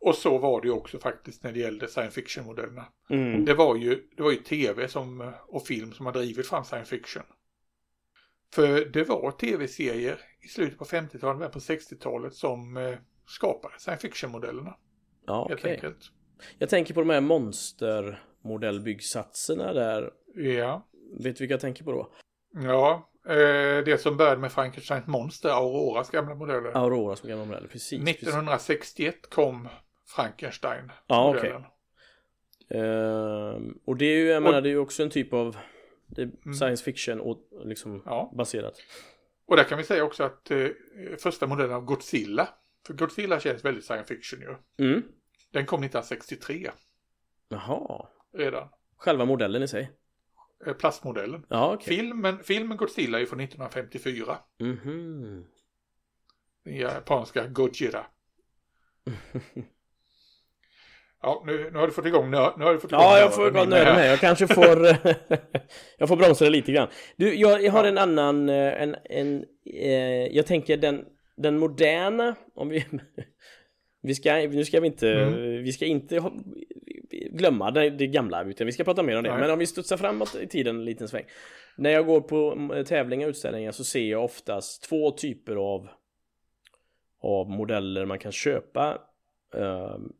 Och 0.00 0.14
så 0.14 0.38
var 0.38 0.60
det 0.60 0.66
ju 0.68 0.72
också 0.74 0.98
faktiskt 0.98 1.42
när 1.44 1.52
det 1.52 1.58
gällde 1.60 1.88
science 1.88 2.14
fiction-modellerna. 2.20 2.84
Mm. 3.10 3.44
Det 3.44 3.54
var 3.54 3.76
ju, 3.76 4.02
det 4.16 4.22
var 4.22 4.30
ju 4.30 4.36
tv 4.36 4.88
som, 4.88 5.32
och 5.48 5.66
film 5.66 5.92
som 5.92 6.06
har 6.06 6.12
drivit 6.12 6.46
fram 6.46 6.64
science 6.64 6.90
fiction. 6.96 7.22
För 8.54 8.84
det 8.84 9.04
var 9.04 9.30
tv-serier 9.30 10.20
i 10.44 10.48
slutet 10.48 10.78
på 10.78 10.84
50-talet, 10.84 11.38
början 11.38 11.52
på 11.52 11.58
60-talet 11.58 12.34
som 12.34 12.76
eh, 12.76 12.94
skapade 13.26 13.74
science 13.78 14.08
fiction-modellerna. 14.08 14.76
Ja, 15.26 15.46
Helt 15.48 15.60
okej. 15.60 15.74
enkelt. 15.74 15.98
Jag 16.58 16.68
tänker 16.68 16.94
på 16.94 17.00
de 17.00 17.10
här 17.10 17.20
monstermodellbyggsatserna 17.20 19.72
där. 19.72 20.10
Ja, 20.34 20.88
Vet 21.18 21.36
du 21.36 21.42
vilka 21.42 21.52
jag 21.54 21.60
tänker 21.60 21.84
på 21.84 21.92
då? 21.92 22.12
ja 22.54 23.10
eh, 23.28 23.84
det 23.84 24.00
som 24.00 24.16
började 24.16 24.40
med 24.40 24.52
Frankensteins 24.52 25.06
monster, 25.06 25.48
Auroras 25.48 26.10
gamla 26.10 26.34
modeller. 26.34 26.76
Aurora 26.76 27.16
som 27.16 27.28
gamla 27.28 27.44
modeller, 27.44 27.68
precis. 27.68 28.04
precis. 28.04 28.22
1961 28.22 29.30
kom 29.30 29.68
Frankenstein. 30.16 30.92
Ja, 31.06 31.28
okej. 31.36 31.52
modellen. 31.52 31.66
Ehm, 32.74 33.78
och 33.84 33.96
det 33.96 34.04
är 34.04 34.16
ju, 34.16 34.26
jag 34.26 34.36
Och- 34.36 34.42
menar, 34.42 34.60
det 34.60 34.68
är 34.68 34.70
ju 34.70 34.78
också 34.78 35.02
en 35.02 35.10
typ 35.10 35.32
av 35.32 35.56
det 36.16 36.22
är 36.22 36.30
Mm. 36.44 36.54
science 36.54 36.84
fiction 36.84 37.20
och 37.20 37.48
liksom 37.64 38.02
Ja. 38.06 38.32
baserat. 38.36 38.74
Och 39.46 39.56
där 39.56 39.64
kan 39.64 39.78
vi 39.78 39.84
säga 39.84 40.04
också 40.04 40.24
att 40.24 40.50
eh, 40.50 40.68
första 41.18 41.46
modellen 41.46 41.76
av 41.76 41.84
Godzilla, 41.84 42.48
för 42.86 42.94
Godzilla 42.94 43.40
känns 43.40 43.64
väldigt 43.64 43.84
science 43.84 44.14
fiction 44.14 44.40
ju. 44.40 44.56
Mm. 44.86 45.02
Den 45.50 45.66
kom 45.66 45.80
1963 45.80 46.70
Jaha. 47.48 48.06
redan. 48.32 48.68
Själva 48.96 49.24
modellen 49.24 49.62
i 49.62 49.68
sig? 49.68 49.90
Eh, 50.66 50.72
plastmodellen. 50.72 51.46
Ja, 51.48 51.74
okej. 51.74 51.96
Filmen, 51.96 52.38
filmen 52.44 52.76
Godzilla 52.76 53.20
är 53.20 53.26
från 53.26 53.40
1954. 53.40 54.38
Mhm. 54.60 55.44
Den 56.64 56.76
japanska 56.76 57.46
Gojira. 57.48 58.06
Ja, 61.22 61.42
nu, 61.46 61.70
nu 61.72 61.78
har 61.78 61.86
du 61.86 61.92
fått 61.92 62.06
igång 62.06 62.30
nö- 62.34 62.52
nu 62.58 62.64
har 62.64 62.72
du 62.72 62.78
fått 62.78 62.90
igång 62.92 63.00
Ja, 63.02 63.18
jag 63.18 63.20
nörden 63.20 63.32
får 63.36 63.46
i 63.48 63.50
vara 63.50 63.64
mig 63.64 63.84
nöjd 63.84 63.88
här. 63.96 64.06
Jag 64.10 64.18
kanske 64.20 64.46
får... 64.46 64.86
jag 65.98 66.08
får 66.08 66.16
bromsa 66.16 66.44
det 66.44 66.50
lite 66.50 66.72
grann. 66.72 66.88
Du, 67.16 67.34
jag, 67.34 67.62
jag 67.64 67.72
har 67.72 67.84
en 67.84 67.98
annan... 67.98 68.48
eh, 68.48 68.82
En, 68.82 68.96
en, 69.04 69.44
eh, 69.66 70.26
jag 70.26 70.46
tänker 70.46 70.76
den, 70.76 71.04
den 71.36 71.58
moderna... 71.58 72.34
Om 72.54 72.68
vi... 72.68 72.84
Vi 74.04 74.14
ska, 74.14 74.34
nu 74.34 74.64
ska 74.64 74.80
vi 74.80 74.86
inte, 74.86 75.08
Mm. 75.12 75.62
vi 75.62 75.72
ska 75.72 75.86
inte 75.86 76.18
ha, 76.18 76.32
glömma 77.30 77.70
det, 77.70 77.90
det 77.90 78.06
gamla, 78.06 78.44
utan 78.44 78.66
vi 78.66 78.72
ska 78.72 78.84
prata 78.84 79.02
mer 79.02 79.16
om 79.16 79.22
det. 79.22 79.30
Nej. 79.30 79.40
Men 79.40 79.50
om 79.50 79.58
vi 79.58 79.66
studsar 79.66 79.96
framåt 79.96 80.34
i 80.34 80.46
tiden 80.46 80.76
en 80.76 80.84
liten 80.84 81.08
sväng. 81.08 81.24
När 81.76 81.90
jag 81.90 82.06
går 82.06 82.20
på 82.20 82.52
mm, 82.52 82.84
tävlingar 82.84 83.26
och 83.26 83.30
utställningar 83.30 83.72
så 83.72 83.84
ser 83.84 84.04
jag 84.10 84.24
oftast 84.24 84.82
två 84.88 85.10
typer 85.10 85.56
av, 85.56 85.88
av 87.22 87.50
modeller 87.50 88.04
man 88.06 88.18
kan 88.18 88.32
köpa 88.32 88.98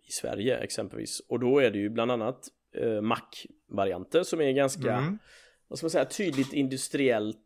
i 0.08 0.12
Sverige 0.12 0.56
exempelvis. 0.58 1.20
Och 1.28 1.40
då 1.40 1.58
är 1.58 1.70
det 1.70 1.78
ju 1.78 1.90
bland 1.90 2.10
annat 2.10 2.48
eh, 2.76 3.00
Mac-varianter 3.00 4.22
som 4.22 4.40
är 4.40 4.52
ganska, 4.52 4.92
Mm. 4.96 5.18
vad 5.68 5.78
ska 5.78 5.84
man 5.84 5.90
säga, 5.90 6.04
tydligt 6.04 6.52
industriellt. 6.52 7.38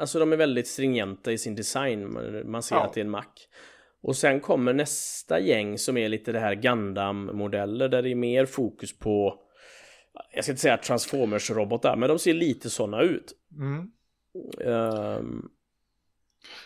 Alltså 0.00 0.18
de 0.18 0.32
är 0.32 0.36
väldigt 0.36 0.66
stringenta 0.68 1.32
i 1.32 1.38
sin 1.38 1.54
design. 1.54 2.12
Man, 2.50 2.62
ser 2.62 2.76
Ja. 2.76 2.84
att 2.86 2.92
det 2.94 3.00
är 3.00 3.04
en 3.04 3.10
Mac. 3.10 3.24
Och 4.02 4.16
sen 4.16 4.40
kommer 4.40 4.72
nästa 4.72 5.40
gäng 5.40 5.78
som 5.78 5.96
är 5.96 6.08
lite 6.08 6.32
det 6.32 6.40
här 6.40 6.54
Gundam-modeller 6.54 7.88
där 7.88 8.02
det 8.02 8.10
är 8.10 8.14
mer 8.14 8.46
fokus 8.46 8.98
på 8.98 9.40
jag 10.34 10.44
ska 10.44 10.52
inte 10.52 10.62
säga 10.62 10.76
Transformers-robotar, 10.76 11.96
men 11.96 12.08
de 12.08 12.18
ser 12.18 12.34
lite 12.34 12.70
sådana 12.70 13.02
ut. 13.02 13.32
Mm. 13.58 13.90
Ehm, 14.64 15.48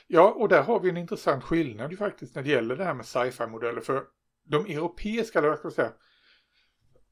Ja, 0.06 0.30
och 0.30 0.48
där 0.48 0.62
har 0.62 0.80
vi 0.80 0.88
en 0.88 0.96
intressant 0.96 1.44
skillnad 1.44 1.90
ju 1.90 1.96
faktiskt 1.96 2.34
när 2.34 2.42
det 2.42 2.50
gäller 2.50 2.76
det 2.76 2.84
här 2.84 2.94
med 2.94 3.06
sci-fi-modeller. 3.06 3.80
För 3.80 4.04
de 4.44 4.66
europeiska, 4.66 5.38
eller 5.38 5.48
vad 5.48 5.58
ska 5.58 5.66
jag 5.66 5.72
säga, 5.72 5.92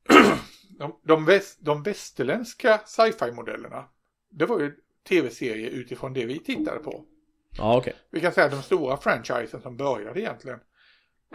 de, 0.78 1.00
de, 1.04 1.24
väst, 1.24 1.58
de 1.60 1.82
västerländska 1.82 2.80
sci-fi-modellerna, 2.86 3.84
det 4.30 4.46
var 4.46 4.60
ju 4.60 4.76
tv-serier 5.08 5.70
utifrån 5.70 6.12
det 6.12 6.26
vi 6.26 6.38
tittade 6.38 6.78
på. 6.78 7.04
ja, 7.56 7.76
okej. 7.78 7.96
Vi 8.10 8.20
kan 8.20 8.32
säga 8.32 8.48
de 8.48 8.62
stora 8.62 8.96
franchisen 8.96 9.60
som 9.60 9.76
började 9.76 10.20
egentligen 10.20 10.60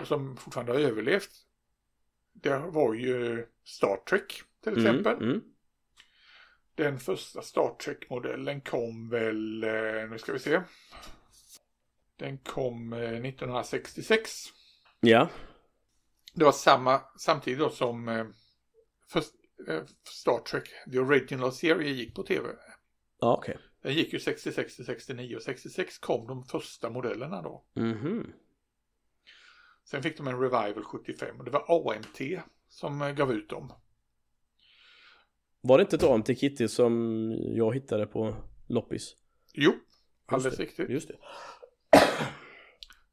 och 0.01 0.07
som 0.07 0.37
fortfarande 0.37 0.71
har 0.71 0.79
överlevt, 0.79 1.31
det 2.33 2.57
var 2.57 2.93
ju 2.93 3.45
Star 3.63 3.97
Trek 4.09 4.41
till 4.63 4.77
exempel. 4.77 5.13
Mm, 5.13 5.29
mm. 5.29 5.41
Den 6.75 6.99
första 6.99 7.41
Star 7.41 7.75
Trek-modellen 7.83 8.61
kom 8.61 9.09
väl, 9.09 9.63
eh, 9.63 10.09
nu 10.09 10.17
ska 10.17 10.33
vi 10.33 10.39
se. 10.39 10.61
Den 12.17 12.37
kom 12.37 12.93
eh, 12.93 12.99
1966. 12.99 14.31
Ja, 14.99 15.29
Det 16.33 16.45
var 16.45 16.51
samma, 16.51 17.01
samtidigt 17.17 17.59
då 17.59 17.69
som 17.69 18.07
eh, 18.09 18.25
först, 19.09 19.31
eh, 19.67 19.83
Star 20.03 20.39
Trek, 20.39 20.69
the 20.91 20.99
original 20.99 21.51
serie 21.51 21.91
gick 21.91 22.15
på 22.15 22.23
tv. 22.23 22.47
ja 23.19 23.33
okej. 23.37 23.57
Den 23.81 23.93
gick 23.93 24.13
ju 24.13 24.19
66 24.19 24.75
till 24.75 24.85
69 24.85 25.35
och 25.35 25.41
66 25.41 25.97
kom 25.99 26.27
de 26.27 26.43
första 26.43 26.89
modellerna 26.89 27.41
då. 27.41 27.65
Mhm. 27.75 28.33
Sen 29.89 30.03
fick 30.03 30.17
de 30.17 30.27
en 30.27 30.39
revival 30.39 30.83
75 30.83 31.39
och 31.39 31.45
det 31.45 31.51
var 31.51 31.91
AMT 31.95 32.43
som 32.69 33.01
eh, 33.01 33.11
gav 33.11 33.31
ut 33.33 33.49
dem. 33.49 33.73
Var 35.61 35.77
det 35.77 35.81
inte 35.81 35.95
ett 35.95 36.03
AMT 36.03 36.27
Kitty 36.37 36.67
som 36.67 37.31
jag 37.39 37.73
hittade 37.73 38.05
på 38.07 38.35
loppis? 38.67 39.15
Jo, 39.53 39.71
Just 39.71 39.83
alldeles 40.25 40.57
det, 40.57 40.63
riktigt. 40.63 40.89
Just 40.89 41.07
det. 41.07 41.17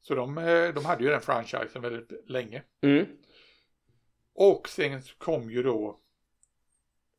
Så 0.03 0.15
de, 0.15 0.37
eh, 0.37 0.73
de 0.73 0.85
hade 0.85 1.03
ju 1.03 1.09
den 1.09 1.21
franchisen 1.21 1.81
väldigt 1.81 2.29
länge. 2.29 2.63
Mm. 2.81 3.05
Och 4.33 4.69
sen 4.69 5.01
kom 5.17 5.51
ju 5.51 5.63
då 5.63 5.99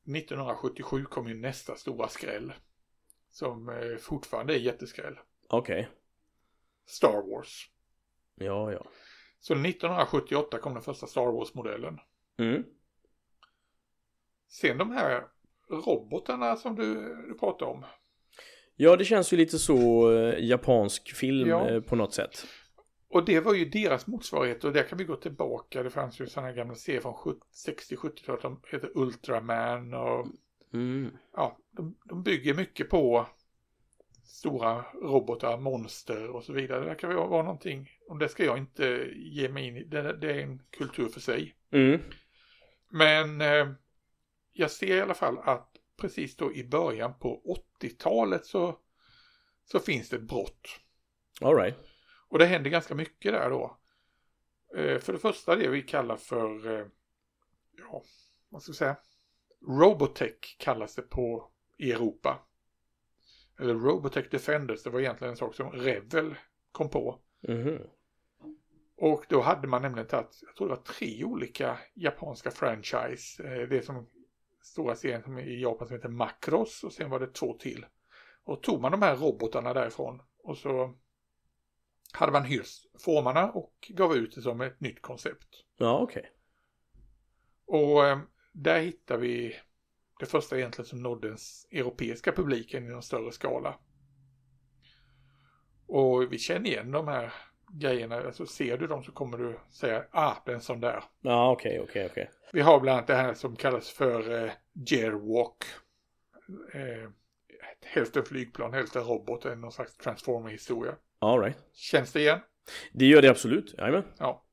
1977 0.07 1.05
kom 1.05 1.28
ju 1.28 1.35
nästa 1.35 1.76
stora 1.76 2.09
skräll. 2.09 2.53
Som 3.30 3.68
eh, 3.68 3.97
fortfarande 3.97 4.55
är 4.55 4.59
jätteskräll. 4.59 5.18
Okej. 5.49 5.89
Star 6.87 7.30
Wars. 7.30 7.70
Ja, 8.35 8.72
ja. 8.72 8.87
Så 9.41 9.53
1978 9.55 10.59
kom 10.59 10.74
den 10.74 10.82
första 10.82 11.07
Star 11.07 11.32
Wars-modellen. 11.32 11.99
Mm. 12.39 12.64
Sen 14.49 14.78
de 14.78 14.91
här 14.91 15.24
robotarna 15.70 16.57
som 16.57 16.76
du, 16.76 16.95
du 17.28 17.39
pratade 17.39 17.70
om. 17.70 17.85
Ja, 18.76 18.97
det 18.97 19.05
känns 19.05 19.32
ju 19.32 19.37
lite 19.37 19.59
så 19.59 20.11
eh, 20.12 20.45
japansk 20.45 21.14
film 21.14 21.49
Ja. 21.49 21.68
eh, 21.70 21.80
på 21.80 21.97
något 21.97 22.14
sätt. 22.14 22.47
Och 23.15 23.25
det 23.25 23.41
var 23.41 23.55
ju 23.55 23.65
deras 23.65 24.07
motsvarighet 24.07 24.65
och 24.65 24.73
där 24.73 24.83
kan 24.83 24.99
vi 24.99 25.05
gå 25.05 25.17
tillbaka. 25.17 25.83
Det 25.83 25.91
fanns 25.91 26.21
ju 26.21 26.27
sådana 26.27 26.53
gamla 26.53 26.75
serier 26.75 27.01
från 27.01 27.15
60-70-talet. 27.67 28.43
De 28.43 28.61
heter 28.71 28.91
Ultraman 28.95 29.95
och 29.95 30.27
Mm. 30.73 31.17
ja, 31.33 31.59
de, 31.71 31.97
de 32.05 32.23
bygger 32.23 32.55
mycket 32.55 32.91
på 32.91 33.27
stora 34.25 34.85
robotar, 35.03 35.59
monster 35.59 36.29
och 36.29 36.45
så 36.45 36.53
vidare. 36.53 36.81
Det 36.81 36.87
verkar 36.87 37.09
vara 37.09 37.43
någonting, 37.43 37.91
och 38.09 38.19
det 38.19 38.29
ska 38.29 38.45
jag 38.45 38.59
inte 38.59 39.11
ge 39.15 39.49
mig 39.49 39.67
in 39.67 39.77
i, 39.77 39.85
det, 39.85 40.17
det 40.17 40.33
är 40.33 40.39
en 40.39 40.62
kultur 40.71 41.09
för 41.09 41.21
sig. 41.21 41.55
Mm. 41.71 42.01
Men 42.91 43.41
eh, 43.41 43.69
jag 44.53 44.71
ser 44.71 44.97
i 44.97 45.01
alla 45.01 45.15
fall 45.15 45.39
att 45.39 45.71
precis 46.01 46.37
då 46.37 46.55
i 46.55 46.65
början 46.65 47.19
på 47.19 47.59
80-talet 47.81 48.47
så, 48.47 48.79
så 49.65 49.81
finns 49.81 50.09
det 50.09 50.17
ett 50.17 50.23
brott. 50.23 50.81
All 51.41 51.57
right. 51.57 51.77
Och 52.35 52.41
det 52.41 52.47
händer 52.47 52.70
ganska 52.70 52.95
mycket 52.95 53.32
där 53.32 53.51
då. 53.51 53.78
Eh, 54.76 54.99
för 54.99 55.12
det 55.12 55.18
första 55.18 55.57
det 55.57 55.68
vi 55.68 55.82
kallar 55.82 56.16
för, 56.16 56.78
eh, 56.78 56.87
ja, 57.78 58.03
vad 58.49 58.62
ska 58.62 58.70
jag 58.70 58.76
säga, 58.76 58.97
Robotech 59.68 60.57
kallas 60.59 60.95
det 60.95 61.03
på 61.03 61.51
i 61.76 61.93
Europa. 61.93 62.47
Eller 63.61 63.74
Robotech 63.74 64.30
Defenders, 64.30 64.82
det 64.82 64.91
var 64.91 65.01
egentligen 65.01 65.30
en 65.30 65.37
sak 65.37 65.55
som 65.55 65.70
Revel 65.70 66.35
kom 66.72 66.91
på. 66.91 67.20
Mhm. 67.49 67.78
Och 68.97 69.24
då 69.28 69.41
hade 69.41 69.68
man 69.68 69.82
nämligen 69.82 70.09
tagit, 70.09 70.39
jag 70.43 70.57
tror 70.57 70.68
det 70.68 70.74
var 70.74 70.82
tre 70.82 71.24
olika 71.24 71.78
japanska 71.95 72.51
franchise. 72.51 73.43
Eh, 73.45 73.68
Det 73.68 73.82
som 73.82 74.07
stora 74.62 74.97
serien 74.97 75.39
i 75.39 75.62
Japan 75.62 75.89
som 75.89 75.97
heter 75.97 76.09
Macros 76.09 76.85
och 76.85 76.93
sen 76.93 77.11
var 77.11 77.20
det 77.20 77.32
två 77.32 77.59
till. 77.59 77.87
Och 78.45 78.62
tog 78.62 78.80
man 78.80 78.93
de 78.93 79.03
här 79.03 79.16
robotarna 79.16 79.74
därifrån 79.74 80.22
och 80.43 80.59
så 80.59 80.95
hade 82.17 82.33
man 82.33 82.45
hyrt 82.45 82.67
formarna 82.99 83.51
och 83.51 83.73
gav 83.89 84.17
ut 84.17 84.35
det 84.35 84.43
som 84.43 84.61
ett 84.61 84.81
nytt 84.81 85.03
koncept. 85.03 85.49
Ja, 85.77 85.99
okej. 85.99 86.31
Och 87.67 88.07
eh, 88.07 88.19
där 88.53 88.81
hittar 88.81 89.19
vi 89.19 89.57
det 90.21 90.27
första 90.27 90.59
egentligen 90.59 90.87
som 90.87 91.03
nådde 91.03 91.29
den 91.29 91.39
europeiska 91.71 92.33
publiken 92.33 92.85
i 92.85 92.89
någon 92.89 93.03
större 93.03 93.33
skala. 93.33 93.79
Och 95.87 96.33
vi 96.33 96.39
känner 96.39 96.71
igen 96.71 96.91
de 96.91 97.09
här 97.09 97.33
grejerna, 97.73 98.17
alltså 98.17 98.47
ser 98.47 98.79
du 98.79 98.87
dem 98.87 99.05
så 99.05 99.12
kommer 99.12 99.39
du 99.39 99.59
säga 99.71 100.05
ah, 100.11 100.35
det 100.45 100.51
är 100.51 100.55
en 100.55 100.61
sån 100.61 100.81
där. 100.81 101.05
Ja, 101.21 101.51
okej, 101.51 101.81
okej, 101.81 102.07
okej. 102.07 102.31
Vi 102.53 102.61
har 102.61 102.81
bland 102.81 102.97
annat 102.97 103.07
det 103.07 103.15
här 103.15 103.35
som 103.35 103.57
kallas 103.57 103.91
för 103.91 104.45
eh, 104.45 104.53
Gearwalk. 104.73 105.65
Eh, 106.73 107.11
hälften 107.85 108.25
flygplan, 108.25 108.73
hälften 108.73 109.05
robot, 109.05 109.45
en 109.45 109.61
någon 109.61 109.73
slags 109.73 109.97
transformer-historia. 109.97 110.95
All 111.25 111.41
right. 111.41 111.59
Känns 111.75 112.12
det 112.12 112.20
igen? 112.20 112.41
Det 112.93 113.07
gör 113.07 113.22
det 113.22 113.29
absolut. 113.29 113.75
Jajamän. 113.79 114.05
Ja. 114.18 114.45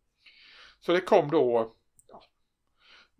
Så 0.79 0.91
det 0.93 1.01
kom 1.01 1.31
då 1.31 1.75
ja, 2.09 2.23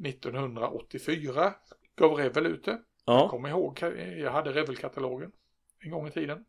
1984. 0.10 1.54
Gav 1.96 2.12
Revel 2.14 2.46
ut 2.46 2.66
det. 2.66 2.80
Jag 3.06 3.16
Ja. 3.20 3.30
kommer 3.30 3.50
ihåg, 3.50 3.80
jag 4.18 4.32
hade 4.32 4.52
Revel-katalogen 4.52 5.32
en 5.80 5.92
gång 5.92 6.08
i 6.08 6.12
tiden. 6.12 6.46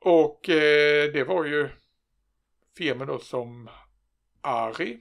Och 0.00 0.48
eh, 0.48 1.12
det 1.12 1.24
var 1.24 1.44
ju 1.44 1.68
firmor 2.76 3.06
då 3.06 3.18
som 3.18 3.68
Ari, 4.40 5.00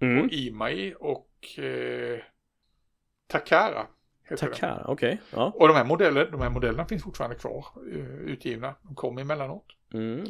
Mm. 0.00 0.28
Imai 0.32 0.94
och 1.00 1.58
eh, 1.58 2.20
Takara. 3.26 3.86
Takara, 4.38 4.84
okej. 4.88 5.20
Ja. 5.32 5.52
Och 5.54 5.68
de 5.68 5.74
här, 5.76 5.84
modeller, 5.84 6.30
de 6.30 6.40
här 6.40 6.50
modellerna 6.50 6.86
finns 6.86 7.02
fortfarande 7.02 7.36
kvar 7.36 7.66
eh, 7.92 8.14
utgivna. 8.14 8.74
De 8.82 8.94
kommer 8.94 9.20
emellanåt. 9.22 9.66
Mm. 9.94 10.26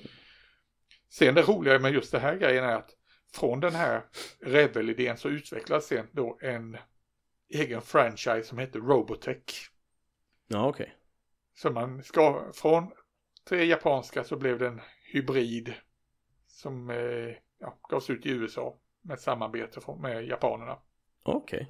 Sen 1.08 1.34
det 1.34 1.42
roliga 1.42 1.78
med 1.78 1.92
just 1.92 2.12
det 2.12 2.18
här 2.18 2.36
grejen 2.36 2.64
är 2.64 2.76
att 2.76 2.90
från 3.34 3.60
den 3.60 3.74
här 3.74 4.02
Rebel-idén 4.40 5.16
så 5.16 5.28
utvecklas 5.28 5.86
sen 5.86 6.06
då 6.12 6.38
en 6.40 6.76
egen 7.48 7.82
franchise 7.82 8.44
som 8.44 8.58
heter 8.58 8.78
Robotech. 8.78 9.70
Ja, 10.46 10.68
okej. 10.68 10.96
Så 11.54 11.70
man 11.70 12.02
ska, 12.02 12.52
från 12.54 12.92
tre 13.48 13.64
japanska 13.64 14.24
så 14.24 14.36
blev 14.36 14.58
det 14.58 14.66
en 14.66 14.80
hybrid 15.12 15.74
som 16.46 16.90
eh, 16.90 17.34
ja, 17.58 17.78
gavs 17.88 18.10
ut 18.10 18.26
i 18.26 18.30
USA 18.30 18.78
med 19.02 19.20
samarbete 19.20 19.80
med 19.98 20.24
japanerna. 20.24 20.78
Okej. 21.22 21.68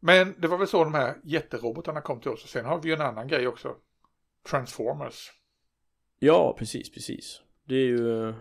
Men 0.00 0.40
det 0.40 0.48
var 0.48 0.58
väl 0.58 0.68
så 0.68 0.84
de 0.84 0.94
här 0.94 1.16
jätterobotarna 1.24 2.00
kom 2.00 2.20
till 2.20 2.30
oss 2.30 2.44
och 2.44 2.50
sen 2.50 2.64
har 2.64 2.82
vi 2.82 2.88
ju 2.88 2.94
en 2.94 3.00
annan 3.00 3.28
grej 3.28 3.48
också. 3.48 3.76
Transformers. 4.50 5.39
Ja, 6.22 6.56
precis, 6.58 6.90
precis. 6.92 7.40
Det 7.64 7.74
är 7.74 7.86
ju... 7.86 8.34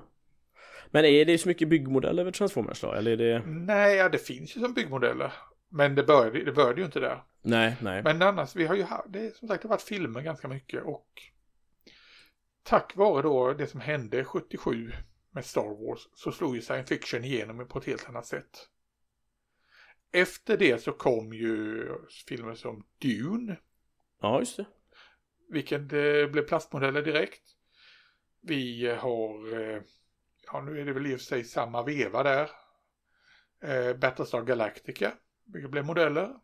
Men 0.92 1.06
är 1.06 1.26
det 1.26 1.38
så 1.38 1.48
mycket 1.48 1.68
byggmodeller 1.68 2.22
över 2.22 2.32
Transformers 2.32 2.82
då? 2.82 2.92
Eller 2.94 3.12
är 3.12 3.18
det... 3.18 3.44
Nej, 3.46 3.96
ja, 3.96 4.10
det 4.10 4.18
finns 4.18 4.58
ju 4.58 4.62
som 4.62 4.74
byggmodeller. 4.74 5.34
Men 5.70 5.96
det 5.96 6.04
började, 6.04 6.44
det 6.44 6.52
började 6.52 6.80
ju 6.80 6.86
inte 6.86 7.00
där. 7.00 7.24
Nej, 7.42 7.76
nej. 7.82 8.04
Men 8.04 8.22
annars, 8.22 8.56
vi 8.56 8.66
har 8.66 8.76
ju 8.76 8.84
haft, 8.84 9.14
det 9.14 9.20
är 9.28 9.32
som 9.32 9.48
sagt 9.48 9.62
det 9.62 9.68
har 9.68 9.76
varit 9.76 9.82
filmer 9.82 10.22
ganska 10.22 10.48
mycket 10.48 10.84
och 10.84 11.08
tack 12.64 12.96
vare 12.96 13.22
då 13.22 13.54
det 13.54 13.68
som 13.68 13.80
hände 13.80 14.26
77 14.26 14.92
med 15.32 15.46
Star 15.46 15.86
Wars 15.88 16.08
så 16.14 16.32
slog 16.32 16.56
ju 16.56 16.62
science 16.62 16.88
fiction 16.96 17.24
igenom 17.24 17.68
på 17.68 17.80
ett 17.80 17.86
helt 17.86 18.10
annat 18.10 18.26
sätt. 18.26 18.68
Efter 20.12 20.58
det 20.58 20.84
så 20.84 20.92
kom 20.92 21.34
ju 21.34 21.86
filmer 22.28 22.56
som 22.56 22.86
Dune, 23.02 23.56
Ja, 24.22 24.40
just 24.40 24.58
det. 24.58 24.66
vilket 25.50 25.82
eh, 25.94 26.32
blev 26.32 26.42
plastmodeller 26.48 27.02
direkt. 27.02 27.42
Vi 28.42 28.88
har, 28.88 29.60
eh, 29.60 29.82
ja 30.52 30.62
nu 30.62 30.82
är 30.82 30.86
det 30.86 30.94
väl 30.94 31.08
i 31.08 31.16
och 31.16 31.20
för 31.20 31.26
sig 31.26 31.44
samma 31.44 31.84
veva 31.84 32.24
där, 32.24 32.50
eh, 33.64 33.98
Battlestar 33.98 34.42
Galactica, 34.42 35.14
vilket 35.46 35.72
blev 35.72 35.86
modeller. 35.86 36.36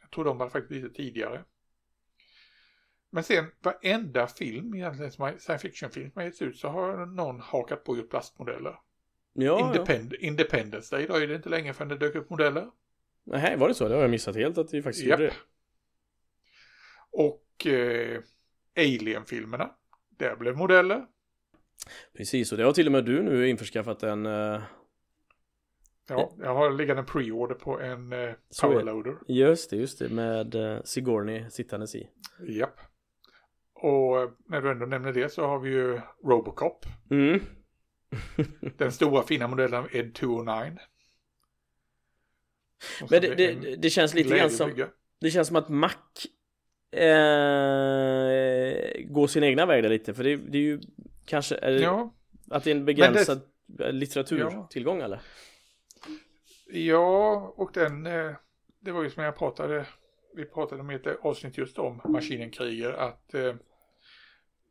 Jag 0.00 0.10
tror 0.10 0.24
de 0.24 0.38
var 0.38 0.48
faktiskt 0.48 0.70
lite 0.70 0.94
tidigare. 0.94 1.44
Men 3.10 3.24
sen 3.24 3.44
varenda 3.60 4.26
film 4.26 4.74
egentligen 4.74 5.12
science 5.12 5.58
fiction-film 5.58 6.10
som 6.10 6.20
har 6.20 6.24
getts 6.26 6.42
ut 6.42 6.56
så 6.58 6.68
har 6.68 7.06
någon 7.06 7.40
hakat 7.40 7.84
på 7.84 7.96
gjort 7.96 8.10
plastmodeller. 8.10 8.70
Ja, 8.70 8.80
ja. 9.34 9.72
Independ- 9.84 10.14
Independence 10.14 10.96
Day 10.96 11.06
dröjde 11.06 11.34
inte 11.34 11.48
länge 11.48 11.72
förrän 11.72 11.88
det 11.88 11.96
dök 11.98 12.14
upp 12.14 12.30
modeller. 12.30 12.70
Nej, 13.24 13.56
var 13.56 13.68
det 13.68 13.74
så? 13.74 13.88
Det 13.88 13.94
har 13.94 14.02
jag 14.02 14.10
missat 14.10 14.36
helt 14.36 14.58
att 14.58 14.74
vi 14.74 14.82
faktiskt 14.82 15.06
Japp. 15.06 15.20
gjorde 15.20 15.32
det. 15.32 15.36
Och 17.10 17.66
eh, 17.66 18.22
Alien-filmerna, 18.76 19.70
där 20.22 20.36
blev 20.36 20.56
modeller. 20.56 21.06
Precis, 22.16 22.52
och 22.52 22.58
det 22.58 22.64
har 22.64 22.72
till 22.72 22.86
och 22.86 22.92
med 22.92 23.04
du 23.04 23.22
nu 23.22 23.48
införskaffat 23.48 24.02
en... 24.02 24.26
eh, 24.26 24.62
Ja, 26.08 26.32
jag 26.38 26.54
har 26.54 26.70
liggande 26.70 27.02
en 27.02 27.06
pre-order 27.06 27.54
på 27.54 27.80
en 27.80 28.10
det. 28.10 28.36
powerloader. 28.60 29.16
Just 29.28 29.70
det, 29.70 29.76
just 29.76 29.98
det, 29.98 30.08
med 30.08 30.54
uh, 30.54 30.82
Sigourney 30.84 31.50
sittandes 31.50 31.94
i. 31.94 32.08
Japp. 32.48 32.80
Och 33.74 34.32
när 34.46 34.60
du 34.62 34.70
ändå 34.70 34.86
nämner 34.86 35.12
det 35.12 35.32
så 35.32 35.46
har 35.46 35.58
vi 35.58 35.70
ju 35.70 36.00
Robocop. 36.24 36.86
Mm. 37.10 37.40
Den 38.76 38.92
stora 38.92 39.22
fina 39.22 39.48
modellen 39.48 39.78
av 39.78 39.96
Ed 39.96 40.14
209. 40.14 40.78
Som 42.98 43.08
Men 43.10 43.22
det, 43.22 43.34
det, 43.34 43.76
det 43.76 43.90
känns 43.90 44.14
lite 44.14 44.36
grann 44.38 44.50
som... 44.50 44.86
Det 45.20 45.30
känns 45.30 45.48
som 45.48 45.56
att 45.56 45.68
Mac 45.68 45.90
eh, 46.92 47.04
går 49.04 49.26
sin 49.26 49.44
egna 49.44 49.66
väg 49.66 49.82
där 49.82 49.90
lite, 49.90 50.14
för 50.14 50.24
det, 50.24 50.36
det 50.36 50.58
är 50.58 50.62
ju 50.62 50.80
kanske... 51.24 51.56
Är 51.56 51.72
det, 51.72 51.80
Ja, 51.80 52.14
Att 52.50 52.64
det 52.64 52.70
är 52.70 52.74
en 52.74 52.84
begränsad 52.84 53.40
litteraturtillgång 53.78 55.00
eller? 55.00 55.20
ja, 56.72 57.54
och 57.56 57.70
den, 57.74 58.06
eh, 58.06 58.34
det 58.80 58.92
var 58.92 59.02
ju 59.02 59.10
som 59.10 59.22
jag 59.22 59.38
pratade, 59.38 59.86
vi 60.36 60.44
pratade 60.44 60.80
om 60.80 60.90
ett 60.90 61.06
avsnitt 61.22 61.58
just 61.58 61.78
om 61.78 62.00
Maskinen 62.04 62.50
Kriger, 62.50 62.92
att 62.92 63.34
eh, 63.34 63.54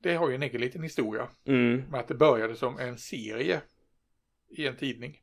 det 0.04 0.16
har 0.16 0.30
ju 0.30 0.36
en 0.36 0.44
egen 0.44 0.62
liten 0.62 0.84
historia. 0.84 1.30
Mm. 1.46 1.84
med 1.90 2.00
att 2.00 2.08
det 2.08 2.16
började 2.16 2.56
som 2.56 2.80
en 2.80 2.98
serie 2.98 3.62
i 4.50 4.68
en 4.68 4.76
tidning. 4.76 5.18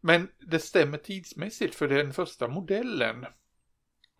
Men 0.00 0.28
det 0.38 0.58
stämmer 0.58 0.98
tidsmässigt 0.98 1.74
för 1.74 1.88
den 1.88 2.12
första 2.12 2.48
modellen 2.48 3.26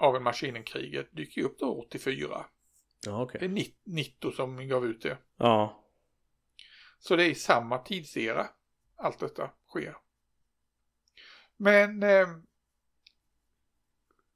av 0.03 0.17
en 0.17 0.23
Maskinenkriget 0.23 1.09
dyker 1.13 1.41
ju 1.41 1.47
upp 1.47 1.59
då 1.59 1.81
84. 1.87 2.47
Ja, 3.07 3.23
okej. 3.23 3.39
Det 3.41 3.47
är 3.47 3.51
Nit- 3.51 3.81
Nitto 3.85 4.31
som 4.33 4.69
gav 4.69 4.87
ut 4.87 5.03
det. 5.03 5.19
Ja. 5.37 5.85
Så 6.99 7.17
det 7.17 7.25
är 7.25 7.31
i 7.31 7.35
samma 7.35 7.79
tidsera 7.79 8.47
allt 8.97 9.19
detta 9.19 9.51
sker. 9.69 9.97
Men 11.57 12.03
eh, 12.03 12.29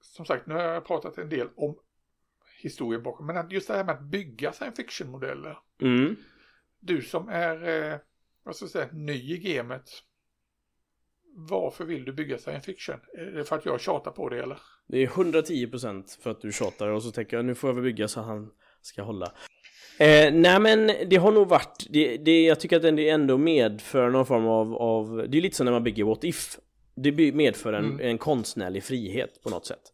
som 0.00 0.24
sagt, 0.26 0.46
nu 0.46 0.54
har 0.54 0.62
jag 0.62 0.84
pratat 0.86 1.18
en 1.18 1.28
del 1.28 1.48
om 1.56 1.78
historien 2.62 3.02
bakom. 3.02 3.26
Men 3.26 3.50
just 3.50 3.68
det 3.68 3.74
här 3.74 3.84
med 3.84 3.94
att 3.94 4.02
bygga 4.02 4.52
science 4.52 4.82
fiction-modeller. 4.82 5.58
Mm. 5.80 6.16
Du 6.80 7.02
som 7.02 7.28
är, 7.28 7.68
eh, 7.92 7.98
vad 8.42 8.56
ska 8.56 8.64
jag 8.64 8.70
säga, 8.70 8.88
ny 8.92 9.32
i 9.34 9.38
gamet. 9.38 9.90
Varför 11.38 11.84
vill 11.84 12.04
du 12.04 12.12
bygga 12.12 12.38
science 12.38 12.66
fiction? 12.66 12.96
Är 13.18 13.24
det 13.24 13.44
för 13.44 13.56
att 13.56 13.66
jag 13.66 13.80
tjatar 13.80 14.10
på 14.10 14.28
det 14.28 14.42
eller? 14.42 14.58
Det 14.88 15.02
är 15.02 15.06
110% 15.06 16.22
för 16.22 16.30
att 16.30 16.40
du 16.40 16.52
tjatar 16.52 16.88
och 16.88 17.02
så 17.02 17.10
tänker 17.10 17.36
jag 17.36 17.44
nu 17.46 17.54
får 17.54 17.70
jag 17.70 17.74
väl 17.74 17.84
bygga 17.84 18.08
så 18.08 18.20
han 18.20 18.50
ska 18.82 19.02
hålla. 19.02 19.26
Eh, 19.98 20.32
nej 20.34 20.60
men 20.60 20.90
det 21.10 21.16
har 21.16 21.32
nog 21.32 21.48
varit, 21.48 21.86
det, 21.90 22.16
det, 22.16 22.44
jag 22.44 22.60
tycker 22.60 22.76
att 22.76 22.96
det 22.96 23.08
ändå 23.08 23.38
medför 23.38 24.10
någon 24.10 24.26
form 24.26 24.46
av, 24.46 24.74
av 24.74 25.26
det 25.28 25.38
är 25.38 25.42
lite 25.42 25.56
som 25.56 25.64
när 25.64 25.72
man 25.72 25.84
bygger 25.84 26.04
What 26.04 26.24
If. 26.24 26.58
Det 26.94 27.32
medför 27.34 27.72
en, 27.72 27.84
Mm. 27.84 28.00
en 28.00 28.18
konstnärlig 28.18 28.84
frihet 28.84 29.42
på 29.42 29.50
något 29.50 29.66
sätt. 29.66 29.92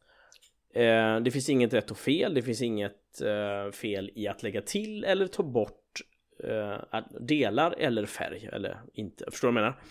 Eh, 0.75 1.21
det 1.21 1.31
finns 1.31 1.49
inget 1.49 1.75
rätt 1.75 1.91
och 1.91 1.99
fel, 1.99 2.35
det 2.35 2.43
finns 2.43 2.63
inget 2.63 3.21
eh, 3.21 3.73
fel 3.73 4.11
i 4.15 4.29
att 4.29 4.43
lägga 4.43 4.63
till 4.63 5.05
eller 5.05 5.27
ta 5.27 5.43
bort 5.43 6.01
eh, 6.45 6.99
delar 7.21 7.75
eller 7.79 8.07
färg 8.07 8.49
eller 8.53 8.81
inte. 8.95 9.25
Förstår 9.31 9.49
du 9.49 9.55
vad 9.55 9.63
jag 9.63 9.65
menar? 9.67 9.83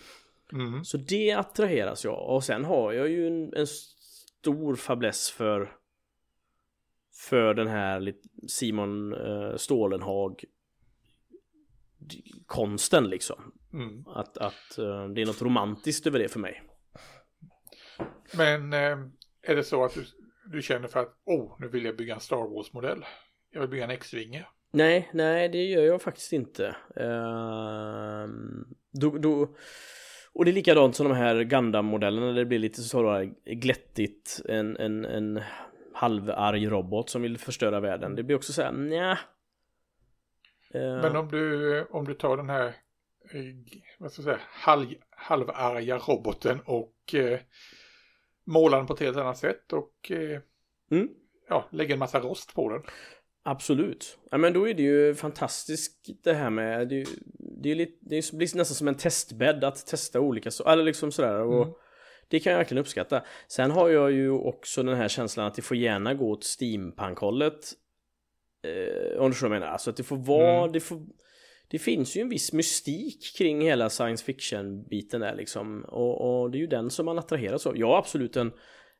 Mm. 0.52 0.84
Så 0.84 0.96
det 0.96 1.32
attraheras 1.32 2.04
jag 2.04 2.28
och 2.28 2.44
sen 2.44 2.64
har 2.64 2.92
jag 2.92 3.08
ju 3.08 3.26
en, 3.26 3.54
en 3.54 3.66
stor 3.66 4.76
fäbless 4.76 5.30
för 5.30 5.76
för 7.28 7.54
den 7.54 7.68
här 7.68 8.14
Simon 8.48 9.14
uh, 9.14 9.56
Stålenhag 9.56 10.44
konsten 12.46 13.04
liksom. 13.04 13.52
Mm. 13.72 14.04
Att, 14.06 14.38
att 14.38 14.78
uh, 14.78 15.08
det 15.08 15.22
är 15.22 15.26
något 15.26 15.42
romantiskt 15.42 16.06
över 16.06 16.18
det 16.18 16.28
för 16.28 16.40
mig. 16.40 16.62
Men 18.36 18.72
uh, 18.72 19.08
är 19.42 19.56
det 19.56 19.64
så 19.64 19.84
att 19.84 19.94
du, 19.94 20.04
du 20.52 20.62
känner 20.62 20.88
för 20.88 21.00
att 21.00 21.14
oh, 21.24 21.56
nu 21.60 21.68
vill 21.68 21.84
jag 21.84 21.96
bygga 21.96 22.14
en 22.14 22.20
Star 22.20 22.54
Wars-modell. 22.54 23.04
Jag 23.50 23.60
vill 23.60 23.70
bygga 23.70 23.84
en 23.84 23.90
X-vinge. 23.90 24.46
Nej, 24.70 25.10
nej 25.12 25.48
det 25.48 25.64
gör 25.64 25.82
jag 25.82 26.02
faktiskt 26.02 26.32
inte. 26.32 26.76
Uh, 27.00 28.28
då, 28.92 29.18
då, 29.18 29.56
och 30.34 30.44
det 30.44 30.50
är 30.50 30.52
likadant 30.52 30.96
som 30.96 31.08
de 31.08 31.14
här 31.14 31.44
Gundam-modellerna, 31.44 32.32
det 32.32 32.44
blir 32.44 32.58
lite 32.58 32.82
så 32.82 33.30
glättigt, 33.44 34.40
en, 34.48 34.76
en, 34.76 35.04
en 35.04 35.40
halvarg 35.94 36.66
robot 36.66 37.10
som 37.10 37.22
vill 37.22 37.38
förstöra 37.38 37.80
världen. 37.80 38.14
Det 38.14 38.22
blir 38.22 38.36
också 38.36 38.52
så 38.52 38.62
här, 38.62 38.72
nja. 38.72 39.18
Men 40.72 41.16
om 41.16 41.28
du, 41.28 41.84
om 41.84 42.04
du 42.04 42.14
tar 42.14 42.36
den 42.36 42.50
här, 42.50 42.66
eh, 42.66 43.42
vad 43.98 44.12
ska 44.12 44.22
jag 44.22 44.24
säga, 44.24 44.40
halv, 44.50 44.94
halvarga 45.10 45.98
roboten 45.98 46.60
och 46.64 47.14
eh, 47.14 47.40
målar 48.44 48.78
den 48.78 48.86
på 48.86 48.94
ett 48.94 49.00
helt 49.00 49.16
annat 49.16 49.38
sätt 49.38 49.72
och 49.72 50.10
eh, 50.10 50.40
mm. 50.90 51.08
ja, 51.48 51.68
lägger 51.70 51.94
en 51.94 51.98
massa 51.98 52.20
rost 52.20 52.54
på 52.54 52.68
den. 52.68 52.82
Absolut. 53.42 54.18
Ja 54.30 54.38
men 54.38 54.52
då 54.52 54.68
är 54.68 54.74
det 54.74 54.82
ju 54.82 55.14
fantastiskt 55.14 56.08
det 56.24 56.32
här 56.32 56.50
med 56.50 56.88
det, 56.88 57.06
det, 57.62 57.70
är 57.70 57.74
lite, 57.74 57.98
det 58.00 58.32
blir 58.32 58.56
nästan 58.56 58.64
som 58.64 58.88
en 58.88 58.94
testbädd 58.94 59.64
att 59.64 59.86
testa 59.86 60.20
olika 60.20 60.50
så, 60.50 60.64
eller 60.64 60.84
liksom 60.84 61.12
sådär 61.12 61.40
och 61.40 61.62
mm. 61.62 61.74
det 62.28 62.40
kan 62.40 62.52
jag 62.52 62.58
verkligen 62.58 62.80
uppskatta. 62.80 63.22
Sen 63.48 63.70
har 63.70 63.88
jag 63.88 64.12
ju 64.12 64.30
också 64.30 64.82
den 64.82 64.96
här 64.96 65.08
känslan 65.08 65.46
att 65.46 65.54
det 65.54 65.62
får 65.62 65.76
gärna 65.76 66.14
gå 66.14 66.30
åt 66.30 66.44
steampunk-hållet. 66.44 67.72
Eh, 68.64 69.20
om 69.20 69.26
du 69.26 69.32
förstår 69.32 69.48
vad 69.48 69.56
jag 69.56 69.60
menar. 69.60 69.72
Alltså 69.72 69.90
att 69.90 69.96
det 69.96 70.02
får 70.02 70.16
vara, 70.16 70.58
mm. 70.58 70.72
det 70.72 70.80
får 70.80 71.00
det 71.72 71.78
finns 71.78 72.16
ju 72.16 72.20
en 72.20 72.28
viss 72.28 72.52
mystik 72.52 73.36
kring 73.38 73.60
hela 73.60 73.90
science 73.90 74.24
fiction 74.24 74.84
biten 74.88 75.20
där 75.20 75.34
liksom 75.34 75.84
och, 75.84 76.42
och 76.42 76.50
det 76.50 76.58
är 76.58 76.60
ju 76.60 76.66
den 76.66 76.90
som 76.90 77.06
man 77.06 77.18
attraheras 77.18 77.66
av. 77.66 77.78
Jag 77.78 77.90
är 77.90 77.98
absolut 77.98 78.36
en, 78.36 78.52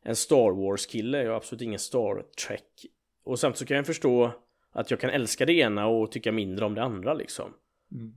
en 0.03 0.15
Star 0.15 0.51
Wars 0.51 0.85
kille, 0.85 1.17
jag 1.17 1.27
är 1.27 1.37
absolut 1.37 1.61
ingen 1.61 1.79
Star 1.79 2.25
Trek 2.47 2.85
och 3.23 3.39
samtidigt 3.39 3.59
så 3.59 3.65
kan 3.65 3.77
jag 3.77 3.85
förstå 3.85 4.31
att 4.71 4.91
jag 4.91 4.99
kan 4.99 5.09
älska 5.09 5.45
det 5.45 5.53
ena 5.53 5.87
och 5.87 6.11
tycka 6.11 6.31
mindre 6.31 6.65
om 6.65 6.75
det 6.75 6.83
andra 6.83 7.13
liksom. 7.13 7.53
Mm. 7.91 8.13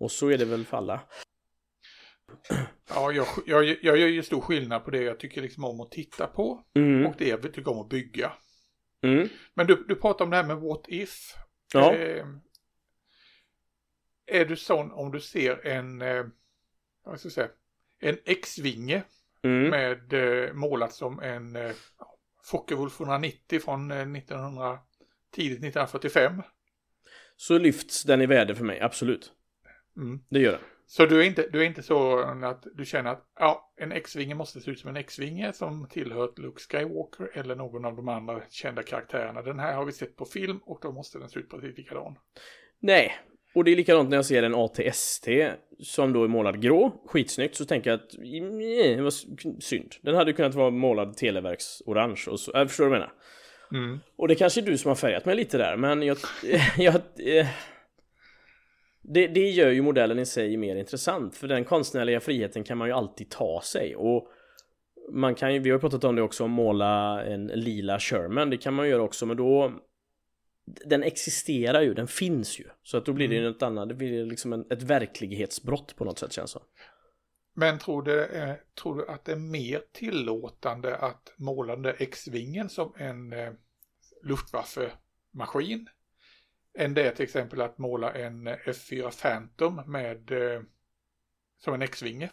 Och 0.00 0.10
så 0.10 0.28
är 0.28 0.38
det 0.38 0.44
väl 0.44 0.64
för 0.64 0.76
alla. 0.76 1.00
Ja, 2.88 3.12
jag, 3.12 3.26
jag, 3.46 3.64
jag 3.64 3.98
gör 3.98 4.08
ju 4.08 4.22
stor 4.22 4.40
skillnad 4.40 4.84
på 4.84 4.90
det 4.90 5.02
jag 5.02 5.20
tycker 5.20 5.42
liksom 5.42 5.64
om 5.64 5.80
att 5.80 5.90
titta 5.90 6.26
på 6.26 6.64
mm. 6.74 7.06
och 7.06 7.14
det 7.18 7.28
jag 7.28 7.42
tycker 7.42 7.68
om 7.68 7.78
att 7.78 7.88
bygga. 7.88 8.32
Mm. 9.02 9.28
Men 9.54 9.66
du, 9.66 9.84
du 9.88 9.94
pratar 9.94 10.24
om 10.24 10.30
det 10.30 10.36
här 10.36 10.46
med 10.46 10.56
what 10.56 10.84
if. 10.88 11.34
Ja. 11.72 11.94
Eh, 11.94 12.26
är 14.26 14.44
du 14.44 14.56
sån 14.56 14.92
om 14.92 15.12
du 15.12 15.20
ser 15.20 15.66
en, 15.66 16.02
eh, 16.02 16.26
vad 17.04 17.18
ska 17.18 17.26
jag 17.26 17.32
säga, 17.32 17.48
en 18.00 18.18
X-vinge 18.24 19.02
mm. 19.42 19.70
med 19.70 20.12
eh, 20.12 20.52
målat 20.52 20.92
som 20.92 21.20
en 21.20 21.56
eh, 21.56 21.72
Focke-Wulf 22.52 23.00
190 23.00 23.60
från 23.60 23.90
1900, 23.90 24.72
eh, 24.72 24.78
tidigt 25.34 25.58
1945. 25.58 26.42
Så 27.36 27.58
lyfts 27.58 28.04
den 28.04 28.20
i 28.20 28.26
värde 28.26 28.54
för 28.54 28.64
mig, 28.64 28.80
absolut. 28.80 29.32
Mm. 30.00 30.20
Det 30.28 30.38
gör 30.38 30.52
den. 30.52 30.60
Så 30.86 31.06
du 31.06 31.20
är, 31.20 31.26
inte, 31.26 31.46
du 31.52 31.60
är 31.60 31.64
inte 31.64 31.82
så 31.82 32.18
att 32.44 32.66
du 32.74 32.84
känner 32.84 33.10
att 33.10 33.24
ja, 33.38 33.72
en 33.76 33.92
X-vinge 33.92 34.34
måste 34.34 34.60
se 34.60 34.70
ut 34.70 34.80
som 34.80 34.90
en 34.90 34.96
X-vinge 34.96 35.52
som 35.52 35.88
tillhört 35.90 36.38
Luke 36.38 36.60
Skywalker 36.60 37.38
eller 37.38 37.54
någon 37.54 37.84
av 37.84 37.96
de 37.96 38.08
andra 38.08 38.42
kända 38.50 38.82
karaktärerna. 38.82 39.42
Den 39.42 39.58
här 39.58 39.74
har 39.74 39.84
vi 39.84 39.92
sett 39.92 40.16
på 40.16 40.24
film 40.24 40.58
och 40.64 40.78
då 40.82 40.92
måste 40.92 41.18
den 41.18 41.28
se 41.28 41.40
ut 41.40 41.50
precis 41.50 41.76
likadan. 41.76 42.14
Nej, 42.80 43.12
och 43.54 43.64
det 43.64 43.72
är 43.72 43.76
likadant 43.76 44.10
när 44.10 44.16
jag 44.16 44.26
ser 44.26 44.42
en 44.42 44.54
ATST 44.54 45.28
som 45.82 46.12
då 46.12 46.24
är 46.24 46.28
målad 46.28 46.62
grå, 46.62 47.02
skitsnyggt, 47.06 47.56
så 47.56 47.64
tänker 47.64 47.90
jag 47.90 48.00
att 48.00 48.10
det 48.96 49.02
var 49.02 49.60
synd. 49.60 49.94
Den 50.02 50.14
hade 50.14 50.32
kunnat 50.32 50.54
vara 50.54 50.70
målad 50.70 51.16
televerks 51.16 51.82
orange 51.86 52.24
och 52.30 52.40
så, 52.40 52.50
jag 52.54 52.68
förstår 52.68 52.84
du 52.84 52.90
vad 52.90 52.98
jag 52.98 53.02
menar? 53.70 53.84
Mm. 53.86 54.00
Och 54.16 54.28
det 54.28 54.34
kanske 54.34 54.60
är 54.60 54.62
du 54.62 54.78
som 54.78 54.88
har 54.88 54.96
färgat 54.96 55.24
mig 55.24 55.36
lite 55.36 55.58
där, 55.58 55.76
men 55.76 56.02
jag... 56.02 56.18
jag 56.78 57.00
det, 59.02 59.26
det 59.26 59.50
gör 59.50 59.70
ju 59.70 59.82
modellen 59.82 60.18
i 60.18 60.26
sig 60.26 60.56
mer 60.56 60.76
intressant, 60.76 61.36
för 61.36 61.48
den 61.48 61.64
konstnärliga 61.64 62.20
friheten 62.20 62.64
kan 62.64 62.78
man 62.78 62.88
ju 62.88 62.94
alltid 62.94 63.30
ta 63.30 63.60
sig 63.64 63.96
och 63.96 64.28
man 65.12 65.34
kan 65.34 65.54
ju, 65.54 65.58
vi 65.58 65.70
har 65.70 65.78
pratat 65.78 66.04
om 66.04 66.16
det 66.16 66.22
också, 66.22 66.46
måla 66.46 67.24
en 67.24 67.46
lila 67.46 68.00
Sherman, 68.00 68.50
det 68.50 68.56
kan 68.56 68.74
man 68.74 68.88
göra 68.88 69.02
också, 69.02 69.26
men 69.26 69.36
då 69.36 69.72
den 70.64 71.02
existerar 71.02 71.80
ju, 71.80 71.94
den 71.94 72.08
finns 72.08 72.60
ju. 72.60 72.64
Så 72.82 72.96
att 72.96 73.04
då 73.04 73.12
blir 73.12 73.28
det 73.28 73.34
ju 73.34 73.40
mm. 73.40 73.52
något 73.52 73.62
annat, 73.62 73.88
det 73.88 73.94
blir 73.94 74.26
liksom 74.26 74.52
en, 74.52 74.66
ett 74.70 74.82
verklighetsbrott 74.82 75.96
på 75.96 76.04
något 76.04 76.18
sätt 76.18 76.32
känns 76.32 76.54
det 76.54 76.60
Men 77.54 77.78
tror 77.78 78.02
du, 78.02 78.24
eh, 78.24 78.54
tror 78.82 78.96
du 78.96 79.08
att 79.08 79.24
det 79.24 79.32
är 79.32 79.36
mer 79.36 79.82
tillåtande 79.92 80.96
att 80.96 81.32
måla 81.36 81.72
den 81.72 81.82
där 81.82 81.96
X-vingen 81.98 82.68
som 82.68 82.92
en 82.96 83.32
eh, 83.32 83.52
Luftwaffe-maskin 84.22 85.86
än 86.78 86.94
det 86.94 87.10
till 87.10 87.24
exempel 87.24 87.60
att 87.60 87.78
måla 87.78 88.12
en 88.12 88.48
F4 88.48 89.22
Phantom 89.22 89.82
med 89.86 90.30
eh, 90.30 90.60
som 91.58 91.74
en 91.74 91.82
X-vinge? 91.82 92.30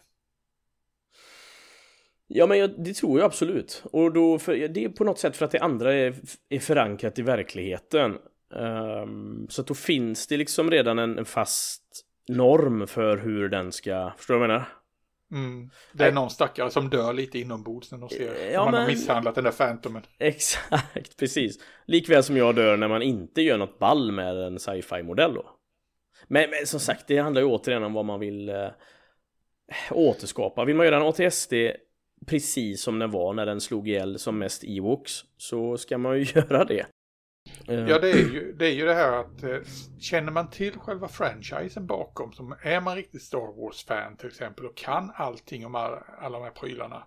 Ja 2.26 2.46
men 2.46 2.58
jag, 2.58 2.84
det 2.84 2.94
tror 2.94 3.18
jag 3.18 3.26
absolut. 3.26 3.82
Och 3.92 4.12
då, 4.12 4.38
för, 4.38 4.68
det 4.68 4.84
är 4.84 4.88
på 4.88 5.04
något 5.04 5.18
sätt 5.18 5.36
för 5.36 5.44
att 5.44 5.50
det 5.50 5.60
andra 5.60 5.94
är, 5.94 6.14
är 6.48 6.58
förankrat 6.58 7.18
i 7.18 7.22
verkligheten. 7.22 8.18
Um, 8.50 9.46
så 9.50 9.60
att 9.60 9.66
då 9.66 9.74
finns 9.74 10.26
det 10.26 10.36
liksom 10.36 10.70
redan 10.70 10.98
en, 10.98 11.18
en, 11.18 11.24
fast 11.24 12.04
norm 12.28 12.86
för 12.86 13.16
hur 13.16 13.48
den 13.48 13.72
ska, 13.72 14.12
förstår 14.16 14.34
du 14.34 14.40
vad 14.40 14.50
jag 14.50 14.52
menar? 14.52 14.68
Mm. 15.32 15.70
Det 15.92 16.04
är 16.04 16.12
någon 16.12 16.30
stackare 16.30 16.70
som 16.70 16.90
dör 16.90 17.12
lite 17.12 17.38
inombords 17.38 17.92
när 17.92 17.98
de 17.98 18.08
ser 18.08 18.50
ja, 18.52 18.64
man 18.64 18.72
men... 18.72 18.80
har 18.80 18.88
misshandlat 18.88 19.34
den 19.34 19.44
där 19.44 19.50
Phantomen. 19.50 20.02
Exakt, 20.18 21.16
precis. 21.16 21.58
Likväl 21.86 22.22
som 22.22 22.36
jag 22.36 22.54
dör 22.54 22.76
när 22.76 22.88
man 22.88 23.02
inte 23.02 23.42
gör 23.42 23.58
något 23.58 23.78
ball 23.78 24.12
med 24.12 24.36
en 24.36 24.58
sci-fi 24.58 25.02
modell 25.02 25.34
då. 25.34 25.50
Men, 26.26 26.50
men, 26.50 26.66
som 26.66 26.80
sagt, 26.80 27.06
det 27.06 27.18
handlar 27.18 27.42
ju 27.42 27.48
återigen 27.48 27.84
om 27.84 27.92
vad 27.92 28.04
man 28.04 28.20
vill 28.20 28.48
äh, 28.48 28.68
återskapa. 29.90 30.64
Vill 30.64 30.76
man 30.76 30.86
göra 30.86 30.96
en 30.96 31.02
ATSD 31.02 31.54
precis 32.26 32.82
som 32.82 32.98
den 32.98 33.10
var 33.10 33.32
när 33.32 33.46
den 33.46 33.60
slog 33.60 33.88
ihjäl 33.88 34.18
som 34.18 34.38
mest 34.38 34.64
Ewoks 34.64 35.24
så 35.36 35.76
ska 35.76 35.98
man 35.98 36.18
ju 36.18 36.24
göra 36.34 36.64
det. 36.64 36.86
Ja, 37.66 37.98
det 37.98 38.10
är 38.10 38.32
ju 38.32 38.52
det, 38.52 38.66
är 38.66 38.72
ju 38.72 38.84
det 38.84 38.94
här 38.94 39.12
att 39.12 39.42
eh, 39.42 39.58
känner 39.98 40.32
man 40.32 40.50
till 40.50 40.78
själva 40.78 41.08
franchisen 41.08 41.86
bakom, 41.86 42.32
som 42.32 42.54
är 42.62 42.80
man 42.80 42.96
riktigt 42.96 43.22
Star 43.22 43.62
Wars-fan 43.62 44.16
till 44.16 44.28
exempel 44.28 44.66
och 44.66 44.76
kan 44.76 45.12
allting 45.14 45.66
om 45.66 45.74
alla, 45.74 46.04
alla 46.20 46.38
de 46.38 46.44
här 46.44 46.50
prylarna, 46.50 47.06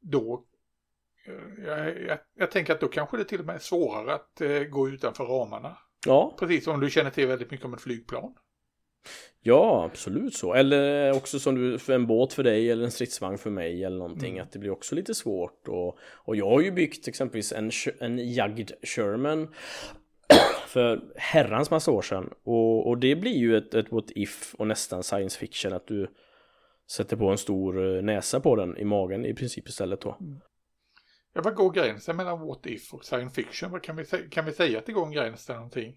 då 0.00 0.44
eh, 1.26 1.64
jag, 1.64 2.02
jag, 2.02 2.18
jag, 2.34 2.50
tänker 2.50 2.72
att 2.72 2.80
då 2.80 2.88
kanske 2.88 3.16
det 3.16 3.24
till 3.24 3.40
och 3.40 3.46
med 3.46 3.54
är 3.54 3.60
svårare 3.60 4.14
att 4.14 4.40
eh, 4.40 4.60
gå 4.60 4.88
utanför 4.88 5.24
ramarna. 5.24 5.78
Ja. 6.06 6.36
Precis 6.38 6.64
som 6.64 6.80
du 6.80 6.90
känner 6.90 7.10
till 7.10 7.26
väldigt 7.26 7.50
mycket 7.50 7.66
om 7.66 7.74
ett 7.74 7.80
flygplan. 7.80 8.34
Ja, 9.40 9.84
absolut 9.84 10.34
så. 10.34 10.54
Eller 10.54 11.12
också 11.16 11.38
som 11.38 11.54
du, 11.54 11.78
för 11.78 11.92
en 11.92 12.06
båt 12.06 12.32
för 12.32 12.42
dig 12.42 12.70
eller 12.70 12.84
en 12.84 12.90
stridsvagn 12.90 13.38
för 13.38 13.50
mig 13.50 13.84
eller 13.84 13.98
någonting. 13.98 14.32
Mm. 14.32 14.42
Att 14.42 14.52
det 14.52 14.58
blir 14.58 14.70
också 14.70 14.94
lite 14.94 15.14
svårt. 15.14 15.68
Och, 15.68 15.98
och 16.00 16.36
jag 16.36 16.50
har 16.50 16.60
ju 16.60 16.70
byggt 16.70 17.08
exempelvis 17.08 17.52
en, 17.52 17.70
en 18.00 18.32
Jagd 18.32 18.70
Sherman 18.82 19.54
för 20.66 21.12
herrans 21.16 21.70
massa 21.70 21.90
år 21.90 22.02
sedan. 22.02 22.30
Och, 22.42 22.88
och 22.88 22.98
det 22.98 23.16
blir 23.16 23.36
ju 23.36 23.56
ett, 23.56 23.74
ett 23.74 23.92
what 23.92 24.10
if 24.10 24.54
och 24.54 24.66
nästan 24.66 25.02
science 25.02 25.38
fiction 25.38 25.72
att 25.72 25.86
du 25.86 26.14
sätter 26.90 27.16
på 27.16 27.28
en 27.28 27.38
stor 27.38 27.96
eh, 27.96 28.02
näsa 28.02 28.40
på 28.40 28.56
den 28.56 28.76
i 28.76 28.84
magen 28.84 29.24
i 29.24 29.34
princip 29.34 29.68
istället 29.68 30.00
då. 30.00 30.16
Mm. 30.20 30.40
Ja, 31.32 31.40
vad 31.44 31.54
går 31.54 31.70
gränsen 31.70 32.16
mellan 32.16 32.46
what 32.46 32.66
if 32.66 32.94
och 32.94 33.04
science 33.04 33.42
fiction? 33.42 33.80
Kan 33.80 33.96
vi, 33.96 34.04
kan 34.30 34.44
vi 34.44 34.52
säga 34.52 34.78
att 34.78 34.86
det 34.86 34.92
går 34.92 35.06
en 35.06 35.12
gräns 35.12 35.46
där 35.46 35.54
någonting? 35.54 35.96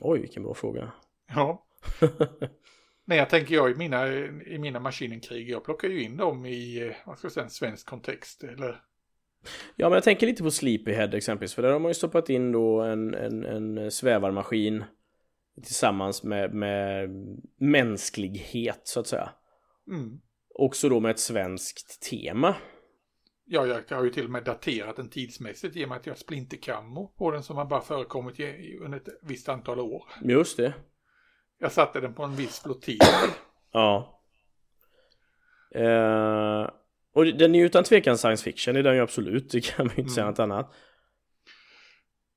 Oj, 0.00 0.20
vilken 0.20 0.42
bra 0.42 0.54
fråga. 0.54 0.92
Ja. 1.34 1.66
Nej, 3.04 3.18
jag 3.18 3.30
tänker 3.30 3.54
jag 3.54 3.70
i 3.70 3.74
mina, 3.74 4.08
i 4.46 4.58
mina 4.58 4.80
maskinenkrig, 4.80 5.50
jag 5.50 5.64
plockar 5.64 5.88
ju 5.88 6.02
in 6.02 6.16
dem 6.16 6.46
i, 6.46 6.94
vad 7.06 7.18
ska 7.18 7.24
jag 7.26 7.32
säga, 7.32 7.44
en 7.44 7.50
svensk 7.50 7.86
kontext, 7.86 8.44
eller? 8.44 8.82
Ja, 9.76 9.88
men 9.88 9.92
jag 9.92 10.04
tänker 10.04 10.26
lite 10.26 10.42
på 10.42 10.50
Sleepyhead 10.50 11.16
exempelvis, 11.16 11.54
för 11.54 11.62
där 11.62 11.72
har 11.72 11.78
man 11.78 11.90
ju 11.90 11.94
stoppat 11.94 12.30
in 12.30 12.52
då 12.52 12.80
en, 12.80 13.14
en, 13.14 13.44
en 13.44 13.90
svävarmaskin 13.90 14.84
tillsammans 15.64 16.22
med, 16.22 16.54
med 16.54 17.10
mänsklighet, 17.58 18.80
så 18.84 19.00
att 19.00 19.06
säga. 19.06 19.30
Mm. 19.88 20.20
Också 20.54 20.88
då 20.88 21.00
med 21.00 21.10
ett 21.10 21.18
svenskt 21.18 22.10
tema. 22.10 22.56
Ja, 23.44 23.66
jag 23.66 23.96
har 23.96 24.04
ju 24.04 24.10
till 24.10 24.24
och 24.24 24.30
med 24.30 24.44
daterat 24.44 24.96
den 24.96 25.08
tidsmässigt 25.08 25.88
med 25.88 25.96
att 25.96 26.06
jag 26.06 26.12
har 26.12 26.18
splinterkammo 26.18 27.14
på 27.18 27.30
den 27.30 27.42
som 27.42 27.56
har 27.56 27.64
bara 27.64 27.80
förekommit 27.80 28.40
under 28.80 28.98
ett 28.98 29.08
visst 29.22 29.48
antal 29.48 29.80
år. 29.80 30.04
Just 30.22 30.56
det. 30.56 30.74
Jag 31.62 31.72
satte 31.72 32.00
den 32.00 32.14
på 32.14 32.22
en 32.22 32.36
viss 32.36 32.60
flottilj. 32.60 32.98
Ja. 33.72 34.20
Eh, 35.74 36.70
och 37.14 37.24
den 37.24 37.54
är 37.54 37.58
ju 37.58 37.66
utan 37.66 37.84
tvekan 37.84 38.18
science 38.18 38.44
fiction, 38.44 38.74
det 38.74 38.80
är 38.80 38.84
den 38.84 38.94
ju 38.94 39.00
absolut, 39.02 39.50
det 39.50 39.60
kan 39.60 39.86
man 39.86 39.94
ju 39.96 40.02
inte 40.02 40.14
säga 40.14 40.24
Mm. 40.24 40.30
något 40.32 40.38
annat. 40.38 40.72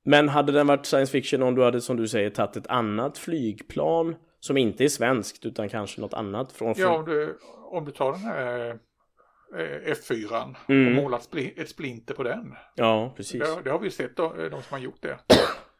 Men 0.04 0.28
hade 0.28 0.52
den 0.52 0.66
varit 0.66 0.86
science 0.86 1.12
fiction 1.12 1.42
om 1.42 1.54
du 1.54 1.62
hade 1.64 1.80
som 1.80 1.96
du 1.96 2.08
säger 2.08 2.30
tagit 2.30 2.56
ett 2.56 2.66
annat 2.66 3.18
flygplan 3.18 4.16
som 4.40 4.56
inte 4.56 4.84
är 4.84 4.88
svenskt 4.88 5.46
utan 5.46 5.68
kanske 5.68 6.00
något 6.00 6.14
annat 6.14 6.52
från... 6.52 6.74
Ja, 6.76 6.96
om 6.98 7.04
du, 7.04 7.38
om 7.70 7.84
du 7.84 7.90
tar 7.92 8.12
den 8.12 8.20
här 8.20 8.70
eh, 9.56 9.92
F4 9.94 10.54
Mm. 10.68 10.86
och 10.98 11.02
målat 11.02 11.22
spli, 11.22 11.54
ett 11.56 11.68
splinter 11.70 12.14
på 12.14 12.22
den. 12.22 12.54
ja 12.74 13.12
precis. 13.16 13.40
Det, 13.40 13.62
det 13.64 13.70
har 13.70 13.78
vi 13.78 13.84
ju 13.84 13.90
sett 13.90 14.16
då, 14.16 14.32
de 14.36 14.50
som 14.50 14.62
har 14.70 14.78
gjort 14.78 15.02
det. 15.02 15.18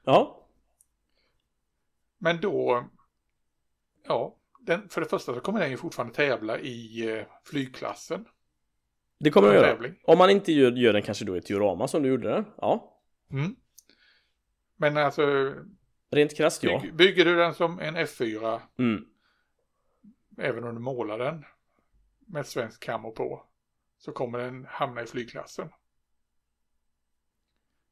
Ja, 0.05 0.47
Men 2.19 2.41
då, 2.41 2.85
ja, 4.09 4.37
den, 4.61 4.89
för 4.89 5.01
det 5.01 5.07
första 5.09 5.35
så 5.35 5.41
kommer 5.41 5.61
den 5.61 5.71
ju 5.71 5.77
fortfarande 5.77 6.15
tävla 6.15 6.59
i 6.59 7.11
eh, 7.19 7.25
flygklassen. 7.45 8.25
det 9.19 9.31
kommer 9.31 9.49
den 9.49 9.57
En 9.57 9.83
göra. 9.83 9.95
Om 10.05 10.19
man 10.19 10.31
inte 10.31 10.53
gör, 10.53 10.73
gör 10.73 10.93
den 10.93 11.03
kanske 11.03 11.25
då 11.25 11.35
i 11.35 11.39
ett 11.39 11.47
diorama 11.47 11.89
som 11.89 12.03
du 12.03 12.09
gjorde 12.09 12.29
den. 12.29 12.45
Ja, 12.57 12.93
Mm. 13.31 13.57
Men 14.77 14.97
alltså, 14.97 15.55
rent 16.11 16.37
krasst 16.37 16.63
ja. 16.63 16.81
bygg, 16.81 16.95
bygger 16.95 17.25
du 17.25 17.37
den 17.37 17.55
som 17.55 17.81
en 17.81 17.97
F4, 17.97 18.61
Mm. 18.79 19.05
även 20.39 20.65
om 20.65 20.75
du 20.75 20.81
målar 20.81 21.19
den 21.19 21.45
med 22.27 22.47
svensk 22.47 22.83
kammo 22.83 23.13
på, 23.13 23.43
så 23.99 24.13
kommer 24.13 24.39
den 24.39 24.65
hamna 24.69 25.03
i 25.03 25.07
flygklassen. 25.07 25.69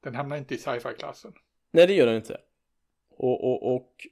Den 0.00 0.14
hamnar 0.14 0.36
inte 0.36 0.54
i 0.54 0.58
sci-fi-klassen. 0.58 1.32
Nej, 1.70 1.86
det 1.86 1.94
gör 1.94 2.06
den 2.06 2.16
inte. 2.16 2.40
Och, 3.10 3.44
och, 3.44 3.74
och 3.76 4.06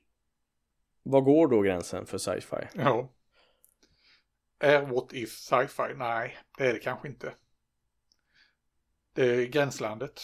vad 1.02 1.24
går 1.24 1.48
då 1.48 1.60
gränsen 1.60 2.06
för 2.06 2.18
sci-fi? 2.18 2.66
Ja. 2.74 3.12
Är 4.58 4.82
What 4.82 5.12
If 5.12 5.30
sci-fi? 5.30 5.94
Nej, 5.96 6.38
det 6.58 6.66
är 6.66 6.72
det 6.72 6.78
kanske 6.78 7.08
inte. 7.08 7.32
Det 9.14 9.22
är 9.24 9.46
gränslandet. 9.46 10.20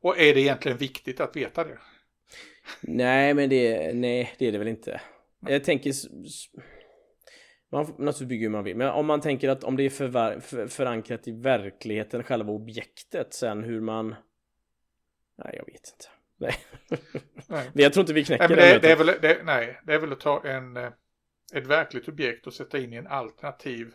Och 0.00 0.18
är 0.18 0.34
det 0.34 0.40
egentligen 0.40 0.78
viktigt 0.78 1.20
att 1.20 1.36
veta 1.36 1.64
det? 1.64 1.78
Nej, 2.80 3.34
men 3.34 3.48
det, 3.48 3.94
nej, 3.94 4.34
det 4.38 4.46
är 4.46 4.52
det 4.52 4.58
väl 4.58 4.68
inte. 4.68 5.00
Jag 5.40 5.64
tänker... 5.64 5.92
Man 7.70 7.84
naturligtvis 7.84 8.28
bygga 8.28 8.42
hur 8.42 8.50
man 8.50 8.64
vill, 8.64 8.76
men 8.76 8.88
om 8.88 9.06
man 9.06 9.20
tänker 9.20 9.48
att 9.48 9.64
om 9.64 9.76
det 9.76 9.82
är 9.82 9.90
förvar- 9.90 10.40
för, 10.40 10.66
förankrat 10.66 11.28
i 11.28 11.32
verkligheten, 11.32 12.22
själva 12.22 12.52
objektet, 12.52 13.34
sen 13.34 13.64
hur 13.64 13.80
man... 13.80 14.08
Nej, 15.38 15.54
jag 15.56 15.66
vet 15.66 15.92
inte. 15.94 16.17
Nej. 16.38 16.56
Nej. 17.46 17.70
Jag 17.74 17.92
tror 17.92 18.02
inte 18.02 18.12
vi 18.12 18.20
Nej, 18.20 18.26
knäcker 18.26 18.48
den 18.48 18.56
det, 18.56 18.78
det, 18.78 18.92
är 18.92 18.96
väl, 18.96 19.06
det, 19.06 19.42
nej, 19.44 19.80
det 19.86 19.94
är 19.94 19.98
väl 19.98 20.12
att 20.12 20.20
ta 20.20 20.44
en, 20.44 20.76
eh, 20.76 20.90
ett 21.54 21.66
verkligt 21.66 22.08
objekt 22.08 22.46
och 22.46 22.54
sätta 22.54 22.78
in 22.78 22.92
i 22.92 22.96
en 22.96 23.06
alternativ 23.06 23.94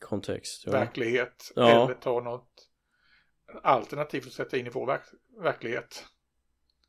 Kontext. 0.00 0.62
Ja. 0.66 0.72
verklighet. 0.72 1.52
Ja. 1.54 1.84
Eller 1.84 1.94
ta 1.94 2.20
något 2.20 2.68
alternativt 3.62 4.26
och 4.26 4.32
sätta 4.32 4.56
in 4.56 4.66
i 4.66 4.70
vår 4.70 4.86
verk, 4.86 5.02
verklighet. 5.42 6.04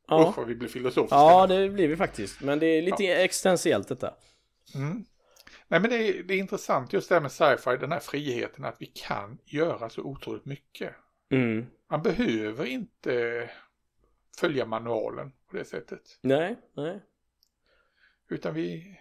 Ja. 0.07 0.29
Usch 0.29 0.37
vad 0.37 0.47
vi 0.47 0.55
blir 0.55 0.69
filosofiska. 0.69 1.15
ja, 1.15 1.47
det 1.47 1.69
blir 1.69 1.87
vi 1.87 1.95
faktiskt. 1.95 2.41
Men 2.41 2.59
det 2.59 2.65
är 2.65 2.81
lite 2.81 3.05
existentiellt 3.05 3.87
detta. 3.87 4.13
Mm. 4.75 5.05
Nej 5.67 5.79
men 5.79 5.89
det 5.89 5.95
är, 5.97 6.23
det 6.23 6.33
är 6.33 6.37
intressant 6.37 6.93
just 6.93 7.09
det 7.09 7.15
här 7.15 7.21
med 7.21 7.31
sci-fi, 7.31 7.77
den 7.77 7.91
här 7.91 7.99
friheten 7.99 8.65
att 8.65 8.75
vi 8.79 8.85
kan 8.85 9.37
göra 9.45 9.89
så 9.89 10.01
otroligt 10.01 10.45
mycket. 10.45 10.95
Mm. 11.31 11.65
Man 11.89 12.01
behöver 12.01 12.65
inte 12.65 13.49
följa 14.37 14.65
manualen 14.65 15.31
på 15.47 15.57
det 15.57 15.65
sättet. 15.65 16.19
Nej, 16.21 16.55
nej. 16.73 16.99
Utan 18.29 18.53
vi... 18.53 18.95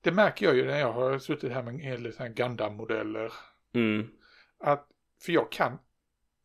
Det 0.00 0.12
märker 0.12 0.46
jag 0.46 0.56
ju 0.56 0.66
när 0.66 0.78
jag 0.78 0.92
har 0.92 1.18
suttit 1.18 1.52
här 1.52 1.62
med 1.62 1.74
en 1.74 1.80
hel 1.80 2.02
del 2.02 2.28
Gundam-modeller. 2.28 3.32
Mm. 3.74 4.10
Att, 4.58 4.88
för 5.22 5.32
jag 5.32 5.52
kan 5.52 5.78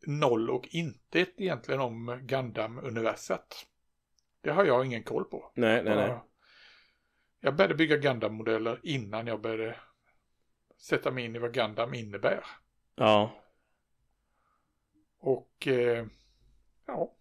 noll 0.06 0.50
och 0.50 0.68
inte 0.70 1.26
egentligen 1.36 1.80
om 1.80 2.20
Gundam-universet. 2.22 3.66
Det 4.40 4.50
har 4.50 4.64
jag 4.64 4.86
ingen 4.86 5.02
koll 5.02 5.24
på. 5.24 5.52
Nej, 5.54 5.82
nej, 5.84 5.96
nej. 5.96 6.18
Jag 7.40 7.56
började 7.56 7.74
bygga 7.74 7.96
Gundam-modeller 7.96 8.80
innan 8.82 9.26
jag 9.26 9.40
började 9.40 9.76
sätta 10.76 11.10
mig 11.10 11.24
in 11.24 11.36
i 11.36 11.38
vad 11.38 11.54
Gundam 11.54 11.94
innebär. 11.94 12.44
Ja. 12.94 13.44
Och 15.18 15.66
eh, 15.66 16.06
ja, 16.86 17.14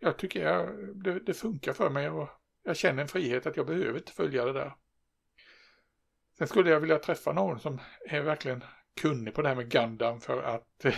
jag 0.00 0.16
tycker 0.16 0.44
jag, 0.44 0.68
det, 0.94 1.20
det 1.20 1.34
funkar 1.34 1.72
för 1.72 1.90
mig 1.90 2.10
och 2.10 2.28
jag 2.62 2.76
känner 2.76 3.02
en 3.02 3.08
frihet 3.08 3.46
att 3.46 3.56
jag 3.56 3.66
behöver 3.66 3.98
inte 3.98 4.12
följa 4.12 4.44
det 4.44 4.52
där. 4.52 4.74
Sen 6.38 6.46
skulle 6.48 6.70
jag 6.70 6.80
vilja 6.80 6.98
träffa 6.98 7.32
någon 7.32 7.60
som 7.60 7.80
är 8.08 8.20
verkligen 8.20 8.64
kunnig 9.00 9.34
på 9.34 9.42
det 9.42 9.48
här 9.48 9.56
med 9.56 9.70
Gundam 9.70 10.20
för 10.20 10.42
att 10.42 10.84
eh, 10.84 10.94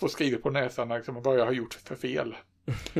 få 0.00 0.08
skrivet 0.08 0.42
på 0.42 0.50
näsan 0.50 0.88
liksom, 0.88 1.22
vad 1.22 1.38
jag 1.38 1.44
har 1.44 1.52
gjort 1.52 1.74
för 1.74 1.96
fel. 1.96 2.36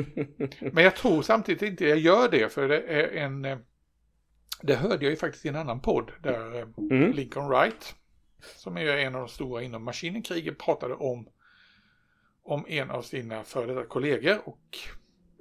Men 0.73 0.85
jag 0.85 0.97
tror 0.97 1.23
samtidigt 1.23 1.63
inte 1.63 1.89
jag 1.89 1.99
gör 1.99 2.29
det 2.29 2.53
för 2.53 2.69
det 2.69 2.81
är 2.81 3.09
en 3.09 3.45
eh, 3.45 3.59
det 4.63 4.75
hörde 4.75 5.05
jag 5.05 5.11
ju 5.11 5.17
faktiskt 5.17 5.45
i 5.45 5.49
en 5.49 5.57
annan 5.57 5.81
podd 5.81 6.13
där 6.23 6.59
eh, 6.59 6.69
Mm. 6.91 7.13
Lincoln 7.13 7.49
Wright 7.49 7.95
som 8.57 8.77
är 8.77 8.87
en 8.87 9.15
av 9.15 9.21
de 9.21 9.29
stora 9.29 9.63
inom 9.63 9.85
maskinenkriget 9.85 10.59
pratade 10.59 10.95
om 10.95 11.29
om 12.45 12.65
en 12.69 12.91
av 12.91 13.03
sina 13.03 13.45
före 13.45 13.75
detta 13.75 13.87
kollegor 13.89 14.49
och 14.49 14.79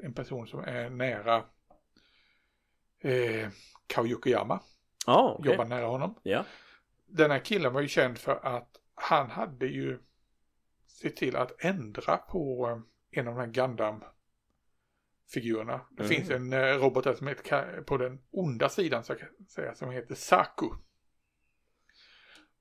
en 0.04 0.14
person 0.14 0.48
som 0.48 0.60
är 0.60 0.90
nära 0.90 1.44
eh, 3.00 3.50
Kao 3.88 4.08
Yokoyama, 4.08 4.60
Ja, 5.06 5.36
okej. 5.40 5.52
jobbar 5.52 5.66
nära 5.66 5.86
honom. 5.86 6.20
Ja. 6.24 6.46
Den 7.06 7.32
här 7.32 7.40
killen 7.40 7.74
var 7.74 7.82
ju 7.82 7.88
känd 7.88 8.18
för 8.18 8.46
att 8.46 8.70
han 8.96 9.30
hade 9.30 9.66
ju 9.66 10.00
sett 10.88 11.16
till 11.16 11.36
att 11.36 11.64
ändra 11.64 12.18
på 12.18 12.68
eh, 12.70 13.20
en 13.20 13.28
av 13.28 13.34
de 13.36 13.40
här 13.40 13.48
Gundam 13.48 14.04
figurerna. 15.34 15.82
Det 15.92 16.04
Mm. 16.04 16.16
finns 16.16 16.30
en 16.30 16.54
eh, 16.54 16.60
robot 16.60 17.04
där 17.04 17.14
som 17.14 17.28
heter, 17.28 17.82
på 17.82 17.98
den 17.98 18.22
onda 18.32 18.70
sidan 18.70 19.04
så 19.04 19.12
jag 19.12 19.20
kan 19.20 19.46
säga, 19.48 19.76
som 19.76 19.92
heter 19.92 20.16
Saku. 20.16 20.66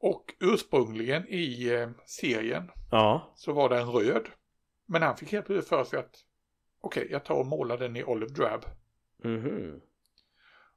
Och 0.02 0.34
ursprungligen 0.40 1.28
i 1.28 1.68
eh, 1.68 1.90
serien 2.06 2.70
Ja. 2.90 3.32
så 3.36 3.52
var 3.52 3.68
den 3.68 3.86
röd. 3.88 4.28
Men 4.86 5.02
han 5.02 5.16
fick 5.16 5.32
helt 5.32 5.46
plötsligt 5.46 5.68
för 5.68 5.84
sig 5.84 5.98
att 5.98 6.16
okej, 6.80 7.08
jag 7.10 7.24
tar 7.24 7.34
och 7.34 7.46
målar 7.46 7.78
den 7.78 7.96
i 7.96 8.04
Olive 8.04 8.32
Drab. 8.32 8.64
Mhm. 9.24 9.80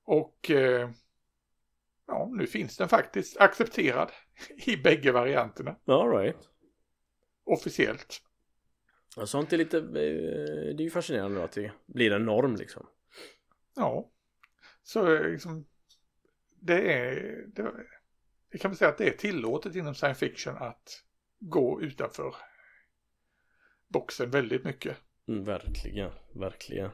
Och 0.04 0.52
eh, 0.52 0.90
ja, 2.08 2.30
nu 2.34 2.48
finns 2.48 2.78
den 2.78 2.90
faktiskt 2.90 3.38
accepterad 3.38 4.12
i 4.68 4.78
bägge 4.78 5.12
varianterna 5.12 5.76
All 5.86 6.18
right. 6.18 6.50
officiellt. 7.44 8.22
Och 9.18 9.30
sånt 9.30 9.54
är 9.54 9.58
lite, 9.58 9.78
eh, 9.78 9.84
det 10.76 10.82
är 10.82 10.86
ju 10.86 10.90
fascinerande 10.90 11.38
då 11.38 11.44
att 11.44 11.52
det 11.52 11.72
blir 11.86 12.12
en 12.12 12.26
norm 12.26 12.56
liksom. 12.56 12.88
Ja, 13.76 14.12
så 14.84 15.16
eh, 15.16 15.30
liksom 15.30 15.66
det 16.62 16.94
är, 16.94 17.44
det, 17.48 17.74
det 18.56 18.60
kan 18.60 18.72
man 18.72 18.76
säga 18.76 18.90
att 18.90 18.98
det 18.98 19.08
är 19.08 19.18
tillåtet 19.18 19.76
inom 19.76 19.96
science 19.96 20.20
fiction 20.20 20.58
att 20.58 21.04
gå 21.40 21.82
utanför 21.82 22.36
boxen 23.88 24.30
väldigt 24.30 24.64
mycket. 24.64 24.98
Mm, 25.28 25.44
verkligen, 25.44 26.12
verkligen. 26.34 26.90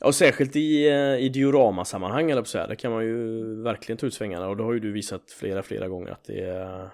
Och 0.00 0.14
särskilt 0.14 0.56
i, 0.56 0.88
eh, 0.88 1.16
i 1.16 1.28
dioramasammanhang 1.28 2.30
eller 2.30 2.44
så 2.44 2.58
här, 2.58 2.68
där 2.68 2.74
kan 2.74 2.92
man 2.92 3.04
ju 3.04 3.62
verkligen 3.62 3.98
ta 3.98 4.06
ut 4.06 4.14
svängarna 4.14 4.48
och 4.48 4.56
det 4.56 4.62
har 4.62 4.72
ju 4.72 4.80
du 4.80 4.92
visat 4.92 5.30
flera, 5.30 5.62
flera 5.62 5.88
gånger 5.88 6.10
att 6.10 6.24
det 6.24 6.40
är 6.40 6.90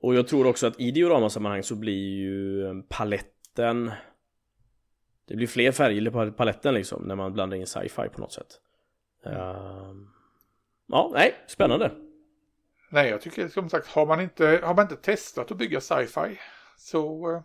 Och 0.00 0.14
jag 0.14 0.28
tror 0.28 0.46
också 0.46 0.66
att 0.66 0.80
i 0.80 0.90
dioramasammanhang 0.90 1.62
så 1.62 1.74
blir 1.74 2.18
ju 2.18 2.64
paletten 2.88 3.90
Det 5.24 5.36
blir 5.36 5.46
fler 5.46 5.72
färger 5.72 6.10
på 6.10 6.32
paletten 6.32 6.74
liksom 6.74 7.02
när 7.02 7.16
man 7.16 7.32
blandar 7.32 7.56
in 7.56 7.66
sci-fi 7.66 8.08
på 8.08 8.20
något 8.20 8.32
sätt 8.32 8.60
Ehm, 9.24 10.08
Ja, 10.88 11.10
nej, 11.14 11.44
spännande 11.46 11.92
Nej, 12.90 13.10
jag 13.10 13.20
tycker 13.20 13.48
som 13.48 13.70
sagt, 13.70 13.86
har 13.86 14.06
man 14.06 14.20
inte, 14.20 14.60
har 14.64 14.74
man 14.74 14.84
inte 14.84 14.96
testat 14.96 15.50
att 15.50 15.58
bygga 15.58 15.80
sci-fi 15.80 16.38
så 16.76 17.30
eh, 17.32 17.42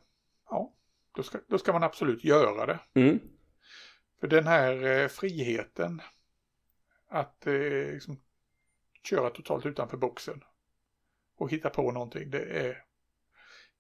ja, 0.49 0.73
då 1.15 1.23
ska, 1.23 1.39
då 1.47 1.57
ska 1.57 1.73
man 1.73 1.83
absolut 1.83 2.23
göra 2.23 2.65
det. 2.65 2.79
mm. 2.93 3.19
För 4.19 4.27
den 4.27 4.47
här 4.47 4.83
eh, 4.83 5.07
friheten 5.07 6.01
att 7.09 7.47
eh, 7.47 7.53
liksom, 7.93 8.19
köra 9.03 9.29
totalt 9.29 9.65
utanför 9.65 9.97
boxen 9.97 10.43
och 11.37 11.51
hitta 11.51 11.69
på 11.69 11.91
någonting, 11.91 12.29
det 12.29 12.43
är 12.43 12.83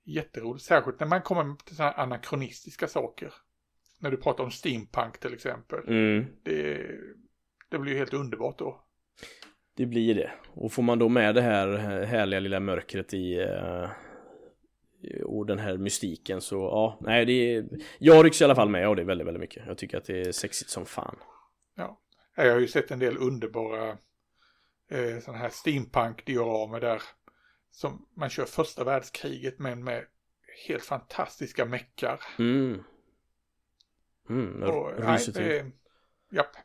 jätteroligt. 0.03 0.65
Särskilt 0.65 0.99
när 0.99 1.07
man 1.07 1.21
kommer 1.21 1.55
till 1.55 1.75
sådana 1.75 1.91
här 1.91 2.03
anakronistiska 2.03 2.87
saker. 2.87 3.33
När 3.99 4.11
du 4.11 4.17
pratar 4.17 4.43
om 4.43 4.51
steampunk 4.51 5.19
till 5.19 5.33
exempel. 5.33 5.87
Mm. 5.87 6.25
Det, 6.43 6.91
det 7.69 7.79
blir 7.79 7.91
ju 7.91 7.97
helt 7.97 8.13
underbart 8.13 8.57
då. 8.57 8.83
Det 9.75 9.85
blir 9.85 10.15
det. 10.15 10.31
Och 10.53 10.71
får 10.71 10.83
man 10.83 10.99
då 10.99 11.09
med 11.09 11.35
det 11.35 11.41
här 11.41 11.67
härliga 12.03 12.39
lilla 12.39 12.59
mörkret 12.59 13.13
i 13.13 13.39
uh, 13.39 13.89
och 15.23 15.45
den 15.45 15.59
här 15.59 15.77
mystiken 15.77 16.41
så 16.41 16.55
ja, 16.55 16.97
nej 17.01 17.25
det 17.25 17.55
är, 17.55 17.65
jag 17.99 18.25
rycks 18.25 18.41
i 18.41 18.43
alla 18.43 18.55
fall 18.55 18.69
med 18.69 18.87
av 18.87 18.95
det 18.95 19.03
väldigt, 19.03 19.27
väldigt 19.27 19.41
mycket. 19.41 19.63
Jag 19.67 19.77
tycker 19.77 19.97
att 19.97 20.05
det 20.05 20.21
är 20.21 20.31
sexigt 20.31 20.69
som 20.69 20.85
fan. 20.85 21.15
Ja, 21.75 21.99
jag 22.35 22.51
har 22.51 22.59
ju 22.59 22.67
sett 22.67 22.91
en 22.91 22.99
del 22.99 23.17
underbara 23.17 23.89
eh, 24.89 25.19
sådana 25.21 25.37
här 25.37 25.49
steampunk-dioramer 25.49 26.79
där 26.79 27.01
som 27.71 28.05
man 28.15 28.29
kör 28.29 28.45
första 28.45 28.83
världskriget 28.83 29.59
men 29.59 29.83
med 29.83 30.05
helt 30.67 30.83
fantastiska 30.83 31.65
meckar. 31.65 32.19
Mm. 32.39 32.83
Mm, 34.29 34.63
och, 34.63 34.91
nej, 34.99 35.19
det, 35.33 35.65
japp. 36.33 36.57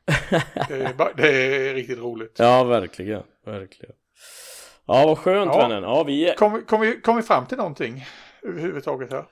det, 0.68 0.74
är, 0.74 1.16
det 1.16 1.28
är 1.70 1.74
riktigt 1.74 1.98
roligt. 1.98 2.36
Ja, 2.38 2.64
verkligen, 2.64 3.22
verkligen. 3.44 3.94
Ja, 4.86 5.06
vad 5.06 5.18
skönt 5.18 5.50
ja. 5.54 5.58
vännen. 5.58 5.82
Ja, 5.82 6.04
vi... 6.04 6.34
Kom, 6.38 6.62
kom, 6.64 6.80
vi, 6.80 7.00
kom 7.00 7.16
vi 7.16 7.22
fram 7.22 7.46
till 7.46 7.56
någonting 7.56 8.04
överhuvudtaget 8.42 9.12
här? 9.12 9.24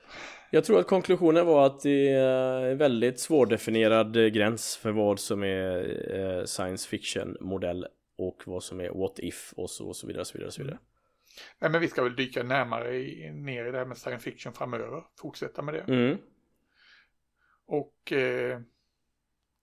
Jag 0.51 0.63
tror 0.63 0.79
att 0.79 0.87
konklusionen 0.87 1.45
var 1.45 1.65
att 1.65 1.81
det 1.81 2.09
är 2.09 2.65
en 2.65 2.77
väldigt 2.77 3.19
svårdefinierad 3.19 4.33
gräns 4.33 4.77
för 4.77 4.91
vad 4.91 5.19
som 5.19 5.43
är 5.43 5.79
eh, 6.19 6.45
science 6.45 6.89
fiction 6.89 7.37
modell 7.39 7.87
och 8.17 8.43
vad 8.45 8.63
som 8.63 8.79
är 8.79 8.89
what 8.89 9.19
if 9.19 9.53
och 9.57 9.69
så, 9.69 9.87
och 9.87 9.95
så 9.95 10.07
vidare. 10.07 10.25
Så 10.25 10.37
vidare, 10.37 10.51
så 10.51 10.61
vidare. 10.61 10.79
Nej, 11.59 11.71
men 11.71 11.81
vi 11.81 11.87
ska 11.87 12.03
väl 12.03 12.15
dyka 12.15 12.43
närmare 12.43 12.95
i, 12.95 13.31
ner 13.31 13.65
i 13.65 13.71
det 13.71 13.77
här 13.77 13.85
med 13.85 13.97
science 13.97 14.31
fiction 14.31 14.53
framöver. 14.53 15.03
Fortsätta 15.21 15.61
med 15.61 15.73
det. 15.73 15.93
Mm. 15.93 16.17
Och 17.67 18.11
eh, 18.11 18.59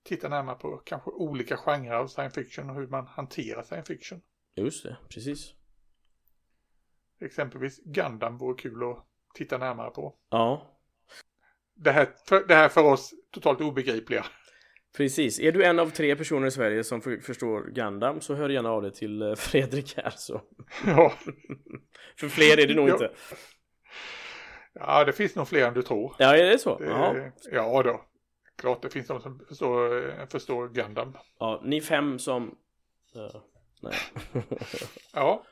titta 0.05 0.29
närmare 0.29 0.57
på 0.57 0.77
kanske 0.77 1.11
olika 1.11 1.57
genrer 1.57 1.95
av 1.95 2.07
science 2.07 2.43
fiction 2.43 2.71
och 2.71 2.77
hur 2.77 2.87
man 2.87 3.07
hanterar 3.07 3.63
science 3.63 3.95
fiction. 3.95 4.21
Just 4.55 4.85
det, 4.85 4.97
precis. 5.09 5.55
Exempelvis 7.21 7.81
Gundam 7.85 8.39
vore 8.39 8.57
kul 8.57 8.83
att 8.83 9.07
titta 9.35 9.59
närmare 9.59 9.91
på. 9.91 10.15
Ja. 10.31 10.71
Det 11.75 11.93
här, 11.93 12.09
för, 12.29 12.47
det 12.47 12.55
här 12.55 12.69
för 12.69 12.85
oss 12.85 13.15
totalt 13.31 13.61
obegripliga. 13.61 14.25
Precis. 14.97 15.41
Är 15.41 15.53
du 15.53 15.65
en 15.65 15.79
av 15.79 15.91
tre 15.91 16.17
personer 16.17 16.47
i 16.47 16.51
Sverige 16.51 16.85
som 16.85 17.01
förstår 17.01 17.71
Gundam 17.71 18.21
så 18.21 18.35
hör 18.35 18.49
gärna 18.49 18.71
av 18.71 18.83
dig 18.83 18.93
till 18.93 19.23
eh, 19.23 19.35
Fredrik 19.35 19.97
här 19.97 20.11
så. 20.11 20.43
Ja. 20.87 21.13
för 22.19 22.29
fler 22.29 22.61
är 22.61 22.67
det 22.67 22.75
nog 22.75 22.89
ja. 22.89 22.93
inte. 22.93 23.11
Ja, 24.73 25.05
det 25.05 25.13
finns 25.13 25.37
nog 25.37 25.49
fler 25.49 25.69
än 25.69 25.75
du 25.75 25.83
tror. 25.83 26.17
Ja, 26.19 26.37
är 26.37 26.45
det 26.45 26.59
så? 26.59 26.79
Det, 26.79 27.33
ja 27.53 27.83
då. 27.83 28.05
Klart 28.65 28.83
det 28.83 28.91
finns 28.91 29.07
de 29.07 29.21
som 29.21 29.39
förstår, 29.49 30.09
eh, 30.21 30.27
förstår 30.27 30.69
Gundam. 30.69 31.17
Ja, 31.39 31.61
ni 31.65 31.81
fem 31.81 32.19
som... 32.19 32.59
Uh, 33.17 33.41
nej. 33.83 33.95
ja. 35.13 35.43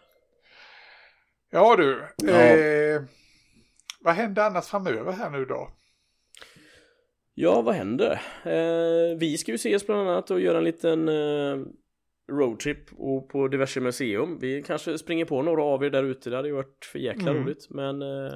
Ja 1.50 1.76
du. 1.76 2.08
Ja. 2.16 2.32
Eh, 2.32 3.02
vad 4.00 4.14
händer 4.14 4.42
annars 4.42 4.66
framöver 4.66 5.12
här 5.12 5.30
nu 5.30 5.44
då? 5.44 5.70
Ja, 7.34 7.62
vad 7.62 7.74
händer? 7.74 8.12
Eh, 8.44 9.18
vi 9.18 9.38
ska 9.38 9.50
ju 9.52 9.56
ses 9.56 9.86
bland 9.86 10.08
annat 10.08 10.30
och 10.30 10.40
göra 10.40 10.58
en 10.58 10.64
liten 10.64 11.08
eh, 11.08 11.56
roadtrip 12.30 12.92
och 12.92 13.28
på 13.28 13.48
diverse 13.48 13.80
museum. 13.80 14.38
Vi 14.38 14.62
kanske 14.62 14.98
springer 14.98 15.24
på 15.24 15.42
några 15.42 15.62
av 15.62 15.84
er 15.84 15.90
där 15.90 16.04
ute. 16.04 16.30
Det 16.30 16.36
hade 16.36 16.48
ju 16.48 16.54
varit 16.54 16.84
för 16.92 16.98
jäkla 16.98 17.30
mm. 17.30 17.44
roligt. 17.44 17.70
Men 17.70 18.02
eh, 18.02 18.34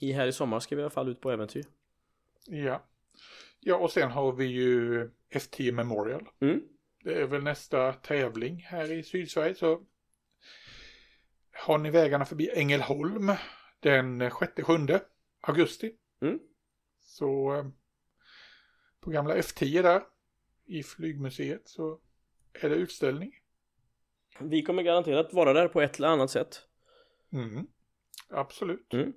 i 0.00 0.12
här 0.12 0.26
i 0.26 0.32
sommar 0.32 0.60
ska 0.60 0.76
vi 0.76 0.80
i 0.80 0.84
alla 0.84 0.90
fall 0.90 1.08
ut 1.08 1.20
på 1.20 1.30
äventyr. 1.30 1.64
Ja. 2.46 2.82
Ja, 3.64 3.76
och 3.76 3.90
sen 3.90 4.10
har 4.10 4.32
vi 4.32 4.44
ju 4.44 5.10
F10 5.30 5.72
Memorial. 5.72 6.28
Mm. 6.40 6.62
Det 7.04 7.14
är 7.14 7.26
väl 7.26 7.42
nästa 7.42 7.92
tävling 7.92 8.56
här 8.68 8.92
i 8.92 9.02
Sydsverige. 9.02 9.54
Så 9.54 9.86
har 11.52 11.78
ni 11.78 11.90
vägarna 11.90 12.24
förbi 12.24 12.50
Ängelholm 12.54 13.32
den 13.80 14.22
6-7 14.22 15.00
augusti. 15.40 15.92
Mm. 16.20 16.38
Så 17.00 17.54
eh, 17.54 17.66
på 19.00 19.10
gamla 19.10 19.36
F10 19.36 19.82
där 19.82 20.02
i 20.64 20.82
flygmuseet 20.82 21.68
så 21.68 22.00
är 22.52 22.68
det 22.68 22.74
utställning. 22.74 23.32
Vi 24.38 24.62
kommer 24.62 24.82
garanterat 24.82 25.32
vara 25.32 25.52
där 25.52 25.68
på 25.68 25.80
ett 25.80 25.96
eller 25.96 26.08
annat 26.08 26.30
sätt. 26.30 26.68
Mm. 27.32 27.66
Absolut. 28.28 28.92
Mm. 28.92 29.12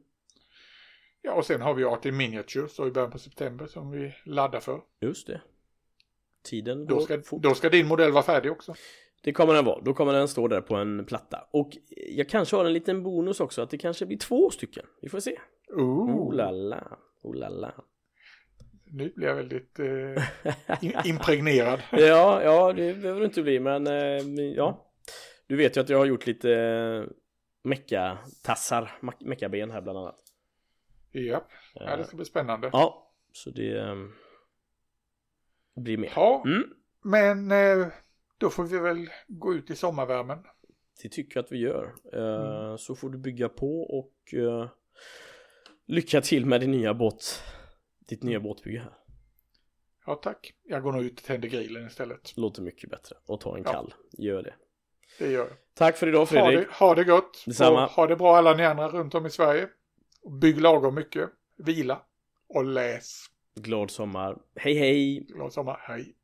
Ja, 1.25 1.33
och 1.33 1.45
sen 1.45 1.61
har 1.61 1.73
vi 1.73 1.83
Art 1.83 2.05
in 2.05 2.17
Miniature 2.17 2.67
så 2.67 2.87
i 2.87 2.91
början 2.91 3.11
på 3.11 3.19
september 3.19 3.65
som 3.65 3.91
vi 3.91 4.13
laddar 4.25 4.59
för. 4.59 4.81
Just 5.01 5.27
det. 5.27 5.41
Tiden 6.43 6.85
då 6.85 7.01
ska, 7.01 7.21
fort. 7.21 7.43
Då 7.43 7.53
ska 7.53 7.69
din 7.69 7.87
modell 7.87 8.11
vara 8.11 8.23
färdig 8.23 8.51
också. 8.51 8.73
Det 9.23 9.33
kommer 9.33 9.53
den 9.53 9.65
vara. 9.65 9.81
Då 9.81 9.93
kommer 9.93 10.13
den 10.13 10.27
stå 10.27 10.47
där 10.47 10.61
på 10.61 10.75
en 10.75 11.05
platta. 11.05 11.47
Och 11.51 11.77
jag 11.95 12.29
kanske 12.29 12.55
har 12.55 12.65
en 12.65 12.73
liten 12.73 13.03
bonus 13.03 13.39
också 13.39 13.61
att 13.61 13.69
det 13.69 13.77
kanske 13.77 14.05
blir 14.05 14.17
två 14.17 14.49
stycken. 14.49 14.85
Vi 15.01 15.09
får 15.09 15.19
se. 15.19 15.39
Ooh. 15.69 16.15
Oh 16.15 16.33
la 16.33 16.51
la. 16.51 16.97
Oh 17.21 17.35
la 17.35 17.49
la. 17.49 17.73
Nu 18.85 19.13
blir 19.15 19.27
jag 19.27 19.35
väldigt 19.35 19.79
eh, 19.79 21.05
impregnerad. 21.09 21.79
ja, 21.91 22.43
ja, 22.43 22.73
det 22.73 22.93
behöver 22.93 23.19
du 23.19 23.25
inte 23.25 23.41
bli, 23.41 23.59
men 23.59 23.87
eh, 23.87 24.45
ja. 24.55 24.91
Du 25.47 25.55
vet 25.55 25.77
ju 25.77 25.81
att 25.81 25.89
jag 25.89 25.97
har 25.97 26.05
gjort 26.05 26.27
lite 26.27 26.51
eh, 26.51 27.03
mecka-tassar, 27.63 28.91
meckaben 29.19 29.71
här 29.71 29.81
bland 29.81 29.97
annat. 29.97 30.24
Ja, 31.21 31.47
ja, 31.73 31.97
det 31.97 32.05
ska 32.05 32.15
bli 32.15 32.25
spännande. 32.25 32.69
Ja, 32.73 33.11
så 33.31 33.49
det 33.49 33.77
eh, 33.77 33.95
blir 35.75 35.97
mer. 35.97 36.11
Ja, 36.15 36.43
mm. 36.45 36.63
men 37.01 37.51
eh, 37.51 37.87
då 38.37 38.49
får 38.49 38.63
vi 38.63 38.79
väl 38.79 39.09
gå 39.27 39.53
ut 39.53 39.69
i 39.69 39.75
sommarvärmen. 39.75 40.39
Det 41.01 41.09
tycker 41.09 41.37
jag 41.37 41.43
att 41.43 41.51
vi 41.51 41.57
gör. 41.57 41.95
Eh, 42.13 42.65
mm. 42.65 42.77
Så 42.77 42.95
får 42.95 43.09
du 43.09 43.17
bygga 43.17 43.49
på 43.49 43.81
och 43.81 44.33
eh, 44.33 44.69
lycka 45.85 46.21
till 46.21 46.45
med 46.45 46.61
din 46.61 46.71
nya 46.71 46.93
båt. 46.93 47.43
Ditt 47.99 48.23
nya 48.23 48.39
båtbygge 48.39 48.79
här. 48.79 48.93
Ja 50.05 50.15
tack. 50.15 50.53
Jag 50.63 50.83
går 50.83 50.91
nog 50.91 51.03
ut 51.03 51.19
och 51.19 51.25
tänder 51.25 51.47
grillen 51.47 51.87
istället. 51.87 52.37
Låter 52.37 52.61
mycket 52.61 52.89
bättre. 52.89 53.15
Och 53.25 53.41
ta 53.41 53.57
en 53.57 53.63
ja. 53.65 53.71
kall. 53.71 53.93
Gör 54.11 54.43
det. 54.43 54.53
Det 55.19 55.31
gör 55.31 55.39
jag. 55.39 55.57
Tack 55.73 55.97
för 55.97 56.07
idag 56.07 56.29
Fredrik. 56.29 56.55
Ha 56.55 56.61
det, 56.61 56.73
ha 56.73 56.95
det 56.95 57.03
gott. 57.03 57.43
Detsamma. 57.45 57.85
Och 57.85 57.91
ha 57.91 58.07
det 58.07 58.15
bra 58.15 58.37
alla 58.37 58.53
ni 58.53 58.65
andra 58.65 58.89
runt 58.89 59.15
om 59.15 59.25
i 59.25 59.29
Sverige. 59.29 59.69
Bygg 60.29 60.61
lagom 60.61 60.95
mycket. 60.95 61.29
Vila. 61.57 62.01
Och 62.47 62.65
läs. 62.65 63.25
Glad 63.55 63.91
sommar. 63.91 64.37
Hej 64.55 64.73
hej. 64.73 65.27
Glad 65.29 65.53
sommar. 65.53 65.79
Hej. 65.81 66.15